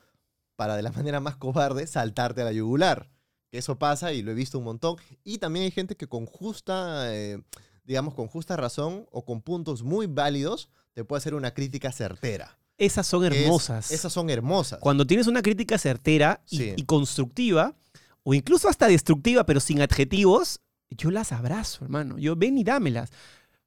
para 0.56 0.76
de 0.76 0.82
la 0.82 0.92
manera 1.06 1.20
más 1.20 1.36
cobarde 1.36 1.86
saltarte 1.86 2.42
a 2.42 2.44
la 2.44 2.52
yugular. 2.52 3.08
Que 3.50 3.58
eso 3.58 3.78
pasa 3.78 4.12
y 4.14 4.22
lo 4.22 4.30
he 4.30 4.34
visto 4.34 4.58
un 4.58 4.64
montón. 4.64 4.96
Y 5.24 5.38
también 5.38 5.64
hay 5.64 5.70
gente 5.70 5.94
que 5.96 6.06
con 6.06 6.24
justa, 6.24 7.14
eh, 7.14 7.42
digamos, 7.84 8.14
con 8.14 8.26
justa 8.26 8.56
razón 8.56 9.06
o 9.10 9.24
con 9.26 9.42
puntos 9.42 9.82
muy 9.82 10.06
válidos 10.06 10.70
te 10.94 11.04
puede 11.04 11.18
hacer 11.18 11.34
una 11.34 11.52
crítica 11.52 11.92
certera. 11.92 12.58
Esas 12.78 13.06
son 13.06 13.24
es- 13.26 13.32
hermosas. 13.34 13.90
esas 13.90 14.12
son 14.12 14.30
hermosas. 14.30 14.78
Cuando 14.80 15.06
tienes 15.06 15.26
una 15.26 15.42
crítica 15.42 15.76
certera 15.76 16.40
y, 16.48 16.56
Sí. 16.56 16.72
y 16.76 16.84
constructiva, 16.84 17.74
o 18.22 18.32
incluso 18.34 18.68
hasta 18.68 18.86
destructiva, 18.88 19.44
pero 19.44 19.60
sin 19.60 19.82
adjetivos, 19.82 20.60
yo 20.90 21.10
las 21.10 21.32
abrazo, 21.32 21.84
hermano. 21.84 22.18
Yo 22.18 22.34
ven 22.36 22.56
y 22.56 22.64
dámelas. 22.64 23.10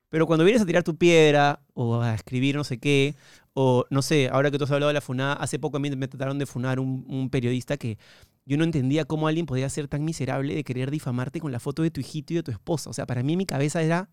Pero 0.09 0.25
cuando 0.27 0.45
vienes 0.45 0.61
a 0.61 0.65
tirar 0.65 0.83
tu 0.83 0.95
piedra 0.97 1.61
o 1.73 2.01
a 2.01 2.15
escribir 2.15 2.55
no 2.55 2.63
sé 2.63 2.79
qué, 2.79 3.15
o 3.57 3.85
no 3.89 4.01
sé, 4.01 4.27
ahora 4.29 4.51
que 4.51 4.57
tú 4.57 4.65
has 4.65 4.71
hablado 4.71 4.89
de 4.89 4.93
la 4.93 5.01
funada, 5.01 5.33
hace 5.33 5.57
poco 5.59 5.77
a 5.77 5.79
mí 5.79 5.89
me 5.89 6.09
trataron 6.09 6.37
de 6.37 6.45
funar 6.45 6.77
un, 6.79 7.29
periodista 7.31 7.77
que 7.77 7.97
yo 8.45 8.57
no 8.57 8.65
entendía 8.65 9.05
cómo 9.05 9.29
alguien 9.29 9.45
podía 9.45 9.69
ser 9.69 9.87
tan 9.87 10.03
miserable 10.03 10.53
de 10.53 10.63
querer 10.65 10.91
difamarte 10.91 11.39
con 11.39 11.53
la 11.53 11.61
foto 11.61 11.81
de 11.81 11.89
tu 11.89 12.01
hijito 12.01 12.33
y 12.33 12.35
de 12.35 12.43
tu 12.43 12.51
esposa. 12.51 12.89
O 12.89 12.93
sea, 12.93 13.05
para 13.07 13.23
mí 13.23 13.37
mi 13.37 13.45
cabeza 13.45 13.81
era, 13.81 14.09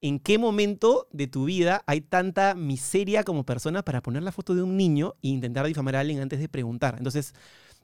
¿en 0.00 0.18
qué 0.18 0.36
momento 0.36 1.06
de 1.12 1.28
tu 1.28 1.44
vida 1.44 1.84
hay 1.86 2.00
tanta 2.00 2.56
miseria 2.56 3.22
como 3.22 3.46
persona 3.46 3.84
para 3.84 4.02
poner 4.02 4.24
la 4.24 4.32
foto 4.32 4.56
de 4.56 4.62
un 4.62 4.76
niño 4.76 5.14
e 5.22 5.28
intentar 5.28 5.64
difamar 5.66 5.94
a 5.94 6.00
alguien 6.00 6.20
antes 6.20 6.40
de 6.40 6.48
preguntar? 6.48 6.96
Entonces, 6.98 7.34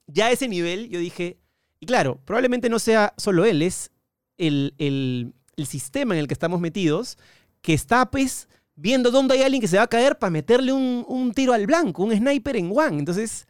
ya 0.08 0.26
a 0.26 0.32
ese 0.32 0.48
nivel 0.48 0.88
yo 0.88 0.98
dije, 0.98 1.38
y 1.78 1.86
claro, 1.86 2.20
probablemente 2.24 2.68
no 2.68 2.80
sea 2.80 3.14
solo 3.16 3.44
él, 3.44 3.62
es 3.62 3.92
el, 4.36 4.74
el- 4.78 5.34
el 5.56 5.66
sistema 5.66 6.14
en 6.14 6.20
el 6.20 6.26
que 6.28 6.34
estamos 6.34 6.60
metidos 6.60 7.18
que 7.62 7.74
está 7.74 8.10
pues 8.10 8.48
viendo 8.76 9.10
dónde 9.10 9.34
hay 9.34 9.42
alguien 9.42 9.60
que 9.60 9.68
se 9.68 9.76
va 9.76 9.84
a 9.84 9.88
caer 9.88 10.18
para 10.18 10.30
meterle 10.30 10.72
un, 10.72 11.04
un 11.08 11.32
tiro 11.32 11.52
al 11.52 11.66
blanco, 11.66 12.02
un 12.04 12.14
sniper 12.16 12.56
en 12.56 12.72
one. 12.76 12.98
Entonces, 12.98 13.46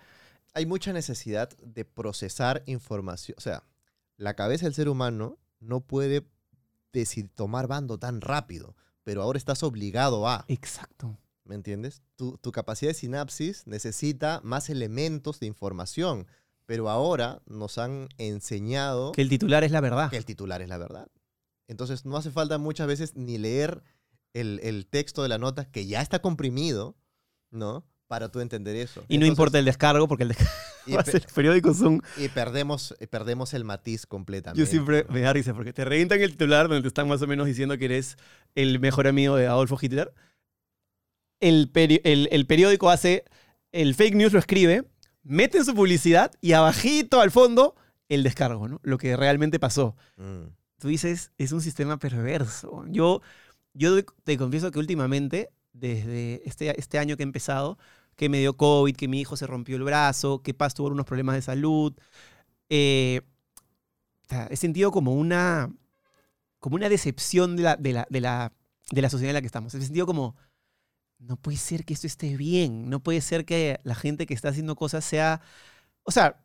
hay 0.53 0.67
mucha 0.67 0.93
necesidad 0.93 1.51
de 1.59 1.85
procesar 1.85 2.63
información. 2.67 3.35
O 3.39 3.41
sea, 3.41 3.63
la 4.17 4.35
cabeza 4.35 4.67
del 4.67 4.75
ser 4.75 4.89
humano 4.89 5.39
no 5.61 5.81
puede 5.81 6.27
decir, 6.93 7.29
tomar 7.35 7.67
bando 7.67 7.99
tan 7.99 8.21
rápido, 8.21 8.77
pero 9.03 9.23
ahora 9.23 9.37
estás 9.39 9.63
obligado 9.63 10.29
a, 10.29 10.45
exacto. 10.49 11.19
¿me 11.45 11.55
entiendes? 11.57 12.03
Tu, 12.17 12.39
tu 12.39 12.53
capacidad 12.53 12.91
de 12.91 12.95
sinapsis 12.95 13.67
necesita 13.67 14.41
más 14.45 14.71
elementos 14.71 15.41
de 15.41 15.47
información, 15.47 16.27
pero 16.67 16.89
ahora 16.89 17.43
nos 17.47 17.79
han 17.79 18.09
enseñado 18.19 19.13
Que 19.13 19.23
el 19.23 19.29
titular 19.29 19.65
es 19.65 19.73
la 19.73 19.81
verdad. 19.81 20.11
que 20.11 20.17
el 20.17 20.25
titular 20.25 20.63
es 20.63 20.69
la 20.69 20.79
verdad. 20.79 21.09
Entonces 21.67 22.05
no 22.05 22.17
hace 22.17 22.31
falta 22.31 22.59
muchas 22.59 22.87
veces 22.87 23.17
ni 23.17 23.39
leer 23.39 23.83
el, 24.35 24.61
el 24.63 24.87
texto 24.87 25.23
de 25.23 25.29
la 25.31 25.39
nota 25.39 25.65
que 25.71 25.87
ya 25.87 26.03
está 26.03 26.21
comprimido, 26.21 26.97
¿no? 27.51 27.87
Para 28.07 28.29
tú 28.29 28.41
entender 28.41 28.77
eso. 28.77 29.01
Y 29.09 29.17
no 29.17 29.25
Entonces, 29.25 29.29
importa 29.31 29.59
el 29.59 29.65
descargo 29.65 30.07
porque 30.07 30.25
el 30.25 30.29
descargo 30.29 30.53
y, 30.87 30.93
va 30.95 31.01
a 31.01 31.05
pe- 31.05 31.13
ser- 31.13 31.23
los 31.23 31.33
periódicos 31.33 31.79
son 31.79 32.03
y 32.19 32.29
perdemos, 32.29 32.95
y 33.01 33.07
perdemos 33.07 33.55
el 33.55 33.65
matiz 33.65 34.05
completamente. 34.07 34.61
Yo 34.61 34.67
siempre 34.67 35.05
¿no? 35.09 35.15
me 35.15 35.21
da 35.21 35.33
risa 35.33 35.55
porque 35.55 35.73
te 35.73 35.85
revientan 35.87 36.21
el 36.21 36.33
titular 36.33 36.69
donde 36.69 36.83
te 36.83 36.89
están 36.89 37.09
más 37.09 37.23
o 37.23 37.27
menos 37.27 37.47
diciendo 37.47 37.79
que 37.79 37.87
eres 37.87 38.17
el 38.55 38.79
mejor 38.81 39.07
amigo 39.07 39.37
de 39.37 39.47
Adolfo 39.47 39.79
Hitler. 39.81 40.13
El, 41.41 41.73
peri- 41.73 42.01
el- 42.05 42.29
el 42.31 42.47
periódico 42.47 42.91
hace, 42.91 43.25
el 43.73 43.95
fake 43.95 44.15
news 44.15 44.33
lo 44.33 44.39
escribe, 44.39 44.85
mete 45.23 45.63
su 45.65 45.75
publicidad 45.75 46.33
y 46.41 46.53
abajito 46.53 47.21
al 47.21 47.31
fondo 47.31 47.75
el 48.09 48.23
descargo, 48.23 48.69
¿no? 48.69 48.81
Lo 48.83 48.99
que 48.99 49.17
realmente 49.17 49.59
pasó. 49.59 49.97
Mm. 50.17 50.49
Tú 50.79 50.89
dices, 50.89 51.33
es 51.39 51.53
un 51.53 51.61
sistema 51.61 51.99
perverso. 51.99 52.85
Yo, 52.89 53.23
yo 53.75 54.03
te 54.25 54.39
confieso 54.39 54.71
que 54.71 54.79
últimamente, 54.79 55.51
desde 55.73 56.43
este, 56.49 56.79
este 56.79 56.99
año 56.99 57.17
que 57.17 57.23
he 57.23 57.25
empezado, 57.25 57.79
que 58.17 58.29
me 58.29 58.39
dio 58.39 58.57
COVID, 58.57 58.95
que 58.97 59.09
mi 59.09 59.21
hijo 59.21 59.37
se 59.37 59.47
rompió 59.47 59.77
el 59.77 59.83
brazo, 59.83 60.43
que 60.43 60.55
Paz 60.55 60.75
tuvo 60.75 60.89
unos 60.89 61.07
problemas 61.07 61.35
de 61.35 61.43
salud, 61.43 61.93
eh, 62.69 63.21
o 64.25 64.29
sea, 64.29 64.47
he 64.51 64.57
sentido 64.57 64.91
como 64.91 65.13
una, 65.13 65.73
como 66.59 66.77
una 66.77 66.89
decepción 66.89 67.57
de 67.57 67.63
la, 67.65 67.77
de, 67.77 67.93
la, 67.93 68.07
de, 68.09 68.21
la, 68.21 68.53
de 68.91 69.03
la 69.03 69.11
sociedad 69.11 69.31
en 69.31 69.35
la 69.35 69.41
que 69.41 69.47
estamos. 69.47 69.75
He 69.75 69.83
sentido 69.83 70.07
como, 70.07 70.37
no 71.19 71.37
puede 71.37 71.59
ser 71.59 71.85
que 71.85 71.93
esto 71.95 72.07
esté 72.07 72.37
bien, 72.37 72.89
no 72.89 73.01
puede 73.01 73.21
ser 73.21 73.45
que 73.45 73.81
la 73.83 73.95
gente 73.95 74.27
que 74.27 74.35
está 74.35 74.49
haciendo 74.49 74.77
cosas 74.77 75.05
sea... 75.05 75.41
O 76.05 76.11
sea, 76.13 76.45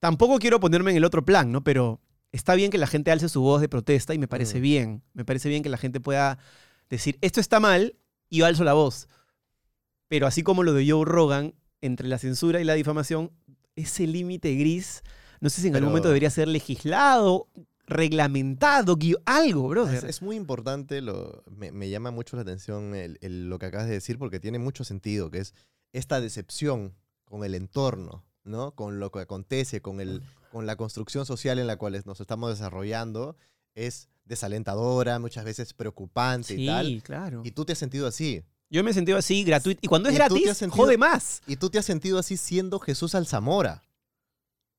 tampoco 0.00 0.38
quiero 0.38 0.60
ponerme 0.60 0.90
en 0.90 0.96
el 0.98 1.04
otro 1.04 1.24
plan, 1.24 1.52
¿no? 1.52 1.62
Pero 1.62 2.00
está 2.32 2.54
bien 2.54 2.70
que 2.70 2.78
la 2.78 2.86
gente 2.86 3.10
alce 3.10 3.28
su 3.28 3.40
voz 3.40 3.60
de 3.60 3.68
protesta 3.68 4.14
y 4.14 4.18
me 4.18 4.28
parece 4.28 4.58
Mm. 4.58 4.62
bien. 4.62 5.02
Me 5.14 5.24
parece 5.24 5.48
bien 5.48 5.62
que 5.62 5.68
la 5.68 5.78
gente 5.78 6.00
pueda 6.00 6.38
decir, 6.96 7.18
esto 7.20 7.40
está 7.40 7.60
mal 7.60 7.96
y 8.28 8.38
yo 8.38 8.46
alzo 8.46 8.64
la 8.64 8.72
voz. 8.74 9.08
Pero 10.08 10.26
así 10.26 10.42
como 10.42 10.62
lo 10.62 10.72
de 10.72 10.88
Joe 10.90 11.04
Rogan, 11.04 11.54
entre 11.80 12.08
la 12.08 12.18
censura 12.18 12.60
y 12.60 12.64
la 12.64 12.74
difamación, 12.74 13.30
ese 13.76 14.06
límite 14.06 14.54
gris, 14.54 15.02
no 15.40 15.50
sé 15.50 15.60
si 15.60 15.68
en 15.68 15.74
algún 15.74 15.86
Pero- 15.86 15.90
momento 15.90 16.08
debería 16.08 16.30
ser 16.30 16.48
legislado, 16.48 17.48
reglamentado, 17.86 18.96
algo, 19.26 19.64
Es, 19.64 19.70
brother. 19.70 20.04
es 20.06 20.22
muy 20.22 20.36
importante, 20.36 21.00
lo, 21.00 21.42
me, 21.50 21.72
me 21.72 21.88
llama 21.90 22.10
mucho 22.10 22.36
la 22.36 22.42
atención 22.42 22.94
el- 22.94 23.18
el- 23.20 23.48
lo 23.48 23.58
que 23.58 23.66
acabas 23.66 23.86
de 23.88 23.94
decir 23.94 24.18
porque 24.18 24.40
tiene 24.40 24.58
mucho 24.58 24.84
sentido, 24.84 25.30
que 25.30 25.38
es 25.38 25.54
esta 25.92 26.20
decepción 26.20 26.94
con 27.24 27.44
el 27.44 27.54
entorno, 27.54 28.24
¿no? 28.44 28.72
Con 28.74 29.00
lo 29.00 29.10
que 29.10 29.20
acontece, 29.20 29.80
con, 29.80 30.00
el, 30.00 30.22
con 30.52 30.66
la 30.66 30.76
construcción 30.76 31.26
social 31.26 31.58
en 31.58 31.66
la 31.66 31.76
cual 31.76 32.00
nos 32.04 32.20
estamos 32.20 32.50
desarrollando, 32.50 33.36
es 33.74 34.08
desalentadora, 34.24 35.18
muchas 35.18 35.44
veces 35.44 35.72
preocupante 35.74 36.54
y 36.54 36.66
tal. 36.66 36.86
Sí, 36.86 37.00
claro. 37.00 37.42
Y 37.44 37.50
tú 37.50 37.64
te 37.64 37.72
has 37.72 37.78
sentido 37.78 38.06
así. 38.06 38.42
Yo 38.70 38.82
me 38.82 38.90
he 38.90 38.94
sentido 38.94 39.18
así, 39.18 39.44
gratuito. 39.44 39.80
Y 39.82 39.88
cuando 39.88 40.08
es 40.08 40.14
Y 40.14 40.18
gratis, 40.18 40.56
sentido- 40.56 40.84
jode 40.84 40.98
más. 40.98 41.42
Y 41.46 41.56
tú 41.56 41.70
te 41.70 41.78
has 41.78 41.84
sentido 41.84 42.18
así 42.18 42.36
siendo 42.36 42.78
Jesús 42.80 43.14
Alzamora. 43.14 43.82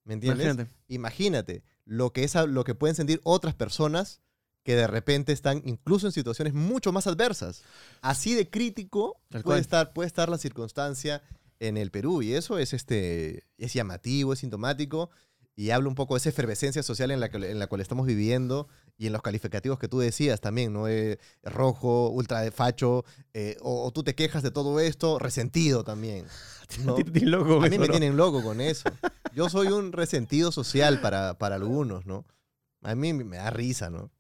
¿Me 0.04 0.14
entiendes? 0.14 0.46
Imagínate. 0.46 0.72
Imagínate 0.88 1.64
lo 1.86 2.12
que, 2.12 2.24
es, 2.24 2.36
lo 2.36 2.64
que 2.64 2.76
pueden 2.76 2.96
sentir 2.96 3.22
otras 3.24 3.56
personas 3.56 4.22
que 4.64 4.76
de 4.76 4.88
repente 4.88 5.32
están 5.32 5.62
incluso 5.66 6.08
en 6.08 6.12
situaciones 6.12 6.54
mucho 6.54 6.92
más 6.92 7.06
adversas. 7.08 7.62
Así 8.02 8.34
de 8.34 8.50
crítico 8.50 9.22
puede 9.44 9.60
estar, 9.62 9.94
puede 9.94 10.08
estar 10.08 10.28
la 10.28 10.40
circunstancia 10.40 11.22
en 11.60 11.78
el 11.78 11.92
Perú 11.92 12.22
y 12.24 12.34
eso 12.34 12.58
es, 12.58 12.74
este, 12.74 13.44
es 13.58 13.74
llamativo, 13.74 14.34
es 14.34 14.40
sintomático 14.40 15.12
y 15.56 15.70
habla 15.70 15.88
un 15.88 15.96
poco 15.96 16.16
de 16.16 16.20
esa 16.20 16.30
efervescencia 16.30 16.84
social 16.84 17.12
en 17.12 17.20
la, 17.20 17.30
que, 17.30 17.38
en 17.38 17.60
la 17.60 17.68
cual 17.68 17.82
estamos 17.82 18.08
viviendo 18.08 18.68
y 18.98 19.08
en 19.08 19.14
los 19.14 19.22
calificativos 19.22 19.78
que 19.80 19.88
tú 19.88 20.00
decías 20.00 20.40
también, 20.40 20.72
¿no? 20.74 20.88
Eh, 20.88 21.20
rojo, 21.44 22.10
ultra 22.10 22.42
de 22.42 22.52
facho, 22.52 23.04
eh, 23.34 23.58
o, 23.62 23.86
o 23.86 23.92
tú 23.92 24.04
te 24.04 24.16
quejas 24.16 24.44
de 24.44 24.52
todo 24.52 24.80
esto, 24.80 25.20
resentido 25.20 25.84
también. 25.84 26.26
¿no? 26.84 26.98
Loco 27.22 27.64
A 27.64 27.70
mí 27.70 27.78
me 27.78 27.90
tienen 27.90 28.18
loco 28.18 28.44
con 28.44 28.62
eso. 28.62 28.90
Yo 29.34 29.50
soy 29.50 29.68
un 29.68 29.92
resentido 29.92 30.52
social 30.52 31.02
para, 31.02 31.38
para 31.38 31.56
algunos, 31.56 32.06
¿no? 32.06 32.26
A 32.82 32.96
mí 32.96 33.14
me 33.14 33.38
da 33.38 33.50
risa, 33.50 33.90
¿no? 33.90 34.12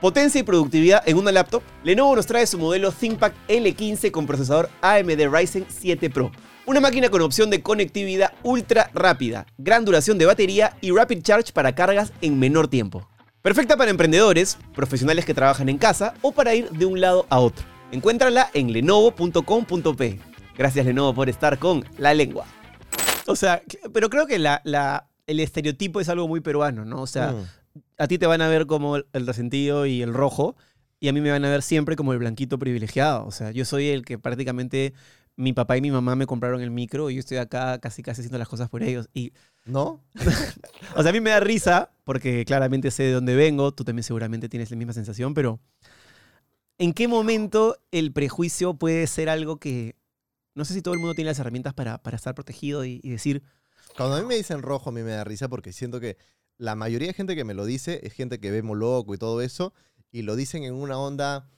Potencia 0.00 0.40
y 0.40 0.42
productividad 0.42 1.08
en 1.08 1.16
una 1.16 1.30
laptop. 1.30 1.62
Lenovo 1.84 2.16
nos 2.16 2.26
trae 2.26 2.46
su 2.46 2.58
modelo 2.58 2.90
ThinkPad 2.90 3.32
L15 3.48 4.10
con 4.10 4.26
procesador 4.26 4.68
AMD 4.80 5.28
Ryzen 5.30 5.66
7 5.68 6.10
Pro. 6.10 6.32
Una 6.66 6.80
máquina 6.80 7.08
con 7.08 7.22
opción 7.22 7.50
de 7.50 7.62
conectividad 7.62 8.32
ultra 8.42 8.90
rápida, 8.94 9.46
gran 9.58 9.84
duración 9.84 10.18
de 10.18 10.26
batería 10.26 10.76
y 10.80 10.90
rapid 10.92 11.22
charge 11.22 11.52
para 11.52 11.74
cargas 11.74 12.12
en 12.20 12.38
menor 12.38 12.68
tiempo. 12.68 13.08
Perfecta 13.42 13.76
para 13.76 13.90
emprendedores, 13.90 14.56
profesionales 14.74 15.24
que 15.24 15.34
trabajan 15.34 15.68
en 15.68 15.78
casa 15.78 16.14
o 16.22 16.32
para 16.32 16.54
ir 16.54 16.70
de 16.70 16.86
un 16.86 17.00
lado 17.00 17.26
a 17.28 17.40
otro. 17.40 17.64
Encuéntrala 17.90 18.48
en 18.54 18.72
lenovo.com.p. 18.72 20.20
Gracias 20.56 20.86
Lenovo 20.86 21.14
por 21.14 21.28
estar 21.28 21.58
con 21.58 21.84
la 21.98 22.14
lengua. 22.14 22.46
O 23.26 23.34
sea, 23.36 23.62
pero 23.92 24.10
creo 24.10 24.26
que 24.26 24.38
la, 24.38 24.60
la- 24.64 25.08
el 25.26 25.40
estereotipo 25.40 26.00
es 26.00 26.08
algo 26.08 26.28
muy 26.28 26.40
peruano, 26.40 26.84
¿no? 26.84 27.00
O 27.02 27.06
sea, 27.06 27.32
Mm. 27.32 27.80
a 27.98 28.06
ti 28.08 28.18
te 28.18 28.26
van 28.26 28.42
a 28.42 28.48
ver 28.48 28.66
como 28.66 28.96
el, 28.96 29.06
el 29.12 29.26
resentido 29.26 29.86
y 29.86 30.02
el 30.02 30.12
rojo, 30.12 30.56
y 31.00 31.08
a 31.08 31.12
mí 31.12 31.20
me 31.20 31.30
van 31.30 31.44
a 31.44 31.50
ver 31.50 31.62
siempre 31.62 31.96
como 31.96 32.12
el 32.12 32.18
blanquito 32.18 32.58
privilegiado. 32.58 33.24
O 33.26 33.30
sea, 33.30 33.50
yo 33.50 33.64
soy 33.64 33.88
el 33.88 34.04
que 34.04 34.18
prácticamente 34.18 34.92
mi 35.36 35.52
papá 35.52 35.76
y 35.76 35.80
mi 35.80 35.90
mamá 35.90 36.14
me 36.16 36.26
compraron 36.26 36.60
el 36.60 36.70
micro 36.70 37.08
y 37.10 37.14
yo 37.14 37.20
estoy 37.20 37.38
acá 37.38 37.78
casi 37.80 38.02
casi 38.02 38.20
haciendo 38.20 38.38
las 38.38 38.48
cosas 38.48 38.68
por 38.68 38.82
ellos. 38.82 39.08
Y, 39.14 39.32
¿No? 39.64 40.02
o 40.96 41.02
sea, 41.02 41.10
a 41.10 41.12
mí 41.12 41.20
me 41.20 41.30
da 41.30 41.40
risa 41.40 41.90
porque 42.04 42.44
claramente 42.44 42.90
sé 42.90 43.04
de 43.04 43.12
dónde 43.12 43.34
vengo, 43.36 43.72
tú 43.72 43.84
también 43.84 44.04
seguramente 44.04 44.48
tienes 44.48 44.70
la 44.70 44.76
misma 44.76 44.92
sensación, 44.92 45.34
pero 45.34 45.60
¿en 46.78 46.92
qué 46.92 47.06
momento 47.08 47.76
el 47.90 48.12
prejuicio 48.12 48.74
puede 48.74 49.06
ser 49.06 49.28
algo 49.28 49.58
que... 49.58 49.96
No 50.54 50.64
sé 50.64 50.74
si 50.74 50.82
todo 50.82 50.94
el 50.94 51.00
mundo 51.00 51.14
tiene 51.14 51.30
las 51.30 51.38
herramientas 51.38 51.72
para, 51.72 51.98
para 52.02 52.16
estar 52.16 52.34
protegido 52.34 52.84
y, 52.84 53.00
decir, 53.00 53.42
Cuando 53.96 54.16
a 54.16 54.20
mí 54.20 54.26
me 54.26 54.34
dicen 54.34 54.60
rojo, 54.60 54.90
a 54.90 54.92
mí 54.92 55.02
me 55.02 55.12
da 55.12 55.24
risa 55.24 55.48
porque 55.48 55.72
siento 55.72 55.98
que 55.98 56.18
la 56.58 56.74
mayoría 56.74 57.08
de 57.08 57.14
gente 57.14 57.34
que 57.34 57.44
me 57.44 57.54
lo 57.54 57.64
dice 57.64 58.00
es 58.02 58.12
gente 58.12 58.38
que 58.38 58.50
ve 58.50 58.62
loco 58.62 59.14
y 59.14 59.18
todo 59.18 59.40
eso, 59.40 59.72
y 60.10 60.22
lo 60.22 60.36
dicen 60.36 60.64
en 60.64 60.74
una 60.74 60.98
onda, 60.98 61.48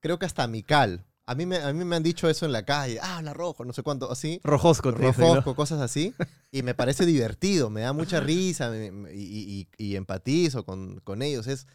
creo 0.00 0.18
que 0.18 0.26
hasta 0.26 0.44
amical. 0.44 1.04
A 1.28 1.34
mí 1.34 1.44
me, 1.46 1.58
a 1.58 1.72
mí 1.72 1.84
me 1.84 1.94
han 1.96 2.02
dicho 2.02 2.28
eso 2.28 2.46
en 2.46 2.52
la 2.52 2.64
calle, 2.64 2.98
ah, 3.02 3.18
habla 3.18 3.34
rojo, 3.34 3.64
no 3.64 3.72
sé 3.72 3.82
cuánto, 3.82 4.10
así. 4.10 4.40
rojosco. 4.44 4.92
te 4.94 5.06
dicen, 5.06 5.20
¿no? 5.20 5.28
Rojosco, 5.34 5.54
cosas 5.54 5.80
así. 5.80 6.14
Y 6.50 6.62
me 6.62 6.74
parece 6.74 7.04
divertido, 7.04 7.68
me 7.70 7.82
da 7.82 7.92
mucha 7.92 8.20
risa 8.20 8.70
me- 8.70 8.90
me- 8.90 9.14
y, 9.14 9.68
y- 9.78 9.84
y 9.90 9.96
empatizo 9.96 10.64
con, 10.64 11.00
con 11.00 11.20
ellos. 11.22 11.46
Es 11.46 11.66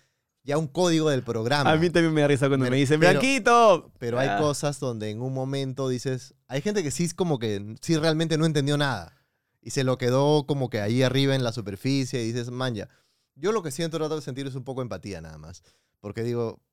ya 0.44 0.58
un 0.58 0.68
código 0.68 1.10
del 1.10 1.24
programa. 1.24 1.72
A 1.72 1.78
mí 1.78 1.90
también 1.90 2.14
me 2.14 2.22
da 2.22 2.28
risa 2.28 2.48
cuando 2.48 2.66
Pero- 2.66 2.72
me 2.74 2.78
dicen, 2.78 3.00
pero- 3.00 3.12
¡Blanquito! 3.12 3.92
Pero 4.00 4.20
hay 4.20 4.28
Ah. 4.30 4.38
cosas 4.40 4.80
donde 4.80 5.10
en 5.12 5.22
un 5.22 5.34
momento 5.34 5.88
dices, 5.88 6.34
hay 6.48 6.62
gente 6.62 6.82
que 6.84 6.92
sí 6.92 7.04
es 7.04 7.14
como 7.14 7.38
que 7.40 7.76
sí 7.82 7.96
realmente 7.96 8.38
no 8.40 8.46
entendió 8.46 8.76
nada 8.78 9.16
y 9.62 9.70
se 9.70 9.84
lo 9.84 9.98
quedó 10.00 10.46
como 10.48 10.70
que 10.70 10.82
ahí 10.82 11.04
arriba 11.04 11.36
en 11.36 11.44
la 11.44 11.52
superficie 11.54 12.24
y 12.24 12.32
dices, 12.32 12.50
manja, 12.52 12.90
yo 13.36 13.52
lo 13.52 13.62
que 13.64 13.72
siento 13.72 13.98
trato 14.00 14.16
de 14.16 14.22
sentir 14.24 14.48
es 14.48 14.56
un 14.56 14.64
poco 14.64 14.82
empatía 14.82 15.22
nada 15.22 15.38
más, 15.38 15.64
porque 16.02 16.24
digo, 16.24 16.60
"Ah, 16.60 16.73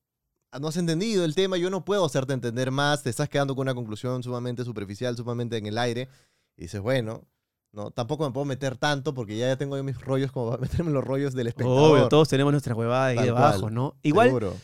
no 0.58 0.68
has 0.68 0.76
entendido 0.76 1.24
el 1.24 1.34
tema, 1.34 1.56
yo 1.56 1.70
no 1.70 1.84
puedo 1.84 2.04
hacerte 2.04 2.32
entender 2.32 2.70
más, 2.70 3.02
te 3.02 3.10
estás 3.10 3.28
quedando 3.28 3.54
con 3.54 3.62
una 3.62 3.74
conclusión 3.74 4.22
sumamente 4.22 4.64
superficial, 4.64 5.16
sumamente 5.16 5.56
en 5.56 5.66
el 5.66 5.78
aire 5.78 6.08
y 6.56 6.62
dices, 6.62 6.80
bueno, 6.80 7.24
no, 7.72 7.90
tampoco 7.92 8.24
me 8.26 8.32
puedo 8.32 8.44
meter 8.46 8.76
tanto 8.76 9.14
porque 9.14 9.36
ya 9.38 9.56
tengo 9.56 9.76
yo 9.76 9.84
mis 9.84 10.00
rollos 10.00 10.32
como 10.32 10.50
para 10.50 10.60
meterme 10.62 10.90
los 10.90 11.04
rollos 11.04 11.34
del 11.34 11.46
espectador. 11.46 11.92
Obvio, 11.92 12.08
todos 12.08 12.28
tenemos 12.28 12.52
nuestra 12.52 12.74
huevada 12.74 13.06
ahí 13.06 13.16
Tal 13.16 13.26
debajo, 13.26 13.60
cual. 13.60 13.74
¿no? 13.74 13.94
Igual, 14.02 14.28
Seguro. 14.28 14.56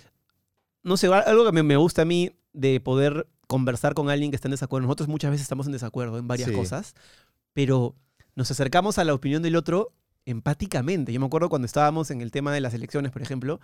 no 0.83 0.96
sé, 0.96 1.07
algo 1.07 1.44
que 1.44 1.53
me, 1.53 1.62
me 1.62 1.77
gusta 1.77 2.03
a 2.03 2.05
mí 2.05 2.33
de 2.53 2.81
poder 2.81 3.29
conversar 3.46 3.94
con 3.94 4.11
alguien 4.11 4.31
que 4.33 4.37
está 4.37 4.49
en 4.49 4.53
desacuerdo. 4.53 4.87
Nosotros 4.88 5.09
muchas 5.09 5.31
veces 5.31 5.42
estamos 5.44 5.66
en 5.66 5.72
desacuerdo 5.72 6.18
en 6.18 6.27
varias 6.27 6.49
Sí. 6.49 6.55
cosas, 6.57 6.94
pero 7.53 7.94
nos 8.35 8.51
acercamos 8.51 8.99
a 8.99 9.05
la 9.05 9.14
opinión 9.14 9.40
del 9.42 9.55
otro 9.55 9.92
empáticamente. 10.25 11.12
Yo 11.12 11.20
me 11.20 11.27
acuerdo 11.27 11.49
cuando 11.49 11.66
estábamos 11.66 12.11
en 12.11 12.20
el 12.20 12.33
tema 12.33 12.53
de 12.53 12.61
las 12.61 12.75
elecciones, 12.75 13.12
por 13.12 13.22
ejemplo, 13.22 13.61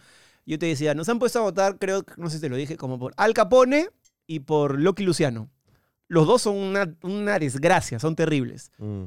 yo 0.47 0.59
te 0.59 0.67
decía, 0.67 0.95
nos 0.95 1.09
han 1.09 1.19
puesto 1.19 1.39
a 1.39 1.43
votar, 1.43 1.79
creo, 1.79 2.03
que- 2.03 2.15
no 2.17 2.29
sé 2.31 2.37
si 2.37 2.41
te 2.43 2.49
lo 2.49 2.57
dije, 2.57 2.77
como 2.77 2.99
por 2.99 3.13
Al 3.17 3.35
Capone 3.35 3.89
y 4.27 4.41
por 4.41 4.79
Loki 4.81 5.05
Luciano. 5.05 5.49
Los 6.09 6.27
dos 6.27 6.43
son 6.43 6.57
una, 6.57 6.95
una 7.03 7.39
desgracia, 7.39 7.99
son 7.99 8.17
terribles. 8.17 8.71
Mm. 8.79 9.05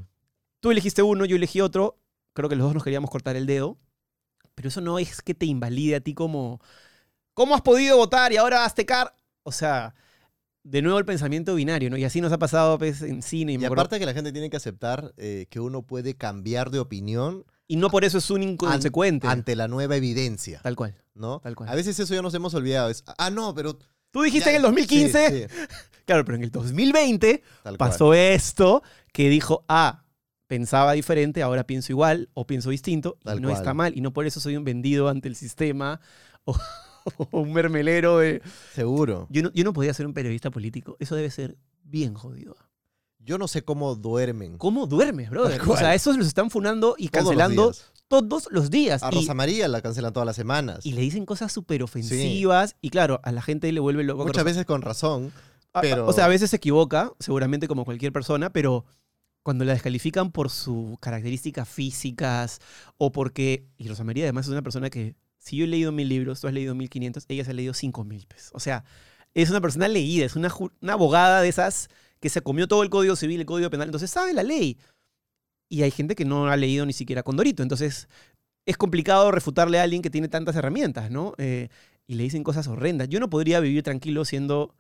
Tú 0.60 0.71
elegiste 0.71 1.04
uno, 1.04 1.26
yo 1.26 1.36
elegí 1.36 1.62
otro. 1.62 2.00
Creo 2.34 2.50
que 2.50 2.56
los 2.56 2.65
dos 2.65 2.74
nos 2.74 2.84
queríamos 2.84 3.10
cortar 3.12 3.36
el 3.36 3.45
dedo. 3.45 3.78
Pero 4.56 4.69
eso 4.69 4.82
no 4.82 4.98
es 4.98 5.21
que 5.21 5.34
te 5.36 5.45
invalide 5.45 5.95
a 5.95 6.00
ti 6.00 6.13
como. 6.13 6.60
¿Cómo 7.34 7.54
has 7.54 7.62
podido 7.62 7.98
votar 7.98 8.32
y 8.32 8.38
ahora 8.38 8.63
hazte 8.65 8.86
car? 8.86 9.13
O 9.43 9.52
sea, 9.52 9.93
de 10.63 10.82
nuevo 10.82 10.98
el 10.98 11.06
pensamiento 11.06 11.54
binario, 11.54 11.89
¿no? 11.89 11.98
Y 11.98 12.06
así 12.06 12.21
nos 12.21 12.32
ha 12.32 12.38
pasado 12.39 12.78
pues, 12.80 13.02
en 13.02 13.21
cine. 13.21 13.54
Y, 13.54 13.58
Y 13.58 13.65
aparte 13.65 14.00
que 14.00 14.06
la 14.06 14.13
gente 14.13 14.32
tiene 14.32 14.50
que 14.50 14.58
aceptar 14.58 15.13
eh, 15.17 15.45
que 15.50 15.60
uno 15.60 15.84
puede 15.84 16.15
cambiar 16.15 16.71
de 16.71 16.80
opinión 16.80 17.45
y 17.67 17.75
no 17.78 17.89
por 17.89 18.04
eso 18.06 18.17
es 18.17 18.30
un 18.30 18.43
inconsecuente. 18.43 19.28
ante 19.28 19.56
la 19.56 19.67
nueva 19.67 19.95
evidencia, 19.95 20.60
Tal 20.62 20.75
cual. 20.75 20.95
¿no? 21.13 21.39
tal 21.39 21.56
cual. 21.56 21.69
A 21.69 21.75
veces 21.75 21.97
eso 21.99 22.13
ya 22.13 22.21
nos 22.21 22.34
hemos 22.34 22.54
olvidado. 22.54 22.89
Es, 22.89 23.04
ah, 23.17 23.30
no, 23.30 23.54
pero... 23.56 23.78
Tú 24.12 24.21
dijiste 24.21 24.45
ya- 24.45 24.51
en 24.51 24.56
el 24.58 24.62
2015. 24.63 25.30
Sí, 25.30 25.54
sí, 25.56 25.65
Claro, 26.06 26.23
pero 26.23 26.38
en 26.38 26.43
el 26.43 26.51
2020 26.51 27.41
tal 27.63 27.78
cual. 27.78 27.89
pasó 27.89 28.13
esto 28.13 28.84
que 29.12 29.28
dijo, 29.30 29.65
ah, 29.67 30.04
pensaba 30.47 30.93
diferente, 30.93 31.41
ahora 31.41 31.65
pienso 31.65 31.91
igual 31.91 32.30
o 32.36 32.45
pienso 32.45 32.69
distinto 32.69 33.17
y 33.25 33.39
no 33.39 33.47
cual. 33.49 33.51
está 33.54 33.73
mal. 33.73 33.97
Y 33.97 34.01
no 34.01 34.13
por 34.13 34.25
eso 34.28 34.39
soy 34.39 34.56
un 34.56 34.63
vendido 34.63 35.10
ante 35.10 35.28
el 35.28 35.36
sistema 35.36 35.99
o, 36.43 36.56
o 37.32 37.39
un 37.41 37.51
mermelero 37.54 38.19
de... 38.19 38.41
Seguro. 38.73 39.28
Yo 39.32 39.41
no, 39.41 39.51
yo 39.54 39.63
no 39.63 39.73
podía 39.73 39.93
ser 39.95 40.06
un 40.06 40.13
periodista 40.13 40.51
político. 40.51 40.95
Eso 40.99 41.15
debe 41.15 41.32
ser 41.32 41.58
bien 41.84 42.13
jodido. 42.13 42.56
Yo 43.25 43.38
no 43.38 43.47
sé 43.47 43.63
cómo 43.63 43.95
duermen. 43.95 44.57
¿Cómo 44.57 44.85
duermes, 44.88 45.29
brother? 45.31 45.59
O 45.67 45.75
sea, 45.77 45.95
esos 45.95 46.15
los 46.17 46.27
están 46.27 46.49
funando 46.51 46.95
y 46.97 47.09
todos 47.09 47.25
cancelando 47.25 47.73
todos 48.07 48.47
los 48.51 48.69
días. 48.69 49.01
A 49.01 49.09
Y, 49.11 49.15
Rosa 49.15 49.33
María 49.33 49.67
la 49.67 49.81
cancelan 49.81 50.13
todas 50.13 50.27
las 50.27 50.35
semanas. 50.35 50.85
y 50.85 50.93
le 50.93 51.01
dicen 51.01 51.25
cosas 51.25 51.51
súper 51.51 51.81
ofensivas. 51.83 52.75
Y 52.81 52.91
claro, 52.91 53.19
a 53.23 53.31
la 53.31 53.41
gente 53.41 53.71
le 53.71 53.79
vuelve 53.79 54.03
loco. 54.03 54.25
Muchas 54.25 54.43
veces 54.43 54.65
con 54.65 54.81
razón. 54.83 55.31
Pero- 55.81 56.07
O 56.07 56.13
sea, 56.13 56.25
a 56.25 56.27
veces 56.29 56.51
se 56.51 56.55
equivoca, 56.57 57.11
seguramente 57.19 57.67
como 57.67 57.83
cualquier 57.83 58.13
persona, 58.13 58.51
pero 58.53 58.85
cuando 59.43 59.65
la 59.65 59.73
descalifican 59.73 60.31
por 60.31 60.49
sus 60.49 60.97
características 60.99 61.67
físicas 61.67 62.59
o 62.97 63.11
porque... 63.11 63.65
Y 63.77 63.88
Rosa 63.88 64.03
María 64.03 64.23
además 64.25 64.45
es 64.45 64.51
una 64.51 64.61
persona 64.61 64.89
que, 64.89 65.15
si 65.38 65.57
yo 65.57 65.65
he 65.65 65.67
leído 65.67 65.91
mil 65.91 66.07
libros, 66.07 66.39
tú 66.41 66.47
has 66.47 66.53
leído 66.53 66.75
mil 66.75 66.89
quinientos, 66.89 67.25
ella 67.27 67.43
se 67.43 67.51
ha 67.51 67.53
leído 67.55 67.73
cinco 67.73 68.03
mil. 68.03 68.25
O 68.53 68.59
sea, 68.59 68.85
es 69.33 69.49
una 69.49 69.61
persona 69.61 69.88
leída, 69.88 70.25
es 70.25 70.35
una, 70.35 70.51
una 70.81 70.93
abogada 70.93 71.41
de 71.41 71.49
esas 71.49 71.89
que 72.25 72.29
se 72.31 72.41
comió 72.41 72.67
todo 72.67 72.81
el 72.81 72.89
Código 72.89 73.15
Civil, 73.15 73.39
el 73.39 73.45
Código 73.45 73.69
Penal, 73.69 73.88
entonces 73.88 74.09
sabe 74.09 74.33
la 74.33 74.41
ley. 74.41 74.79
Y 75.69 75.83
hay 75.83 75.91
gente 75.91 76.15
que 76.15 76.25
no 76.25 76.47
ha 76.47 76.57
leído 76.57 76.83
ni 76.83 76.91
siquiera 76.91 77.21
Condorito, 77.21 77.61
entonces 77.61 78.09
es 78.65 78.77
complicado 78.77 79.29
refutarle 79.29 79.79
a 79.79 79.83
alguien 79.83 80.01
que 80.01 80.09
tiene 80.09 80.27
tantas 80.27 80.55
herramientas, 80.55 81.11
¿no? 81.11 81.35
Eh, 81.38 81.69
y 82.07 82.15
le 82.15 82.23
dicen 82.23 82.43
cosas 82.43 82.65
horrendas. 82.67 83.09
Yo 83.09 83.19
no 83.19 83.29
podría 83.29 83.59
vivir 83.59 83.83
tranquilo 83.83 84.25
siendo 84.25 84.73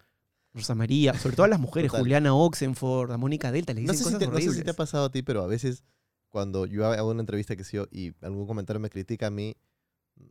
Rosa 0.55 0.73
María, 0.73 1.13
sobre 1.19 1.35
todo 1.35 1.43
a 1.43 1.49
las 1.49 1.59
mujeres, 1.59 1.91
Total. 1.91 2.01
Juliana 2.01 2.33
Oxenford, 2.33 3.11
a 3.11 3.17
Mónica 3.17 3.51
Delta, 3.51 3.75
le 3.75 3.81
No 3.81 3.91
dicen 3.91 3.97
si 3.97 4.03
cosas 4.05 4.17
te, 4.17 4.25
no 4.25 4.31
sé 4.31 4.35
horribles. 4.37 4.57
si 4.57 4.63
te 4.63 4.71
ha 4.71 4.75
pasado 4.75 5.05
a 5.05 5.11
ti, 5.11 5.21
pero 5.21 5.43
a 5.43 5.47
veces 5.47 5.83
cuando 6.29 6.65
yo 6.65 6.87
hago 6.87 7.11
una 7.11 7.19
entrevista 7.21 7.55
que 7.55 7.63
sí 7.63 7.77
y 7.91 8.11
algún 8.21 8.47
comentario 8.47 8.79
me 8.79 8.89
critica 8.89 9.27
a 9.27 9.29
mí, 9.29 9.55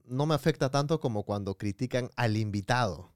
no 0.05 0.27
me 0.27 0.35
afecta 0.35 0.69
tanto 0.69 0.99
como 0.99 1.23
cuando 1.23 1.55
critican 1.55 2.11
al 2.17 2.37
invitado. 2.37 3.14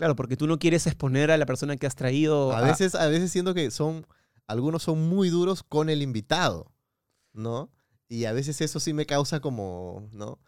Claro, 0.00 0.16
porque 0.16 0.38
tú 0.38 0.46
no 0.46 0.58
quieres 0.58 0.86
exponer 0.86 1.30
a 1.30 1.36
la 1.36 1.44
persona 1.44 1.76
que 1.76 1.86
has 1.86 1.94
traído. 1.94 2.52
A 2.52 2.62
veces, 2.62 2.94
a 2.94 3.06
veces 3.08 3.30
siento 3.30 3.52
que 3.52 3.70
son, 3.70 4.06
algunos 4.46 4.82
son 4.82 5.06
muy 5.10 5.28
duros 5.28 5.62
con 5.62 5.90
el 5.90 6.00
invitado, 6.00 6.72
¿no? 7.34 7.70
Y 8.08 8.24
a 8.24 8.32
veces 8.32 8.62
eso 8.62 8.80
sí 8.80 8.94
me 8.94 9.04
causa 9.04 9.40
como, 9.40 10.08
¿no? 10.12 10.38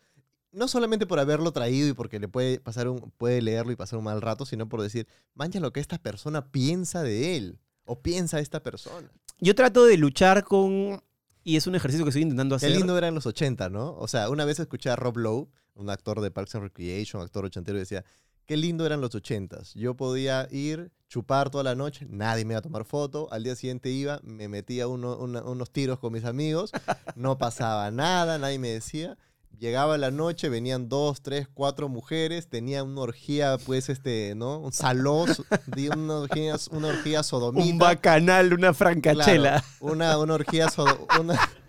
No 0.52 0.68
solamente 0.68 1.06
por 1.06 1.20
haberlo 1.20 1.52
traído 1.52 1.86
y 1.86 1.92
porque 1.92 2.18
le 2.18 2.28
puede 2.28 2.60
pasar 2.60 2.88
un, 2.88 3.12
puede 3.18 3.42
leerlo 3.42 3.72
y 3.72 3.76
pasar 3.76 3.98
un 3.98 4.06
mal 4.06 4.22
rato, 4.22 4.46
sino 4.46 4.70
por 4.70 4.80
decir, 4.80 5.06
mancha 5.34 5.60
lo 5.60 5.70
que 5.70 5.80
esta 5.80 5.98
persona 5.98 6.50
piensa 6.50 7.02
de 7.02 7.36
él 7.36 7.58
o 7.84 8.00
piensa 8.00 8.40
esta 8.40 8.62
persona. 8.62 9.12
Yo 9.38 9.54
trato 9.54 9.84
de 9.84 9.98
luchar 9.98 10.44
con. 10.44 11.02
Y 11.44 11.56
es 11.56 11.66
un 11.66 11.74
ejercicio 11.74 12.06
que 12.06 12.08
estoy 12.08 12.22
intentando 12.22 12.56
Qué 12.56 12.64
hacer. 12.64 12.79
lindo 12.79 12.96
era 12.96 13.08
en 13.08 13.14
los 13.14 13.27
80, 13.27 13.68
¿no? 13.68 13.96
O 13.96 14.08
sea, 14.08 14.31
una 14.31 14.46
vez 14.46 14.60
escuché 14.60 14.88
a 14.88 14.96
Rob 14.96 15.18
Lowe, 15.18 15.50
un 15.74 15.90
actor 15.90 16.22
de 16.22 16.31
Parks 16.31 16.54
and 16.54 16.64
Recreation, 16.64 17.20
actor 17.20 17.44
ochentero, 17.44 17.77
y 17.77 17.81
decía, 17.81 18.02
qué 18.46 18.56
lindo 18.56 18.84
eran 18.86 19.00
los 19.00 19.14
80. 19.14 19.58
Yo 19.74 19.94
podía 19.94 20.48
ir, 20.50 20.90
chupar 21.08 21.50
toda 21.50 21.64
la 21.64 21.74
noche, 21.74 22.06
nadie 22.08 22.44
me 22.44 22.52
iba 22.54 22.58
a 22.58 22.62
tomar 22.62 22.84
foto, 22.84 23.28
al 23.30 23.42
día 23.44 23.54
siguiente 23.56 23.90
iba, 23.90 24.20
me 24.22 24.48
metía 24.48 24.88
uno- 24.88 25.16
una- 25.18 25.42
unos 25.42 25.70
tiros 25.70 25.98
con 25.98 26.12
mis 26.12 26.24
amigos, 26.24 26.72
no 27.14 27.36
pasaba 27.38 27.90
nada, 27.90 28.38
nadie 28.38 28.58
me 28.58 28.68
decía. 28.68 29.16
Llegaba 29.58 29.96
la 29.96 30.10
noche, 30.10 30.48
venían 30.48 30.88
dos, 30.88 31.20
tres, 31.22 31.46
cuatro 31.52 31.88
mujeres, 31.88 32.48
tenía 32.48 32.82
una 32.82 33.02
orgía, 33.02 33.58
pues, 33.64 33.90
este, 33.90 34.34
¿no? 34.34 34.58
Un 34.58 34.72
salón, 34.72 35.28
di- 35.76 35.88
una 35.88 36.20
orgía, 36.20 36.56
una 36.72 36.88
orgía 36.88 37.22
sodomita. 37.22 37.66
Un 37.70 37.78
bacanal, 37.78 38.52
una 38.54 38.74
francachela. 38.74 39.60
Claro, 39.60 39.64
una, 39.80 40.18
una 40.18 40.34
orgía 40.34 40.68
sodo- 40.68 41.06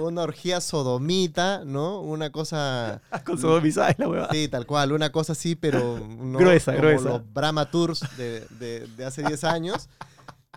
una, 0.00 0.22
orgía 0.22 0.60
sodomita, 0.60 1.62
¿no? 1.64 2.00
Una 2.00 2.30
cosa. 2.30 3.00
Con 3.24 3.38
su 3.38 3.48
domicilio, 3.48 4.14
la. 4.14 4.28
Sí, 4.30 4.48
tal 4.48 4.66
cual, 4.66 4.92
una 4.92 5.10
cosa 5.12 5.32
así, 5.32 5.54
pero 5.54 5.98
no 6.08 6.38
Gruesa, 6.38 6.72
como 6.72 6.82
gruesa. 6.88 7.08
los 7.08 7.32
Brahma 7.32 7.70
Tours 7.70 8.00
de, 8.16 8.40
de- 8.58 8.86
de 8.96 9.04
hace 9.04 9.22
10 9.22 9.44
años. 9.44 9.88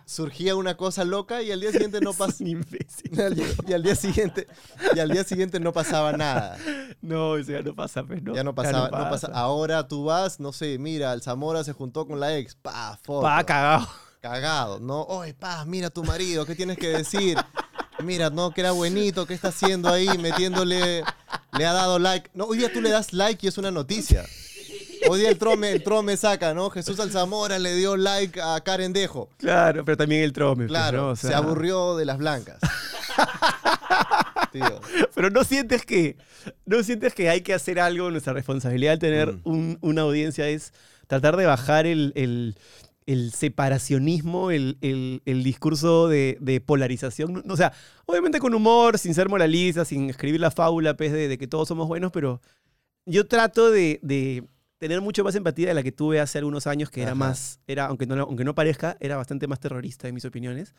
surgía 0.06 0.56
una 0.56 0.78
cosa 0.78 1.04
loca 1.04 1.42
y 1.42 1.52
al 1.52 1.60
día 1.60 1.72
siguiente 1.72 2.00
no 2.00 2.12
Es 2.12 2.18
pasaba. 2.18 2.40
un 2.40 2.48
imbécil. 2.48 3.12
Y 3.68 3.74
al 3.74 3.84
día 3.84 3.96
siguiente, 3.96 4.48
y 4.96 5.00
al 5.00 5.10
día 5.10 5.24
siguiente 5.26 5.60
no 5.60 5.74
pasaba 5.74 6.14
nada. 6.14 6.58
No, 7.02 7.36
eso 7.38 7.52
ya 7.52 7.62
no 7.62 7.76
pasa, 7.76 8.04
pues, 8.04 8.24
¿no? 8.24 8.34
Ya 8.34 8.44
no 8.44 8.56
pasaba, 8.56 8.86
no 8.90 9.10
pasa- 9.10 9.32
Ahora 9.34 9.88
tú 9.88 10.06
vas, 10.06 10.40
no 10.40 10.54
sé, 10.54 10.78
mira, 10.80 11.12
el 11.14 11.22
Zamora 11.22 11.64
se 11.64 11.74
juntó 11.74 12.08
con 12.08 12.20
la 12.20 12.36
ex, 12.38 12.56
pa, 12.56 12.98
foto. 13.04 13.22
Pa, 13.22 13.44
cagado. 13.44 13.88
cagado, 14.22 14.80
¿no? 14.80 15.02
Oye, 15.04 15.34
pa, 15.34 15.64
mira 15.66 15.88
a 15.88 15.90
tu 15.90 16.04
marido, 16.04 16.46
¿qué 16.46 16.56
tienes 16.56 16.78
que 16.78 16.88
decir? 16.88 17.38
Mira, 18.04 18.30
no, 18.30 18.52
que 18.52 18.62
era 18.62 18.72
buenito, 18.72 19.26
¿qué 19.26 19.34
está 19.34 19.48
haciendo 19.50 19.90
ahí? 19.90 20.08
Metiéndole, 20.20 21.04
le 21.58 21.66
ha 21.66 21.74
dado 21.74 21.98
like. 22.00 22.30
No, 22.34 22.46
hoy 22.46 22.58
día 22.60 22.72
tú 22.72 22.82
le 22.82 22.90
das 22.90 23.12
like 23.14 23.46
y 23.46 23.50
es 23.50 23.58
una 23.58 23.72
noticia. 23.72 24.26
Hoy 25.10 25.20
día 25.22 25.30
el 25.30 25.38
trome, 25.38 25.72
el 25.72 25.84
trome 25.84 26.18
saca, 26.18 26.54
¿no? 26.54 26.70
Jesús 26.70 27.00
Alzamora 27.00 27.60
le 27.60 27.76
dio 27.76 27.96
like 27.98 28.42
a 28.42 28.60
Karen 28.62 28.94
Dejo. 28.94 29.30
Claro, 29.38 29.84
pero 29.86 29.96
también 29.98 30.24
el 30.24 30.34
trome. 30.34 30.66
pues, 30.66 30.70
Claro, 30.70 31.16
se 31.16 31.34
aburrió 31.34 31.96
de 31.96 32.06
las 32.06 32.18
blancas. 32.18 32.60
Tío. 34.52 34.82
Pero 35.14 35.30
no 35.30 35.44
sientes 35.44 35.86
que, 35.86 36.18
no 36.66 36.82
sientes 36.84 37.14
que 37.14 37.30
hay 37.30 37.42
que 37.42 37.54
hacer 37.54 37.80
algo. 37.80 38.10
Nuestra 38.12 38.34
responsabilidad 38.34 38.94
al 38.94 39.00
tener 39.00 39.34
Mm. 39.34 39.42
un- 39.44 39.78
una 39.82 40.02
audiencia 40.04 40.48
es 40.48 40.74
tratar 41.08 41.38
de 41.38 41.46
bajar 41.46 41.86
el, 41.86 42.12
el- 42.16 42.56
el 43.08 43.32
separacionismo, 43.34 44.52
el, 44.52 44.78
el- 44.82 45.22
el 45.26 45.44
discurso 45.44 46.08
de, 46.08 46.38
de 46.40 46.62
polarización. 46.62 47.42
No, 47.46 47.54
O 47.54 47.58
sea, 47.58 47.74
obviamente 48.06 48.40
con 48.40 48.54
humor, 48.54 49.00
sin 49.00 49.14
ser 49.16 49.30
moralista, 49.30 49.84
sin 49.86 50.10
escribir 50.12 50.40
la 50.40 50.52
fábula 50.52 50.96
pues, 50.96 51.12
de, 51.12 51.28
de 51.28 51.38
que 51.40 51.48
todos 51.48 51.68
somos 51.68 51.88
buenos, 51.88 52.12
pero 52.12 52.42
yo 53.06 53.26
trato 53.26 53.72
de, 53.72 54.00
de 54.04 54.44
tener 54.78 55.02
mucho 55.02 55.24
más 55.24 55.34
empatía 55.36 55.70
de 55.70 55.74
la 55.74 55.82
que 55.84 55.92
tuve 55.92 56.20
hace 56.20 56.38
algunos 56.38 56.68
años, 56.68 56.90
que 56.92 57.02
era 57.02 57.16
más, 57.16 57.60
era, 57.66 57.86
aunque 57.88 58.06
no, 58.06 58.22
aunque 58.22 58.44
no 58.44 58.54
parezca, 58.54 58.96
era 59.00 59.16
bastante 59.18 59.48
más 59.48 59.60
terrorista 59.60 60.08
en 60.08 60.14
mis 60.14 60.26
opiniones. 60.26 60.76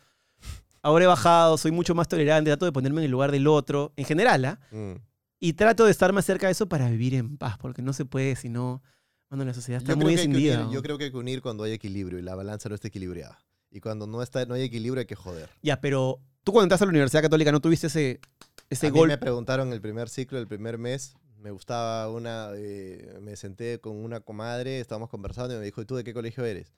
Ahora 0.81 1.03
he 1.03 1.07
bajado, 1.07 1.57
soy 1.57 1.71
mucho 1.71 1.93
más 1.95 2.07
tolerante, 2.07 2.49
trato 2.51 2.65
de 2.65 2.71
ponerme 2.71 3.01
en 3.01 3.05
el 3.05 3.11
lugar 3.11 3.31
del 3.31 3.47
otro, 3.47 3.91
en 3.97 4.05
general, 4.05 4.45
¿ah? 4.45 4.59
Mm. 4.71 4.93
Y 5.41 5.53
trato 5.53 5.83
de 5.85 5.91
estar 5.91 6.13
más 6.13 6.25
cerca 6.25 6.45
de 6.47 6.51
eso 6.53 6.69
para 6.69 6.89
vivir 6.89 7.15
en 7.15 7.37
paz, 7.37 7.57
porque 7.57 7.81
no 7.81 7.91
se 7.93 8.05
puede 8.05 8.35
si 8.35 8.49
no. 8.49 8.81
Bueno, 9.29 9.45
la 9.45 9.53
sociedad 9.53 9.81
está 9.81 9.93
Yo 9.93 9.97
muy 9.97 10.15
¿no? 10.27 10.71
yo 10.71 10.81
creo 10.81 10.97
que 10.97 11.05
hay 11.05 11.11
que 11.11 11.17
unir 11.17 11.41
cuando 11.41 11.63
hay 11.63 11.71
equilibrio 11.71 12.17
y 12.17 12.21
la 12.21 12.35
balanza 12.35 12.67
no 12.69 12.75
está 12.75 12.87
equilibrada. 12.87 13.39
Y 13.71 13.79
cuando 13.79 14.07
no, 14.07 14.23
está, 14.23 14.45
no 14.45 14.55
hay 14.55 14.63
equilibrio 14.63 14.99
hay 15.01 15.05
que 15.05 15.15
joder. 15.15 15.49
Ya, 15.61 15.79
pero 15.79 16.19
tú 16.43 16.51
cuando 16.51 16.65
entraste 16.65 16.85
a 16.85 16.87
la 16.87 16.91
Universidad 16.91 17.21
Católica 17.21 17.51
no 17.51 17.59
tuviste 17.59 17.87
ese, 17.87 18.19
ese 18.69 18.87
a 18.87 18.91
mí 18.91 18.97
gol. 18.97 19.09
me 19.09 19.17
preguntaron 19.19 19.71
el 19.71 19.81
primer 19.81 20.09
ciclo, 20.09 20.39
el 20.39 20.47
primer 20.47 20.79
mes, 20.79 21.15
me 21.37 21.51
gustaba 21.51 22.09
una, 22.09 22.49
eh, 22.55 23.19
me 23.21 23.35
senté 23.35 23.79
con 23.79 23.97
una 23.97 24.19
comadre, 24.19 24.79
estábamos 24.79 25.09
conversando 25.09 25.53
y 25.55 25.59
me 25.59 25.65
dijo, 25.65 25.81
¿y 25.81 25.85
tú 25.85 25.95
de 25.95 26.03
qué 26.03 26.13
colegio 26.13 26.43
eres? 26.45 26.73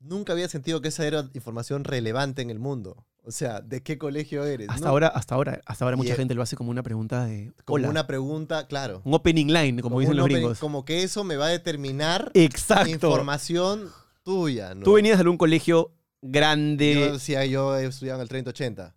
Nunca 0.00 0.32
había 0.32 0.48
sentido 0.48 0.80
que 0.80 0.88
esa 0.88 1.06
era 1.06 1.28
información 1.34 1.84
relevante 1.84 2.40
en 2.40 2.50
el 2.50 2.58
mundo. 2.58 3.04
O 3.28 3.30
sea, 3.30 3.60
¿de 3.60 3.82
qué 3.82 3.98
colegio 3.98 4.42
eres? 4.44 4.70
Hasta 4.70 4.86
No, 4.86 4.90
ahora, 4.92 5.08
hasta 5.08 5.34
ahora, 5.34 5.60
hasta 5.66 5.84
ahora 5.84 5.96
Y, 5.96 5.98
mucha 5.98 6.14
gente 6.14 6.34
lo 6.34 6.40
hace 6.40 6.56
como 6.56 6.70
una 6.70 6.82
pregunta 6.82 7.26
de. 7.26 7.52
Como 7.66 7.74
Hola. 7.74 7.90
una 7.90 8.06
pregunta, 8.06 8.66
claro. 8.66 9.02
Un 9.04 9.12
opening 9.12 9.48
line, 9.48 9.82
como, 9.82 10.00
dicen 10.00 10.16
los 10.16 10.24
opening- 10.24 10.36
gringos. 10.36 10.58
Como 10.60 10.86
que 10.86 11.02
eso 11.02 11.24
me 11.24 11.36
va 11.36 11.46
a 11.46 11.50
determinar 11.50 12.30
Exacto. 12.32 12.88
información 12.88 13.90
tuya, 14.22 14.74
¿no? 14.74 14.82
Tú 14.82 14.94
venías 14.94 15.18
de 15.18 15.22
algún 15.24 15.36
colegio 15.36 15.92
Yo 16.22 16.28
grande, 16.30 17.10
decía, 17.12 17.44
yo 17.44 17.76
he 17.76 17.84
estudiado 17.84 18.18
en 18.18 18.22
el 18.22 18.28
3080. 18.30 18.94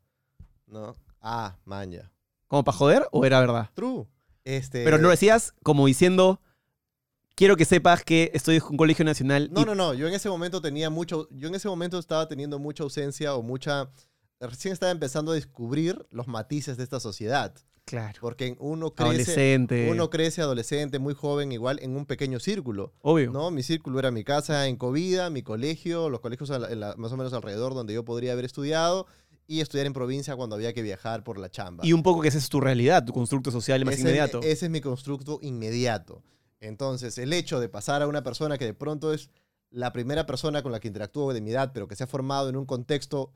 ¿No? 0.68 0.96
Ah, 1.22 1.58
maña. 1.66 2.10
como 2.48 2.64
para 2.64 2.78
joder, 2.78 3.08
o 3.12 3.26
era 3.26 3.40
verdad. 3.42 3.70
True. 3.74 4.06
Este, 4.46 4.86
Pero 4.86 4.98
lo 4.98 5.10
decías 5.10 5.54
como 5.62 5.86
diciendo. 5.88 6.40
Quiero 7.36 7.56
que 7.58 7.66
sepas 7.66 8.04
que 8.04 8.30
estoy 8.34 8.58
en 8.58 8.64
un 8.70 8.78
colegio 8.78 9.04
nacional. 9.06 9.50
No, 9.52 9.62
y- 9.62 9.66
no, 9.66 9.74
no. 9.76 9.94
Yo 9.94 10.08
en 10.08 10.14
ese 10.14 10.30
momento 10.30 10.62
tenía 10.62 10.90
mucho. 10.90 11.28
Yo 11.32 11.48
en 11.48 11.56
ese 11.56 11.68
momento 11.68 11.98
estaba 11.98 12.28
teniendo 12.28 12.60
mucha 12.60 12.84
ausencia 12.84 13.36
o 13.36 13.42
mucha. 13.42 13.90
Recién 14.48 14.74
estaba 14.74 14.92
empezando 14.92 15.32
a 15.32 15.36
descubrir 15.36 16.06
los 16.10 16.28
matices 16.28 16.76
de 16.78 16.84
esta 16.84 17.00
sociedad. 17.00 17.54
Claro. 17.86 18.20
Porque 18.22 18.56
uno 18.60 18.94
crece. 18.94 19.10
Adolescente. 19.10 19.90
Uno 19.92 20.10
crece 20.10 20.42
adolescente, 20.42 21.00
muy 21.00 21.14
joven, 21.14 21.52
igual 21.52 21.80
en 21.82 21.96
un 21.96 22.06
pequeño 22.06 22.40
círculo. 22.40 22.94
Obvio. 23.02 23.32
¿no? 23.32 23.52
Mi 23.52 23.64
círculo 23.64 24.00
era 24.00 24.12
mi 24.12 24.24
casa 24.24 24.68
en 24.68 24.76
Covida, 24.78 25.30
mi 25.30 25.42
colegio, 25.42 26.10
los 26.10 26.20
colegios 26.22 26.50
la- 26.50 26.60
la- 26.76 26.96
más 26.98 27.12
o 27.12 27.18
menos 27.18 27.34
alrededor 27.34 27.74
donde 27.74 27.94
yo 27.94 28.06
podría 28.06 28.34
haber 28.34 28.46
estudiado 28.46 29.08
y 29.48 29.60
estudiar 29.62 29.88
en 29.88 29.94
provincia 29.94 30.36
cuando 30.36 30.56
había 30.56 30.74
que 30.74 30.82
viajar 30.82 31.24
por 31.24 31.38
la 31.38 31.50
chamba. 31.50 31.86
Y 31.86 31.92
un 31.94 32.04
poco 32.04 32.22
que 32.22 32.30
esa 32.30 32.38
es 32.38 32.48
tu 32.50 32.62
realidad, 32.62 33.04
tu 33.04 33.14
constructo 33.14 33.52
social 33.52 33.84
más 33.84 33.96
ese, 33.96 34.02
inmediato. 34.04 34.40
ese 34.44 34.66
es 34.68 34.72
mi 34.72 34.80
constructo 34.80 35.40
inmediato. 35.42 36.22
Entonces, 36.60 37.18
el 37.18 37.34
hecho 37.34 37.60
de 37.60 37.68
pasar 37.68 38.02
a 38.04 38.08
una 38.08 38.24
persona 38.24 38.58
que 38.58 38.66
de 38.66 38.74
pronto 38.74 39.14
es 39.14 39.30
la 39.72 39.92
primera 39.92 40.26
persona 40.26 40.62
con 40.62 40.72
la 40.72 40.80
que 40.80 40.88
interactúo 40.88 41.34
de 41.34 41.42
mi 41.42 41.52
edad, 41.52 41.72
pero 41.74 41.88
que 41.88 41.96
se 41.96 42.04
ha 42.04 42.08
formado 42.08 42.48
en 42.50 42.56
un 42.56 42.66
contexto 42.66 43.32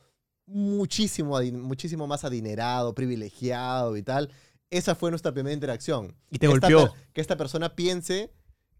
muchísimo, 0.47 1.39
muchísimo 1.53 2.07
más 2.07 2.23
adinerado, 2.23 2.93
privilegiado 2.95 3.97
y 3.97 4.03
tal, 4.03 4.29
esa 4.69 4.95
fue 4.95 5.09
nuestra 5.11 5.31
primera 5.33 5.53
interacción. 5.53 6.15
y 6.29 6.37
te 6.39 6.47
Que 6.47 6.53
esta 6.53 6.67
golpeó. 6.69 6.91
per- 6.93 7.01
que 7.13 7.21
esta 7.21 7.37
persona 7.37 7.75
piense 7.75 8.31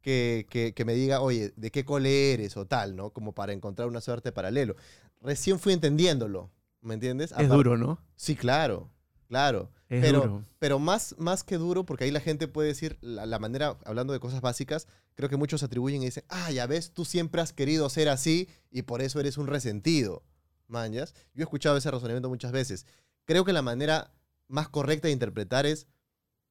que, 0.02 0.46
que- 0.50 0.74
que 0.74 0.86
me 0.86 0.94
diga, 0.94 1.22
oye, 1.22 1.54
¿de 1.56 1.72
qué 1.72 1.84
cole 1.86 2.34
eres? 2.34 2.58
o 2.58 2.66
tal, 2.66 2.96
¿no? 2.96 3.10
Como 3.12 3.34
para 3.34 3.54
encontrar 3.54 3.88
una 3.88 4.02
suerte 4.02 4.32
paralelo. 4.32 4.76
Recién 5.22 5.60
fui 5.60 5.74
entendiéndolo, 5.74 6.52
¿me 6.82 6.94
entiendes? 6.94 7.34
Es 7.38 7.50
duro, 7.50 7.78
¿no? 7.78 8.00
Sí, 8.16 8.36
claro, 8.36 8.90
claro. 9.28 9.72
Es 9.90 10.02
pero, 10.02 10.22
duro. 10.22 10.46
pero 10.60 10.80
más, 10.80 11.16
más 11.18 11.44
que 11.44 11.58
duro, 11.58 11.86
porque 11.86 12.04
ahí 12.06 12.12
la 12.12 12.20
gente 12.20 12.48
puede 12.48 12.68
decir, 12.70 12.98
la, 13.02 13.26
la 13.26 13.40
manera, 13.40 13.78
hablando 13.86 14.14
de 14.14 14.20
cosas 14.20 14.42
básicas, 14.42 14.88
creo 15.16 15.30
que 15.30 15.38
muchos 15.38 15.62
atribuyen 15.64 16.02
y 16.02 16.06
dicen, 16.06 16.24
ah, 16.30 16.52
ya 16.52 16.66
ves, 16.68 16.92
tú 16.92 17.06
siempre 17.06 17.42
has 17.42 17.54
querido 17.54 17.88
ser 17.90 18.10
así 18.10 18.48
y 18.72 18.82
por 18.84 19.02
eso 19.02 19.20
eres 19.20 19.38
un 19.38 19.48
resentido. 19.48 20.24
Mañas. 20.68 21.14
Yo 21.34 21.42
he 21.42 21.44
escuchado 21.44 21.78
ese 21.78 21.92
razonamiento 21.92 22.30
muchas 22.30 22.52
veces. 22.52 22.86
Creo 23.26 23.46
que 23.46 23.54
la 23.54 23.62
manera 23.62 24.12
más 24.48 24.70
correcta 24.70 25.08
de 25.08 25.14
interpretar 25.14 25.66
es, 25.66 25.88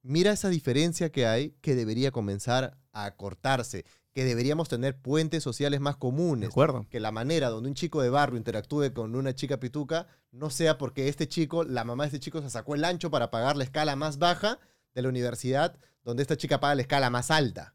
mira 0.01 0.31
esa 0.31 0.49
diferencia 0.49 1.11
que 1.11 1.25
hay 1.25 1.51
que 1.61 1.75
debería 1.75 2.11
comenzar 2.11 2.77
a 2.91 3.11
cortarse, 3.15 3.85
que 4.11 4.23
deberíamos 4.23 4.69
tener 4.69 4.97
puentes 4.97 5.43
sociales 5.43 5.79
más 5.81 5.95
De 5.95 5.99
comunes 5.99 6.49
acuerdo. 6.49 6.85
que 6.89 6.99
la 6.99 7.11
manera 7.11 7.49
donde 7.49 7.69
un 7.69 7.75
chico 7.75 8.01
de 8.01 8.09
barrio 8.09 8.37
interactúe 8.37 8.93
con 8.93 9.15
una 9.15 9.35
chica 9.35 9.59
pituca 9.59 10.07
no 10.31 10.49
sea 10.49 10.77
porque 10.77 11.09
este 11.09 11.27
chico, 11.27 11.63
la 11.63 11.83
mamá 11.83 12.03
de 12.03 12.07
este 12.07 12.19
chico 12.19 12.41
se 12.41 12.49
sacó 12.49 12.75
el 12.75 12.85
ancho 12.85 13.11
para 13.11 13.29
pagar 13.29 13.57
la 13.57 13.65
escala 13.65 13.95
más 13.95 14.17
baja 14.17 14.59
de 14.93 15.01
la 15.01 15.09
universidad, 15.09 15.77
donde 16.03 16.21
esta 16.21 16.37
chica 16.37 16.59
paga 16.59 16.75
la 16.75 16.81
escala 16.81 17.09
más 17.09 17.29
alta. 17.29 17.74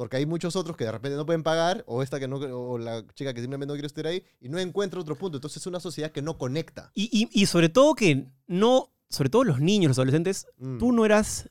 Porque 0.00 0.16
hay 0.16 0.24
muchos 0.24 0.56
otros 0.56 0.78
que 0.78 0.84
de 0.84 0.92
repente 0.92 1.14
no 1.18 1.26
pueden 1.26 1.42
pagar, 1.42 1.84
o 1.86 2.02
esta 2.02 2.18
que 2.18 2.26
no, 2.26 2.36
o 2.36 2.78
la 2.78 3.04
chica 3.12 3.34
que 3.34 3.42
simplemente 3.42 3.66
no 3.70 3.74
quiere 3.74 3.86
estar 3.86 4.06
ahí, 4.06 4.24
y 4.40 4.48
no 4.48 4.58
encuentra 4.58 4.98
otro 4.98 5.14
punto. 5.14 5.36
Entonces 5.36 5.58
es 5.60 5.66
una 5.66 5.78
sociedad 5.78 6.10
que 6.10 6.22
no 6.22 6.38
conecta. 6.38 6.90
Y, 6.94 7.10
y- 7.12 7.28
y 7.42 7.44
sobre 7.44 7.68
todo 7.68 7.94
que 7.94 8.28
no, 8.46 8.88
sobre 9.10 9.28
todo 9.28 9.44
los 9.44 9.60
niños, 9.60 9.90
los 9.90 9.98
adolescentes, 9.98 10.46
Mm. 10.56 10.78
tú 10.78 10.92
no 10.92 11.04
eras, 11.04 11.50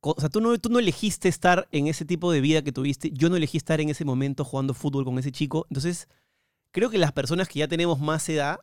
o 0.00 0.14
sea, 0.20 0.28
tú 0.28 0.40
no, 0.40 0.56
tú 0.60 0.68
no 0.68 0.78
elegiste 0.78 1.28
estar 1.28 1.66
en 1.72 1.88
ese 1.88 2.04
tipo 2.04 2.30
de 2.30 2.40
vida 2.40 2.62
que 2.62 2.70
tuviste. 2.70 3.10
Yo 3.12 3.28
no 3.30 3.34
elegí 3.36 3.56
estar 3.58 3.80
en 3.80 3.88
ese 3.88 4.04
momento 4.04 4.44
jugando 4.44 4.72
fútbol 4.72 5.04
con 5.04 5.18
ese 5.18 5.32
chico. 5.32 5.66
Entonces, 5.70 6.06
creo 6.70 6.88
que 6.88 6.98
las 6.98 7.10
personas 7.10 7.48
que 7.48 7.58
ya 7.58 7.66
tenemos 7.66 7.98
más 7.98 8.28
edad, 8.28 8.60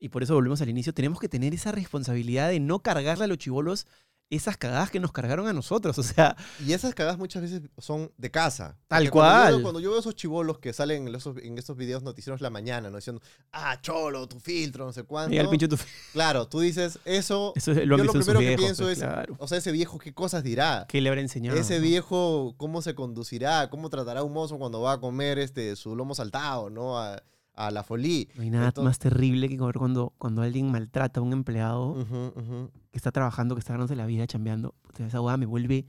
y 0.00 0.08
por 0.08 0.22
eso 0.22 0.32
volvemos 0.34 0.62
al 0.62 0.70
inicio, 0.70 0.94
tenemos 0.94 1.20
que 1.20 1.28
tener 1.28 1.52
esa 1.52 1.72
responsabilidad 1.72 2.48
de 2.48 2.58
no 2.60 2.78
cargarle 2.80 3.24
a 3.24 3.26
los 3.26 3.36
chivolos 3.38 3.86
esas 4.30 4.56
cagadas 4.56 4.90
que 4.90 5.00
nos 5.00 5.12
cargaron 5.12 5.46
a 5.46 5.52
nosotros. 5.52 5.98
O 6.04 6.06
sea, 6.06 6.36
Y 6.64 6.72
esas 6.72 6.94
cagadas 6.94 7.18
muchas 7.18 7.42
veces 7.42 7.62
son 7.78 8.12
de 8.18 8.30
casa. 8.30 8.76
Tal 8.88 9.04
Porque 9.04 9.10
cuando 9.10 9.32
yo 9.32 9.50
cual. 9.52 9.62
Cuando 9.62 9.80
yo 9.80 9.90
veo 9.90 10.00
esos 10.00 10.14
chivolos 10.14 10.58
que 10.58 10.72
salen 10.72 11.08
en 11.08 11.14
esos, 11.14 11.36
en 11.38 11.56
estos 11.56 11.76
videos 11.76 12.02
noticieros 12.02 12.40
la 12.40 12.50
mañana, 12.50 12.90
¿no? 12.90 12.96
Diciendo, 12.96 13.22
ah, 13.52 13.80
cholo, 13.80 14.28
tu 14.28 14.38
filtro, 14.40 14.84
no 14.84 14.92
sé 14.92 15.04
cuánto. 15.04 15.30
mira 15.30 15.42
el 15.42 15.48
pinche 15.48 15.66
tu... 15.68 15.78
Claro, 16.12 16.46
tú 16.46 16.60
dices, 16.60 16.98
eso. 17.04 17.52
Eso 17.56 17.72
es- 17.72 17.86
lo 17.86 17.96
yo 17.96 18.04
lo 18.04 18.12
primero 18.12 18.40
que 18.40 18.56
pienso 18.56 18.84
pues, 18.84 18.98
es, 18.98 19.04
claro. 19.04 19.36
o 19.38 19.48
sea, 19.48 19.58
ese 19.58 19.72
viejo, 19.72 19.98
¿qué 19.98 20.12
cosas 20.12 20.42
dirá? 20.42 20.86
¿Qué 20.88 21.00
le 21.00 21.08
habrá 21.08 21.20
enseñado? 21.20 21.56
Ese 21.56 21.78
viejo, 21.78 22.54
¿cómo 22.56 22.82
se 22.82 22.94
conducirá? 22.94 23.70
¿Cómo 23.70 23.88
tratará 23.88 24.20
a 24.20 24.24
un 24.24 24.32
mozo 24.32 24.58
cuando 24.58 24.80
va 24.80 24.92
a 24.92 25.00
comer 25.00 25.38
este, 25.38 25.74
su 25.76 25.96
lomo 25.96 26.14
saltado, 26.14 26.70
¿no? 26.70 26.98
A, 26.98 27.22
a 27.54 27.70
la 27.70 27.82
folí. 27.84 28.28
No 28.34 28.42
hay 28.42 28.50
nada 28.50 28.66
Entonces- 28.68 28.84
más 28.88 28.98
terrible 28.98 29.48
que 29.48 29.56
cuando, 29.56 30.12
cuando 30.18 30.42
alguien 30.42 30.70
maltrata 30.70 31.20
a 31.20 31.22
un 31.22 31.32
empleado 31.32 31.92
Ujú, 31.92 32.32
ujú. 32.36 32.70
que 32.90 32.98
está 32.98 33.12
trabajando, 33.12 33.54
que 33.54 33.60
está 33.60 33.72
ganándose 33.74 33.96
la 33.96 34.06
vida 34.06 34.26
chambeando. 34.26 34.74
Puta, 34.82 35.06
esa 35.06 35.20
hueá 35.20 35.36
me 35.36 35.46
vuelve, 35.46 35.86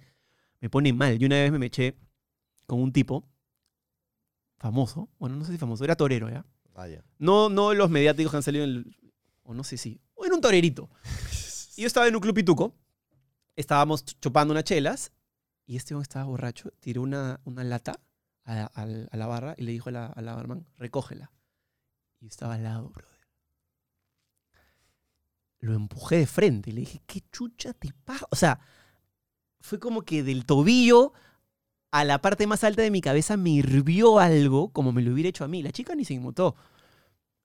me 0.62 0.70
pone 0.70 0.94
mal. 0.94 1.18
Yo 1.18 1.26
una 1.28 1.36
vez 1.38 1.52
me 1.52 1.66
eché 1.66 1.96
con 2.68 2.82
un 2.82 2.92
tipo 2.94 3.28
famoso, 4.58 5.10
bueno, 5.20 5.36
no 5.36 5.46
sé 5.46 5.52
si 5.52 5.58
famoso, 5.58 5.84
era 5.84 5.96
torero, 5.96 6.30
¿ya? 6.30 6.46
Vaya. 6.74 7.04
No, 7.20 7.50
no 7.50 7.74
los 7.74 7.90
mediáticos 7.90 8.32
que 8.32 8.38
han 8.38 8.44
salido 8.44 8.64
en 8.64 8.70
el, 8.72 8.98
o 9.44 9.54
no 9.54 9.64
sé 9.64 9.78
si, 9.78 10.00
o 10.16 10.26
era 10.26 10.36
un 10.36 10.42
torerito. 10.42 10.90
Y 11.78 11.82
yo 11.82 11.88
estaba 11.88 12.08
en 12.08 12.16
un 12.16 12.22
club 12.22 12.34
pituco, 12.34 12.74
estábamos 13.58 14.06
ch- 14.06 14.16
chupando 14.22 14.54
unas 14.54 14.64
chelas, 14.64 15.12
y 15.66 15.76
este 15.76 15.94
hombre 15.94 16.04
estaba 16.04 16.24
borracho, 16.24 16.72
tiró 16.80 17.02
una, 17.02 17.42
una 17.44 17.66
lata 17.66 18.00
a, 18.46 18.56
la- 18.56 18.66
al- 18.68 19.10
a 19.12 19.18
la 19.18 19.28
barra 19.28 19.56
y 19.58 19.64
le 19.64 19.74
dijo 19.74 19.90
a 19.90 19.92
la, 19.92 20.06
a 20.06 20.22
la 20.22 20.36
barman, 20.36 20.66
recógela. 20.78 21.34
Y 22.26 22.28
estaba 22.28 22.56
al 22.56 22.64
lado, 22.64 22.90
brother. 22.90 23.20
Lo 25.60 25.76
empujé 25.76 26.18
de 26.18 26.26
frente 26.26 26.72
y 26.72 26.74
le 26.74 26.80
dije, 26.82 27.02
¿qué 27.06 27.22
chucha 27.32 27.74
te 27.74 27.92
pasa? 28.04 28.26
O 28.32 28.36
sea, 28.36 28.60
fue 29.62 29.80
como 29.80 30.02
que 30.02 30.24
del 30.24 30.44
tobillo 30.46 31.14
a 31.92 32.04
la 32.04 32.20
parte 32.22 32.48
más 32.48 32.64
alta 32.64 32.82
de 32.82 32.90
mi 32.90 33.00
cabeza 33.02 33.38
me 33.38 33.52
hirvió 33.52 34.18
algo 34.18 34.70
como 34.74 34.92
me 34.92 35.04
lo 35.04 35.14
hubiera 35.14 35.30
hecho 35.30 35.44
a 35.44 35.48
mí. 35.48 35.62
La 35.62 35.72
chica 35.72 35.94
ni 35.94 36.04
se 36.04 36.16
inmutó. 36.16 36.56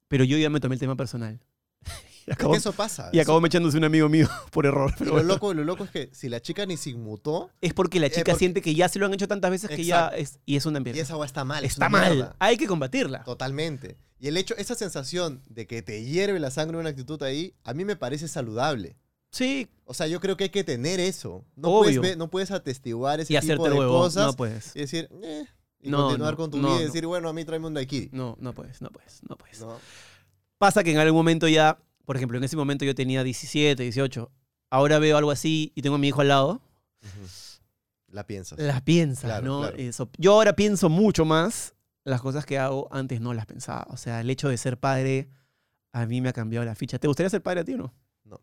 Pero 0.08 0.24
yo 0.24 0.38
ya 0.38 0.48
me 0.48 0.60
tomé 0.60 0.76
el 0.76 0.80
tema 0.80 0.96
personal. 0.96 1.40
y 2.26 2.30
Es 2.30 2.36
acabó, 2.36 2.52
que 2.52 2.58
eso 2.58 2.72
pasa. 2.72 3.10
y 3.12 3.20
acabó 3.20 3.38
mechándose 3.42 3.76
un 3.76 3.84
amigo 3.84 4.08
mío 4.08 4.28
por 4.50 4.64
error. 4.64 4.94
Y 4.98 5.04
lo 5.04 5.22
loco, 5.22 5.52
lo 5.52 5.62
loco 5.62 5.84
es 5.84 5.90
que 5.90 6.08
si 6.14 6.30
la 6.30 6.40
chica 6.40 6.64
ni 6.64 6.78
se 6.78 6.88
inmutó, 6.88 7.50
Es 7.60 7.74
porque 7.74 8.00
la 8.00 8.06
Eh, 8.06 8.10
chica 8.12 8.32
porque- 8.32 8.38
siente 8.38 8.62
que 8.62 8.74
ya 8.74 8.88
se 8.88 8.98
lo 8.98 9.04
han 9.04 9.12
hecho 9.12 9.28
tantas 9.28 9.50
veces 9.50 9.68
que 9.68 9.84
ya 9.84 10.08
es. 10.08 10.38
Y 10.46 10.56
es 10.56 10.64
una 10.64 10.78
y 10.80 10.84
mierda. 10.84 11.02
esa 11.02 11.12
agua 11.12 11.26
está 11.26 11.44
mal. 11.44 11.64
es 11.66 11.72
Está 11.72 11.90
mal. 11.90 12.14
mierda. 12.16 12.36
Hay 12.38 12.56
que 12.56 12.66
combatirla. 12.66 13.24
Totalmente. 13.24 13.98
Y 14.20 14.28
el 14.28 14.36
hecho, 14.36 14.54
esa 14.58 14.74
sensación 14.74 15.42
de 15.48 15.66
que 15.66 15.80
te 15.82 16.04
hierve 16.04 16.38
la 16.38 16.50
sangre 16.50 16.76
una 16.76 16.90
actitud 16.90 17.20
ahí, 17.22 17.54
a 17.64 17.72
mí 17.74 17.84
me 17.86 17.96
parece 17.96 18.28
saludable. 18.28 18.96
Sí, 19.32 19.68
O 19.84 19.94
sea, 19.94 20.06
yo 20.08 20.20
creo 20.20 20.36
que 20.36 20.44
hay 20.44 20.50
que 20.50 20.62
tener 20.64 21.00
eso. 21.00 21.44
No, 21.56 21.68
Obvio. 21.68 21.80
puedes, 21.82 22.00
ver- 22.00 22.18
no 22.18 22.28
puedes 22.30 22.50
atestiguar 22.50 23.20
ese 23.20 23.32
y 23.34 23.38
tipo 23.40 23.68
de 23.68 23.74
huevo. 23.78 23.92
cosas 23.98 24.26
No 24.26 24.32
puedes. 24.34 24.74
y 24.76 24.80
decir, 24.80 25.08
eh, 25.22 25.44
y 25.80 25.88
No, 25.88 26.02
continuar 26.08 26.32
no, 26.32 26.36
con 26.36 26.50
tu 26.50 26.58
no, 26.58 26.68
vida 26.68 26.76
y 26.76 26.80
no. 26.80 26.86
decir, 26.86 27.06
bueno, 27.06 27.28
a 27.28 27.32
mí 27.32 27.44
tráeme 27.44 27.66
un 27.68 27.74
daiquiri. 27.74 28.10
No, 28.12 28.36
no 28.40 28.52
puedes, 28.52 28.82
no 28.82 28.90
puedes, 28.90 29.20
no 29.28 29.36
puedes. 29.36 29.60
No. 29.60 29.78
Pasa 30.58 30.84
que 30.84 30.90
en 30.92 30.98
algún 30.98 31.16
momento 31.16 31.48
ya, 31.48 31.78
por 32.04 32.16
ejemplo, 32.16 32.36
en 32.38 32.44
ese 32.44 32.56
momento 32.56 32.84
yo 32.84 32.94
tenía 32.94 33.22
17, 33.24 33.82
18. 33.82 34.30
Ahora 34.68 34.98
veo 34.98 35.16
algo 35.16 35.30
así 35.30 35.72
y 35.74 35.82
tengo 35.82 35.96
a 35.96 35.98
mi 35.98 36.08
hijo 36.08 36.20
al 36.20 36.28
lado. 36.28 36.60
La 38.08 38.26
piensas. 38.26 38.58
Las 38.58 38.82
piensas, 38.82 39.24
Claro, 39.24 39.46
¿no? 39.46 39.60
claro. 39.60 39.76
Eso. 39.76 40.10
Yo 40.18 40.32
ahora 40.32 40.54
pienso 40.56 40.88
mucho 40.88 41.24
más 41.24 41.74
las 42.04 42.20
cosas 42.20 42.46
que 42.46 42.58
hago, 42.58 42.88
antes 42.90 43.20
no 43.20 43.34
las 43.34 43.46
pensaba. 43.46 43.86
O 43.90 43.96
sea, 43.96 44.20
el 44.20 44.30
hecho 44.30 44.48
de 44.48 44.56
ser 44.56 44.78
padre 44.78 45.30
a 45.92 46.06
mí 46.06 46.20
me 46.20 46.28
ha 46.28 46.32
cambiado 46.32 46.64
la 46.64 46.74
ficha. 46.74 46.98
¿Te 46.98 47.08
gustaría 47.08 47.30
ser 47.30 47.42
padre 47.42 47.60
a 47.60 47.64
ti 47.64 47.74
o 47.74 47.78
no? 47.78 47.94
No. 48.24 48.40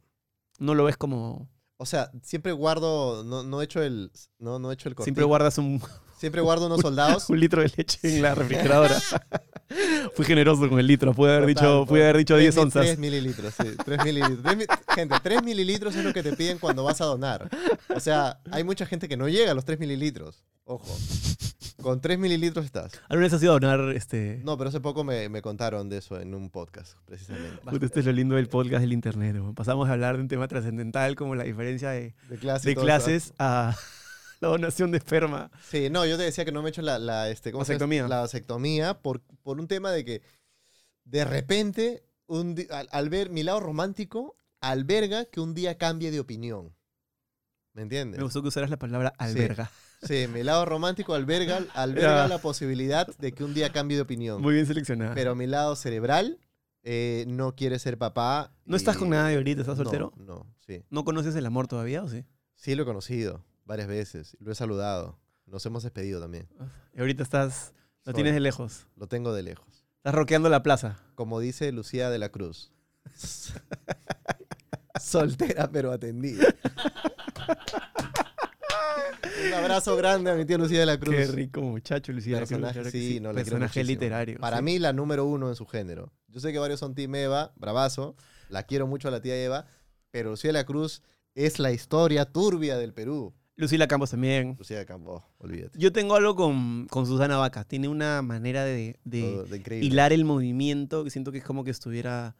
No 0.59 0.75
lo 0.75 0.83
ves 0.83 0.97
como... 0.97 1.49
O 1.77 1.85
sea, 1.85 2.11
siempre 2.23 2.51
guardo, 2.53 3.23
no, 3.23 3.43
no 3.43 3.61
he 3.61 3.65
hecho 3.65 3.83
el, 3.83 4.11
no, 4.39 4.57
no 4.57 4.71
he 4.71 4.73
hecho 4.73 4.89
el 4.89 4.95
Siempre 4.97 5.23
guardas 5.23 5.59
un, 5.59 5.79
Siempre 6.17 6.41
guardo 6.41 6.65
unos 6.67 6.81
soldados. 6.81 7.29
un 7.29 7.39
litro 7.39 7.61
de 7.61 7.71
leche 7.75 7.99
en 8.03 8.21
la 8.21 8.35
refrigeradora. 8.35 8.97
Fui 10.15 10.25
generoso 10.25 10.67
con 10.69 10.79
el 10.79 10.87
litro. 10.87 11.13
Pude 11.13 11.35
haber 11.35 11.45
dicho, 11.47 11.61
Total, 11.61 11.87
pude 11.87 12.03
haber 12.03 12.17
dicho 12.17 12.35
tres 12.35 12.43
10 12.45 12.55
mil- 12.55 12.63
onzas. 12.63 12.85
3 12.85 12.97
mililitros, 12.99 13.53
sí. 13.53 13.67
3 13.85 14.03
mililitros. 14.03 14.55
Gente, 14.95 15.15
3 15.21 15.43
mililitros 15.43 15.95
es 15.95 16.03
lo 16.03 16.13
que 16.13 16.23
te 16.23 16.33
piden 16.35 16.57
cuando 16.57 16.83
vas 16.83 17.01
a 17.01 17.05
donar. 17.05 17.49
O 17.93 17.99
sea, 17.99 18.39
hay 18.51 18.63
mucha 18.63 18.85
gente 18.85 19.07
que 19.07 19.17
no 19.17 19.27
llega 19.27 19.51
a 19.51 19.53
los 19.53 19.65
3 19.65 19.79
mililitros. 19.79 20.43
Ojo. 20.63 20.85
Con 21.81 22.01
3 22.01 22.17
mililitros 22.17 22.65
estás. 22.65 22.91
¿Alguna 23.07 23.25
vez 23.27 23.33
has 23.33 23.43
ido 23.43 23.51
a 23.55 23.59
donar 23.59 23.95
este... 23.95 24.41
No, 24.43 24.57
pero 24.57 24.69
hace 24.69 24.79
poco 24.79 25.03
me, 25.03 25.29
me 25.29 25.41
contaron 25.41 25.89
de 25.89 25.97
eso 25.97 26.19
en 26.19 26.33
un 26.33 26.49
podcast, 26.49 26.93
precisamente. 27.05 27.57
Puta, 27.69 27.85
Este 27.85 27.99
es 27.99 28.05
lo 28.07 28.11
lindo 28.13 28.35
del 28.35 28.47
podcast 28.49 28.81
del 28.81 28.93
internet. 28.93 29.35
¿no? 29.35 29.53
Pasamos 29.53 29.87
a 29.87 29.93
hablar 29.93 30.15
de 30.15 30.23
un 30.23 30.27
tema 30.27 30.47
trascendental 30.47 31.15
como 31.15 31.35
la 31.35 31.43
diferencia 31.43 31.91
de, 31.91 32.15
De, 32.29 32.37
clase 32.37 32.73
todo 32.73 32.83
clases 32.83 33.33
a 33.37 33.75
la 34.41 34.49
donación 34.49 34.91
de 34.91 34.97
esperma. 34.97 35.51
Sí, 35.63 35.89
no, 35.89 36.05
yo 36.05 36.17
te 36.17 36.23
decía 36.23 36.45
que 36.45 36.51
no 36.51 36.61
me 36.61 36.69
he 36.69 36.71
hecho 36.71 36.81
la, 36.81 36.99
la, 36.99 37.29
este, 37.29 37.51
¿cómo 37.51 37.65
se 37.65 37.77
la 37.77 38.19
vasectomía 38.19 38.99
por, 38.99 39.21
por 39.21 39.59
un 39.59 39.67
tema 39.67 39.91
de 39.91 40.05
que 40.05 40.21
de 41.05 41.23
repente, 41.25 42.03
un 42.27 42.55
al, 42.69 42.89
al 42.91 43.09
ver 43.09 43.29
mi 43.29 43.43
lado 43.43 43.59
romántico, 43.59 44.35
alberga 44.59 45.25
que 45.25 45.39
un 45.39 45.53
día 45.53 45.77
cambie 45.77 46.11
de 46.11 46.19
opinión. 46.19 46.75
¿Me 47.73 47.83
entiendes? 47.83 48.17
Me 48.17 48.23
gustó 48.23 48.41
que 48.41 48.47
usaras 48.49 48.69
la 48.69 48.77
palabra 48.77 49.13
alberga. 49.17 49.71
Sí, 50.01 50.27
mi 50.27 50.43
lado 50.43 50.65
romántico 50.65 51.13
alberga, 51.13 51.59
alberga 51.73 52.27
la 52.27 52.39
posibilidad 52.39 53.07
de 53.17 53.31
que 53.31 53.43
un 53.43 53.53
día 53.53 53.71
cambie 53.71 53.97
de 53.97 54.01
opinión. 54.01 54.41
Muy 54.41 54.53
bien 54.55 54.65
seleccionada. 54.65 55.13
Pero 55.13 55.35
mi 55.35 55.47
lado 55.47 55.75
cerebral 55.75 56.39
eh, 56.83 57.25
no 57.27 57.55
quiere 57.55 57.79
ser 57.79 57.97
papá. 57.97 58.51
¿No 58.65 58.75
y- 58.75 58.77
estás 58.77 58.97
con 58.97 59.09
nadie 59.09 59.37
ahorita? 59.37 59.61
¿Estás 59.61 59.77
No, 59.77 59.83
soltero? 59.83 60.13
No, 60.17 60.45
sí. 60.65 60.83
¿No 60.89 61.05
conoces 61.05 61.35
el 61.35 61.45
amor 61.45 61.67
todavía 61.67 62.03
o 62.03 62.09
sí? 62.09 62.25
Sí 62.55 62.75
lo 62.75 62.83
he 62.83 62.85
conocido 62.85 63.43
varias 63.67 63.87
veces. 63.87 64.35
Lo 64.39 64.51
he 64.51 64.55
saludado. 64.55 65.19
Nos 65.45 65.65
hemos 65.65 65.83
despedido 65.83 66.19
también. 66.19 66.47
Y 66.95 66.99
ahorita 66.99 67.21
estás... 67.23 67.73
Lo 68.03 68.11
Soy- 68.11 68.15
tienes 68.15 68.33
de 68.33 68.39
lejos. 68.39 68.87
Lo 68.95 69.07
tengo 69.07 69.33
de 69.33 69.43
lejos. 69.43 69.85
Estás 69.97 70.15
roqueando 70.15 70.49
la 70.49 70.63
plaza. 70.63 70.97
Como 71.15 71.39
dice 71.39 71.71
Lucía 71.71 72.09
de 72.09 72.17
la 72.19 72.29
Cruz. 72.29 72.71
Soltera 74.99 75.69
pero 75.71 75.91
atendida. 75.91 76.47
Un 79.45 79.53
abrazo 79.53 79.95
grande 79.95 80.31
a 80.31 80.35
mi 80.35 80.45
tía 80.45 80.57
Lucía 80.57 80.79
de 80.79 80.85
la 80.85 80.99
Cruz. 80.99 81.15
Qué 81.15 81.27
rico 81.27 81.61
muchacho, 81.61 82.11
Lucía. 82.11 82.39
Personaje, 82.39 82.73
claro 82.73 82.91
que 82.91 82.97
sí, 82.99 83.19
no, 83.19 83.29
la 83.29 83.35
quiero 83.43 83.59
Personaje 83.59 83.83
literario. 83.83 84.39
Para 84.39 84.57
sí. 84.57 84.63
mí, 84.63 84.79
la 84.79 84.93
número 84.93 85.25
uno 85.25 85.49
en 85.49 85.55
su 85.55 85.65
género. 85.65 86.11
Yo 86.27 86.39
sé 86.39 86.51
que 86.51 86.59
varios 86.59 86.79
son 86.79 86.95
Team 86.95 87.13
Eva, 87.15 87.53
bravazo. 87.55 88.15
La 88.49 88.63
quiero 88.63 88.87
mucho 88.87 89.07
a 89.09 89.11
la 89.11 89.21
tía 89.21 89.35
Eva. 89.35 89.67
Pero 90.11 90.31
Lucía 90.31 90.49
de 90.49 90.53
la 90.53 90.65
Cruz 90.65 91.03
es 91.35 91.59
la 91.59 91.71
historia 91.71 92.25
turbia 92.25 92.77
del 92.77 92.93
Perú. 92.93 93.35
Lucila 93.57 93.87
Campos 93.87 94.11
también. 94.11 94.55
Lucía 94.57 94.77
de 94.77 94.85
Campo, 94.85 95.25
olvídate. 95.39 95.77
Yo 95.79 95.91
tengo 95.91 96.15
algo 96.15 96.35
con, 96.35 96.85
con 96.87 97.05
Susana 97.07 97.37
Vaca. 97.37 97.63
Tiene 97.63 97.87
una 97.87 98.21
manera 98.21 98.63
de, 98.63 98.97
de 99.03 99.43
de 99.49 99.57
increíble. 99.57 99.87
hilar 99.87 100.13
el 100.13 100.25
movimiento 100.25 101.03
que 101.03 101.09
siento 101.09 101.31
que 101.31 101.39
es 101.39 101.43
como 101.43 101.63
que 101.63 101.71
estuviera 101.71 102.35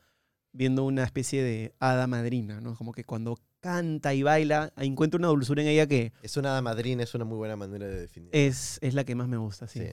viendo 0.53 0.83
una 0.85 1.03
especie 1.03 1.43
de 1.43 1.73
hada 1.79 2.07
madrina, 2.07 2.61
¿no? 2.61 2.75
Como 2.75 2.91
que 2.91 3.03
cuando 3.03 3.37
canta 3.59 4.13
y 4.13 4.21
baila, 4.23 4.71
encuentro 4.77 5.17
una 5.17 5.27
dulzura 5.27 5.61
en 5.63 5.67
ella 5.67 5.87
que 5.87 6.13
Es 6.21 6.37
una 6.37 6.51
hada 6.51 6.61
madrina, 6.61 7.03
es 7.03 7.13
una 7.15 7.25
muy 7.25 7.37
buena 7.37 7.55
manera 7.55 7.87
de 7.87 7.99
definir. 8.01 8.29
es, 8.31 8.77
es 8.81 8.93
la 8.93 9.03
que 9.03 9.15
más 9.15 9.27
me 9.27 9.37
gusta, 9.37 9.67
sí. 9.67 9.79
Sí. 9.79 9.89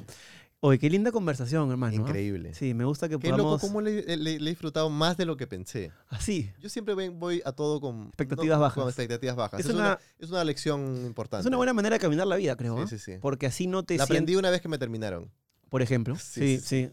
Oye, 0.66 0.78
qué 0.78 0.88
linda 0.88 1.12
conversación, 1.12 1.70
hermano. 1.70 1.92
¿ah? 1.94 2.08
Increíble. 2.08 2.54
Sí, 2.54 2.72
me 2.72 2.84
gusta 2.86 3.06
que 3.08 3.18
Qué 3.18 3.28
loco, 3.28 3.42
podamos... 3.42 3.60
cómo 3.60 3.80
le, 3.82 4.02
le- 4.16 4.38
le 4.38 4.46
he 4.46 4.48
disfrutado 4.50 4.88
más 4.88 5.16
de 5.18 5.26
lo 5.26 5.36
que 5.36 5.46
pensé. 5.46 5.92
Así. 6.08 6.50
Yo 6.58 6.70
siempre 6.70 6.94
voy 6.94 7.42
a 7.44 7.52
todo 7.52 7.80
con 7.82 8.06
Expectativas 8.06 8.56
no, 8.56 8.62
bajas. 8.62 8.78
Con 8.82 8.88
expectativas 8.88 9.36
bajas. 9.36 9.60
Es 9.60 9.66
Es, 9.66 9.74
una- 9.74 9.84
una, 9.84 9.98
es 10.18 10.30
una 10.30 10.42
lección 10.44 11.04
importante. 11.04 11.42
Es 11.42 11.46
una 11.46 11.58
buena 11.58 11.74
manera 11.74 11.96
de 11.96 12.00
caminar 12.00 12.26
la 12.26 12.36
vida, 12.36 12.56
creo. 12.56 12.78
¿ah? 12.78 12.86
Sí, 12.86 12.98
sí, 12.98 13.12
sí. 13.12 13.18
Porque 13.20 13.46
así 13.46 13.66
no 13.66 13.82
te 13.82 13.94
La 13.98 14.06
sientes... 14.06 14.16
aprendí 14.16 14.36
una 14.36 14.48
vez 14.48 14.62
que 14.62 14.68
me 14.68 14.78
terminaron. 14.78 15.30
Por 15.68 15.82
ejemplo. 15.82 16.14
Sí, 16.18 16.40
Sí, 16.40 16.58
sí. 16.60 16.86
sí, 16.86 16.92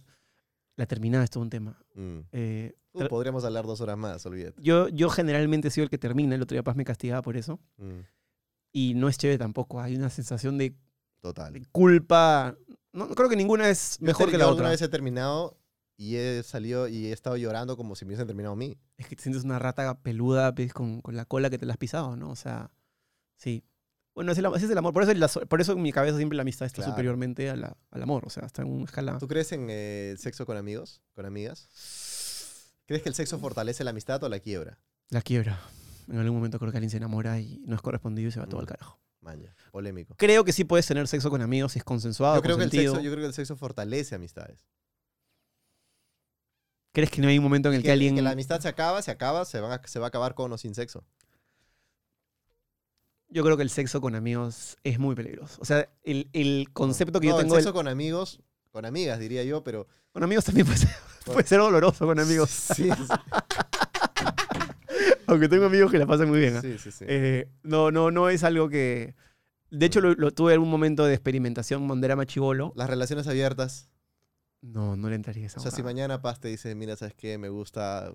La 0.75 0.85
terminada 0.85 1.23
es 1.23 1.29
todo 1.29 1.43
un 1.43 1.49
tema. 1.49 1.77
Mm. 1.95 2.19
Eh, 2.33 2.75
Uh, 2.93 3.07
podríamos 3.07 3.45
hablar 3.45 3.65
dos 3.65 3.79
horas 3.79 3.97
más, 3.97 4.25
olvídate. 4.25 4.61
yo, 4.61 4.89
yo 4.89 5.09
generalmente 5.09 5.69
he 5.69 5.71
sido 5.71 5.85
el 5.85 5.89
que 5.89 5.97
termina. 5.97 6.35
El 6.35 6.41
otro 6.41 6.55
día 6.55 6.61
Paz 6.61 6.75
me 6.75 6.83
castigaba 6.83 7.21
por 7.21 7.37
eso. 7.37 7.57
Mm. 7.77 7.99
Y 8.73 8.95
no 8.95 9.07
es 9.07 9.17
chévere 9.17 9.37
tampoco. 9.37 9.79
Hay 9.79 9.95
una 9.95 10.09
sensación 10.09 10.57
de, 10.57 10.75
Total. 11.21 11.53
de 11.53 11.63
culpa. 11.71 12.53
No, 12.93 13.07
no 13.07 13.15
creo 13.15 13.29
que 13.29 13.35
ninguna 13.35 13.69
es 13.69 13.97
mejor 14.01 14.29
que 14.29 14.37
la 14.37 14.47
otra. 14.49 14.69
vez 14.69 14.81
he 14.81 14.89
terminado 14.89 15.57
y 15.97 16.15
he 16.17 16.43
salido 16.43 16.87
y 16.87 17.07
he 17.07 17.11
estado 17.13 17.37
llorando 17.37 17.77
como 17.77 17.95
si 17.95 18.05
me 18.05 18.09
hubiesen 18.09 18.27
terminado 18.27 18.53
a 18.53 18.57
mí. 18.57 18.77
Es 18.97 19.07
que 19.07 19.15
te 19.15 19.23
sientes 19.23 19.43
una 19.43 19.59
rata 19.59 19.99
peluda 20.01 20.53
pues, 20.53 20.73
con, 20.73 21.01
con 21.01 21.15
la 21.15 21.25
cola 21.25 21.49
que 21.49 21.57
te 21.57 21.65
la 21.65 21.73
has 21.73 21.77
pisado, 21.77 22.15
¿no? 22.15 22.29
O 22.31 22.35
sea, 22.35 22.71
sí. 23.37 23.63
Bueno, 24.13 24.33
es 24.33 24.37
el 24.37 24.45
ese 24.47 24.65
es 24.65 24.71
el 24.71 24.77
amor. 24.77 24.93
Por 24.93 25.03
eso, 25.03 25.13
la 25.13 25.27
por 25.29 25.61
eso 25.61 25.71
en 25.71 25.81
mi 25.81 25.93
cabeza 25.93 26.17
siempre 26.17 26.35
la 26.35 26.41
amistad 26.41 26.65
está 26.65 26.77
Claro. 26.77 26.91
superiormente 26.91 27.49
a 27.49 27.55
la- 27.55 27.77
al 27.91 28.03
amor. 28.03 28.23
O 28.25 28.29
sea, 28.29 28.45
está 28.45 28.61
en 28.63 28.69
una 28.69 28.83
escala. 28.85 29.17
¿Tú 29.19 29.27
crees 29.27 29.51
en 29.53 29.67
eh, 29.69 30.09
el 30.11 30.17
sexo 30.17 30.45
con 30.45 30.57
amigos? 30.57 31.01
¿Con 31.15 31.25
amigas? 31.25 31.69
¿Crees 32.87 33.03
que 33.03 33.09
el 33.09 33.15
sexo 33.15 33.39
fortalece 33.39 33.83
la 33.85 33.91
amistad 33.91 34.21
o 34.23 34.27
la 34.27 34.39
quiebra? 34.39 34.79
La 35.09 35.21
quiebra. 35.21 35.61
En 36.09 36.17
algún 36.17 36.35
momento 36.35 36.59
creo 36.59 36.71
que 36.71 36.77
alguien 36.77 36.89
se 36.89 36.97
enamora 36.97 37.39
y 37.39 37.61
no 37.65 37.75
es 37.75 37.81
correspondido 37.81 38.27
y 38.27 38.31
se 38.33 38.39
va 38.41 38.47
todo 38.47 38.57
Mm. 38.57 38.61
al 38.61 38.67
carajo. 38.67 38.99
Maña, 39.21 39.55
polémico. 39.71 40.15
Creo 40.17 40.43
que 40.43 40.51
sí 40.51 40.63
puedes 40.63 40.85
tener 40.87 41.07
sexo 41.07 41.29
con 41.29 41.41
amigos 41.41 41.73
si 41.73 41.79
es 41.79 41.85
consensuado, 41.85 42.35
Yo 42.37 42.41
creo, 42.41 42.57
que 42.57 42.63
el 42.63 42.71
sexo, 42.71 42.99
yo 42.99 43.11
creo 43.11 43.21
que 43.23 43.27
el 43.27 43.33
sexo 43.33 43.55
fortalece 43.55 44.15
amistades. 44.15 44.65
¿Crees 46.93 47.09
que 47.11 47.21
no 47.21 47.27
hay 47.29 47.37
un 47.37 47.43
momento 47.43 47.69
en 47.69 47.75
el 47.75 47.79
Y 47.81 47.83
que, 47.83 47.91
alguien... 47.91 48.15
que 48.15 48.21
la 48.21 48.31
amistad 48.31 48.59
se 48.59 48.67
acaba, 48.67 49.01
se 49.01 49.11
acaba, 49.11 49.45
se, 49.45 49.59
van 49.61 49.71
a- 49.73 49.87
se 49.87 49.99
va 49.99 50.07
a 50.07 50.09
acabar 50.09 50.33
con 50.35 50.51
o 50.51 50.57
sin 50.57 50.75
sexo. 50.75 51.05
Yo 53.29 53.43
creo 53.43 53.55
que 53.55 53.63
el 53.63 53.69
sexo 53.69 54.01
con 54.01 54.15
amigos 54.15 54.77
es 54.83 54.99
muy 54.99 55.15
peligroso. 55.15 55.57
O 55.61 55.65
sea, 55.65 55.87
el, 56.03 56.29
el 56.33 56.67
concepto 56.73 57.21
que 57.21 57.27
No, 57.27 57.33
yo 57.35 57.39
el 57.39 57.45
tengo... 57.45 57.55
sexo 57.55 57.69
del- 57.69 57.73
con 57.75 57.87
amigos, 57.87 58.41
con 58.71 58.85
amigas 58.85 59.19
diría 59.19 59.43
yo, 59.43 59.63
pero... 59.63 59.87
Con 60.11 60.23
amigos 60.23 60.43
también 60.43 60.65
puede 60.65 60.79
ser, 60.79 60.89
puede 61.25 61.47
ser 61.47 61.59
doloroso 61.59 62.05
con 62.05 62.19
amigos. 62.19 62.49
Sí, 62.49 62.89
sí, 62.89 62.91
Aunque 65.31 65.49
tengo 65.49 65.65
amigos 65.65 65.91
que 65.91 65.97
la 65.97 66.05
pasan 66.05 66.29
muy 66.29 66.39
bien. 66.39 66.61
sí, 66.61 66.77
sí, 66.77 66.91
sí. 66.91 67.05
Eh, 67.07 67.47
no, 67.63 67.89
no, 67.89 68.11
no 68.11 68.29
es 68.29 68.43
algo 68.43 68.69
que... 68.69 69.15
De 69.69 69.85
hecho, 69.85 70.01
lo, 70.01 70.13
lo 70.13 70.31
tuve 70.31 70.53
en 70.53 70.61
un 70.61 70.69
momento 70.69 71.05
de 71.05 71.13
experimentación 71.13 71.87
cuando 71.87 72.05
era 72.05 72.17
machibolo. 72.17 72.73
Las 72.75 72.89
relaciones 72.89 73.27
abiertas. 73.27 73.89
No, 74.61 74.95
no 74.97 75.09
le 75.09 75.15
entraría 75.15 75.45
a 75.45 75.47
esa 75.47 75.59
O 75.59 75.63
sea, 75.63 75.71
si 75.71 75.81
mañana 75.81 76.21
Paz 76.21 76.39
te 76.39 76.49
dice, 76.49 76.75
mira, 76.75 76.95
¿sabes 76.97 77.13
qué? 77.15 77.37
Me 77.37 77.47
gusta 77.49 78.13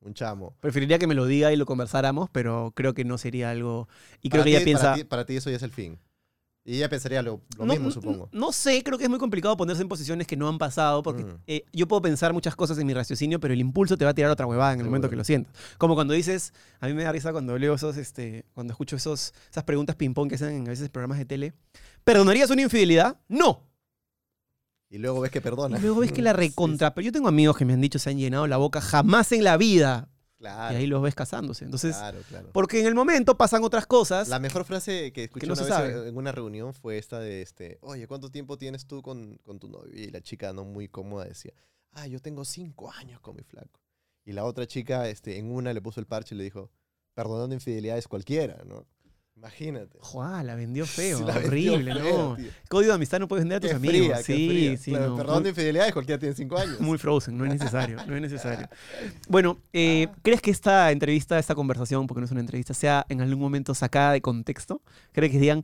un 0.00 0.12
chamo. 0.14 0.56
Preferiría 0.60 0.98
que 0.98 1.06
me 1.06 1.14
lo 1.14 1.26
diga 1.26 1.52
y 1.52 1.56
lo 1.56 1.64
conversáramos, 1.64 2.28
pero 2.30 2.72
creo 2.74 2.92
que 2.94 3.04
no 3.04 3.16
sería 3.16 3.50
algo... 3.50 3.88
Y 4.20 4.28
creo 4.30 4.42
Para 4.42 4.44
que 4.44 4.50
ti- 4.50 4.56
ella 4.56 4.64
piensa... 4.64 4.82
Para 4.82 4.94
ti, 4.96 5.04
para 5.04 5.26
ti 5.26 5.36
eso 5.36 5.50
ya 5.50 5.56
es 5.56 5.62
el 5.62 5.70
fin. 5.72 5.98
Y 6.68 6.78
ella 6.78 6.88
pensaría 6.88 7.22
lo, 7.22 7.40
lo 7.56 7.64
no, 7.64 7.72
mismo, 7.74 7.92
supongo. 7.92 8.28
No 8.32 8.50
sé, 8.50 8.82
creo 8.82 8.98
que 8.98 9.04
es 9.04 9.10
muy 9.10 9.20
complicado 9.20 9.56
ponerse 9.56 9.82
en 9.82 9.88
posiciones 9.88 10.26
que 10.26 10.36
no 10.36 10.48
han 10.48 10.58
pasado, 10.58 11.00
porque 11.04 11.22
Mm. 11.22 11.38
eh, 11.46 11.64
yo 11.72 11.86
puedo 11.86 12.02
pensar 12.02 12.32
muchas 12.32 12.56
cosas 12.56 12.76
en 12.78 12.88
mi 12.88 12.92
raciocinio, 12.92 13.38
pero 13.38 13.54
el 13.54 13.60
impulso 13.60 13.96
te 13.96 14.04
va 14.04 14.10
a 14.10 14.14
tirar 14.14 14.32
otra 14.32 14.46
huevada 14.46 14.72
en 14.72 14.80
el 14.80 14.84
Seguro. 14.84 14.90
momento 14.90 15.08
que 15.10 15.14
lo 15.14 15.22
sientas. 15.22 15.54
Como 15.78 15.94
cuando 15.94 16.12
dices, 16.12 16.52
a 16.80 16.88
mí 16.88 16.92
me 16.94 17.04
da 17.04 17.12
risa 17.12 17.30
cuando 17.30 17.56
leo 17.56 17.74
esos, 17.74 17.96
este, 17.96 18.44
cuando 18.52 18.72
escucho 18.72 18.96
esos, 18.96 19.32
esas 19.48 19.62
preguntas 19.62 19.94
ping-pong 19.94 20.28
que 20.28 20.34
hacen 20.34 20.48
en 20.56 20.66
a 20.66 20.70
veces 20.70 20.88
programas 20.88 21.18
de 21.18 21.24
tele. 21.24 21.52
¿Perdonarías 22.02 22.50
una 22.50 22.62
infidelidad? 22.62 23.16
No. 23.28 23.62
Y 24.90 24.98
luego 24.98 25.20
ves 25.20 25.30
que 25.30 25.38
Y 25.38 25.42
perdona. 25.42 25.78
luego 25.78 26.00
ves 26.00 26.10
que 26.10 26.22
la 26.22 26.32
recontra. 26.32 26.94
Pero 26.94 27.04
yo 27.06 27.12
tengo 27.12 27.28
amigos 27.28 27.56
que 27.56 27.64
me 27.64 27.74
han 27.74 27.80
dicho, 27.80 28.00
se 28.00 28.10
han 28.10 28.18
llenado 28.18 28.46
la 28.48 28.56
boca 28.56 28.80
jamás 28.80 29.30
en 29.30 29.44
la 29.44 29.56
vida. 29.56 30.08
Claro, 30.38 30.74
Y 30.74 30.80
ahí 30.80 30.86
los 30.86 31.02
ves 31.02 31.14
casándose. 31.14 31.64
Entonces, 31.64 31.96
claro, 31.96 32.18
claro. 32.28 32.50
porque 32.52 32.80
en 32.80 32.86
el 32.86 32.94
momento 32.94 33.36
pasan 33.36 33.64
otras 33.64 33.86
cosas. 33.86 34.28
La 34.28 34.38
mejor 34.38 34.64
frase 34.64 35.12
que 35.12 35.24
escuché 35.24 35.46
no 35.46 35.54
una 35.54 35.62
se 35.62 35.68
vez 35.68 35.74
sabe. 35.74 36.08
en 36.08 36.16
una 36.16 36.30
reunión 36.32 36.74
fue 36.74 36.98
esta 36.98 37.18
de 37.18 37.40
este, 37.42 37.78
oye, 37.80 38.06
¿cuánto 38.06 38.30
tiempo 38.30 38.58
tienes 38.58 38.86
tú 38.86 39.00
con, 39.02 39.38
con 39.38 39.58
tu 39.58 39.68
novio? 39.68 39.92
Y 39.94 40.10
la 40.10 40.20
chica 40.20 40.52
no 40.52 40.64
muy 40.64 40.88
cómoda 40.88 41.24
decía, 41.24 41.52
ah, 41.92 42.06
yo 42.06 42.20
tengo 42.20 42.44
cinco 42.44 42.90
años 42.92 43.20
con 43.20 43.36
mi 43.36 43.42
flaco. 43.42 43.80
Y 44.24 44.32
la 44.32 44.44
otra 44.44 44.66
chica, 44.66 45.08
este, 45.08 45.38
en 45.38 45.50
una 45.50 45.72
le 45.72 45.80
puso 45.80 46.00
el 46.00 46.06
parche 46.06 46.34
y 46.34 46.38
le 46.38 46.44
dijo, 46.44 46.70
perdonando 47.14 47.54
infidelidades 47.54 48.06
cualquiera, 48.06 48.62
¿no? 48.66 48.86
Imagínate. 49.36 49.98
Juá, 50.00 50.42
la 50.42 50.54
vendió 50.54 50.86
feo. 50.86 51.18
Sí, 51.18 51.24
la 51.24 51.34
vendió 51.34 51.74
horrible, 51.74 51.94
¿no? 51.94 52.36
tío. 52.36 52.46
Código 52.68 52.88
de 52.90 52.94
amistad 52.94 53.18
no 53.20 53.28
puedes 53.28 53.44
vender 53.44 53.58
a 53.58 53.60
tus 53.60 53.70
Qué 53.70 53.76
amigos. 53.76 53.96
fría, 53.96 54.16
sí, 54.22 54.48
fría. 54.48 54.76
sí. 54.78 54.90
Claro, 54.92 55.08
no, 55.10 55.16
Perdonando 55.16 55.40
muy- 55.42 55.50
infidelidades 55.50 55.92
cualquiera 55.92 56.18
tiene 56.18 56.34
cinco 56.34 56.56
años. 56.58 56.80
Muy 56.80 56.96
frozen, 56.98 57.36
no 57.36 57.44
es 57.44 57.52
necesario, 57.52 57.98
no 58.06 58.14
es 58.16 58.22
necesario. 58.22 58.68
Bueno, 59.28 59.58
eh, 59.72 60.08
¿crees 60.22 60.40
que 60.40 60.50
esta 60.50 60.90
entrevista, 60.90 61.38
esta 61.38 61.54
conversación, 61.54 62.06
porque 62.06 62.20
no 62.20 62.24
es 62.26 62.32
una 62.32 62.40
entrevista, 62.40 62.72
sea 62.74 63.04
en 63.08 63.20
algún 63.20 63.38
momento 63.40 63.74
sacada 63.74 64.12
de 64.12 64.20
contexto? 64.22 64.80
¿Crees 65.12 65.32
que 65.32 65.38
digan, 65.38 65.62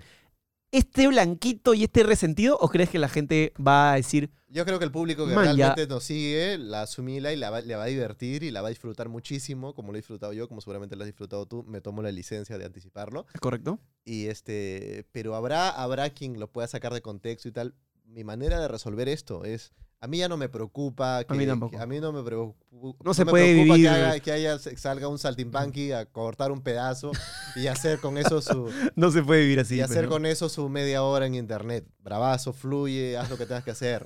este 0.73 1.07
blanquito 1.07 1.75
y 1.75 1.85
este 1.85 2.03
resentido? 2.03 2.59
¿O 2.61 2.68
crees 2.68 2.91
que 2.91 2.99
la 2.99 3.09
gente 3.09 3.53
va 3.64 3.93
a 3.93 3.97
decir, 3.97 4.31
Yo 4.49 4.64
creo 4.64 4.79
que 4.79 4.85
el 4.85 4.91
público 4.91 5.27
que 5.27 5.35
Man, 5.35 5.57
ya. 5.57 5.75
realmente 5.75 5.87
nos 5.87 6.05
sigue 6.05 6.59
la 6.59 6.83
asimila 6.83 7.33
y 7.33 7.37
la 7.37 7.51
va, 7.51 7.61
le 7.61 7.77
va 7.77 7.85
a 7.85 7.87
divertir 7.87 8.43
y 8.43 8.51
la 8.51 8.61
va 8.62 8.68
a 8.68 8.70
disfrutar 8.70 9.09
muchísimo, 9.09 9.75
como 9.75 9.93
lo 9.93 9.99
he 9.99 10.01
disfrutado 10.01 10.33
yo, 10.33 10.49
como 10.49 10.61
seguramente 10.61 10.97
lo 10.97 11.03
has 11.05 11.09
disfrutado 11.09 11.47
tú. 11.47 11.62
Me 11.64 11.81
tomo 11.81 12.03
la 12.03 12.11
licencia 12.11 12.59
de 12.59 12.64
anticiparlo. 12.64 13.27
¿es 13.33 13.41
correcto? 13.41 13.79
Y 14.05 14.27
este, 14.27 15.07
pero 15.12 15.37
habrá, 15.37 15.70
habrá 15.70 16.11
quien 16.11 16.41
lo 16.41 16.51
pueda 16.51 16.66
sacar 16.66 16.93
de 16.93 17.03
contexto 17.03 17.49
y 17.49 17.53
tal. 17.53 17.75
Mi 18.05 18.25
manera 18.25 18.61
de 18.61 18.68
resolver 18.68 19.09
esto 19.09 19.45
es, 19.45 19.73
a 20.03 20.09
mí 20.09 20.19
ya 20.19 20.29
no 20.29 20.37
me 20.37 20.49
preocupa 20.49 21.23
que, 21.25 21.33
mí 21.35 21.47
tampoco. 21.47 21.71
que- 21.77 21.83
a 21.83 21.87
mí 21.87 22.01
no 22.01 22.13
me 22.13 22.23
preocupa, 22.25 22.59
No 23.05 23.15
se 23.15 23.25
me 23.25 23.31
puede 23.31 23.53
preocupa 23.53 23.75
vivir- 23.77 23.89
que, 23.89 23.95
haga- 23.95 24.21
que 24.21 24.33
haya, 24.33 24.59
salga 24.59 25.07
un 25.07 25.19
saltimbanqui 25.19 25.93
a 25.93 26.07
cortar 26.07 26.51
un 26.51 26.61
pedazo 26.61 27.13
y 27.55 27.69
hacer 27.69 28.01
con 28.01 28.19
eso 28.19 28.43
su 28.43 28.69
No 28.97 29.11
se 29.13 29.23
puede 29.23 29.43
vivir 29.43 29.61
así. 29.61 29.77
y 29.77 29.81
hacer 29.81 29.99
pero- 29.99 30.09
con 30.11 30.27
eso 30.27 30.49
su 30.49 30.69
media 30.69 31.03
hora 31.05 31.27
en 31.27 31.37
internet. 31.37 31.87
Bravazo, 32.03 32.53
fluye, 32.53 33.17
haz 33.17 33.31
lo 33.31 33.39
que 33.39 33.47
tengas 33.47 33.63
que 33.63 33.71
hacer. 33.71 34.05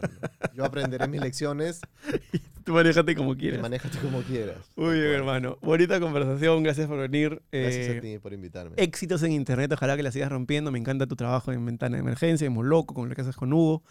Yo 0.55 0.65
aprenderé 0.67 1.09
mis 1.09 1.21
lecciones 1.23 1.81
Tú 2.65 2.73
manéjate 2.75 3.15
como 3.15 3.37
quieras. 3.37 3.63
manéjate 3.63 3.97
como 3.99 4.21
quieras. 4.23 4.57
Muy 4.75 4.95
bien, 5.01 5.13
hermano. 5.13 5.57
Bonita 5.63 6.01
conversación, 6.01 6.63
gracias 6.65 6.89
por 6.89 6.99
venir. 6.99 7.41
Gracias 7.53 7.87
Eh, 7.87 7.99
a 7.99 8.01
ti 8.03 8.19
por 8.19 8.33
invitarme. 8.33 8.75
éxitos 8.77 9.23
en 9.23 9.31
internet, 9.33 9.71
ojalá 9.73 9.97
que 9.97 10.03
la 10.03 10.11
sigas 10.11 10.31
rompiendo. 10.31 10.71
Me 10.73 10.79
encanta 10.81 11.07
tu 11.07 11.15
trabajo 11.17 11.53
en 11.53 11.65
Ventana 11.65 11.97
de 11.97 12.01
Emergencia, 12.01 12.45
en 12.45 12.53
Moloco, 12.53 12.93
con 12.93 13.09
lo 13.09 13.15
que 13.15 13.21
haces 13.23 13.37
con 13.37 13.53
Hugo. 13.53 13.85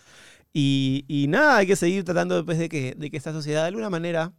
Y, 0.57 1.03
y 1.09 1.27
nada, 1.27 1.57
hay 1.57 1.67
que 1.67 1.75
seguir 1.75 2.05
tratando 2.05 2.35
después 2.35 2.57
de 2.57 2.69
que, 2.69 2.95
de 2.95 3.11
que 3.11 3.17
esta 3.17 3.33
sociedad 3.33 3.63
de 3.63 3.67
alguna 3.67 3.89
manera 3.89 4.31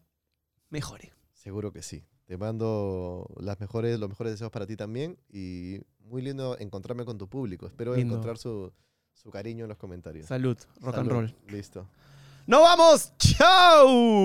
mejore. 0.70 1.12
Seguro 1.34 1.72
que 1.72 1.82
sí. 1.82 2.04
Te 2.24 2.38
mando 2.38 3.28
las 3.38 3.60
mejores, 3.60 4.00
los 4.00 4.08
mejores 4.08 4.32
deseos 4.32 4.50
para 4.50 4.66
ti 4.66 4.76
también 4.76 5.18
y 5.28 5.78
muy 6.00 6.22
lindo 6.22 6.56
encontrarme 6.58 7.04
con 7.04 7.18
tu 7.18 7.28
público. 7.28 7.66
Espero 7.66 7.94
Lindo. 7.94 8.14
encontrar 8.14 8.38
su, 8.38 8.72
su 9.12 9.30
cariño 9.30 9.66
en 9.66 9.68
los 9.68 9.76
comentarios. 9.76 10.24
Salud, 10.26 10.56
rock 10.80 10.96
and 10.96 11.10
roll. 11.10 11.36
Listo. 11.48 11.86
¡Nos 12.46 12.62
vamos! 12.62 13.12
¡Chao! 13.18 14.24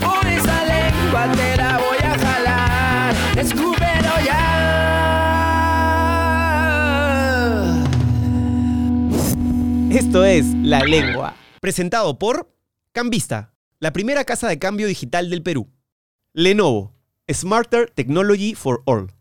Por 0.00 0.26
esa 0.26 0.64
lengua 0.64 1.32
te 1.32 1.56
la 1.56 1.78
voy 1.78 1.98
a 1.98 2.18
jalar. 2.18 2.74
Esto 9.90 10.24
es 10.24 10.46
La 10.54 10.80
Lengua, 10.80 11.36
presentado 11.60 12.18
por 12.18 12.52
Cambista, 12.92 13.54
la 13.78 13.92
primera 13.92 14.24
casa 14.24 14.48
de 14.48 14.58
cambio 14.58 14.88
digital 14.88 15.30
del 15.30 15.42
Perú. 15.42 15.70
Lenovo, 16.32 16.96
Smarter 17.30 17.90
Technology 17.90 18.54
for 18.56 18.82
All. 18.86 19.12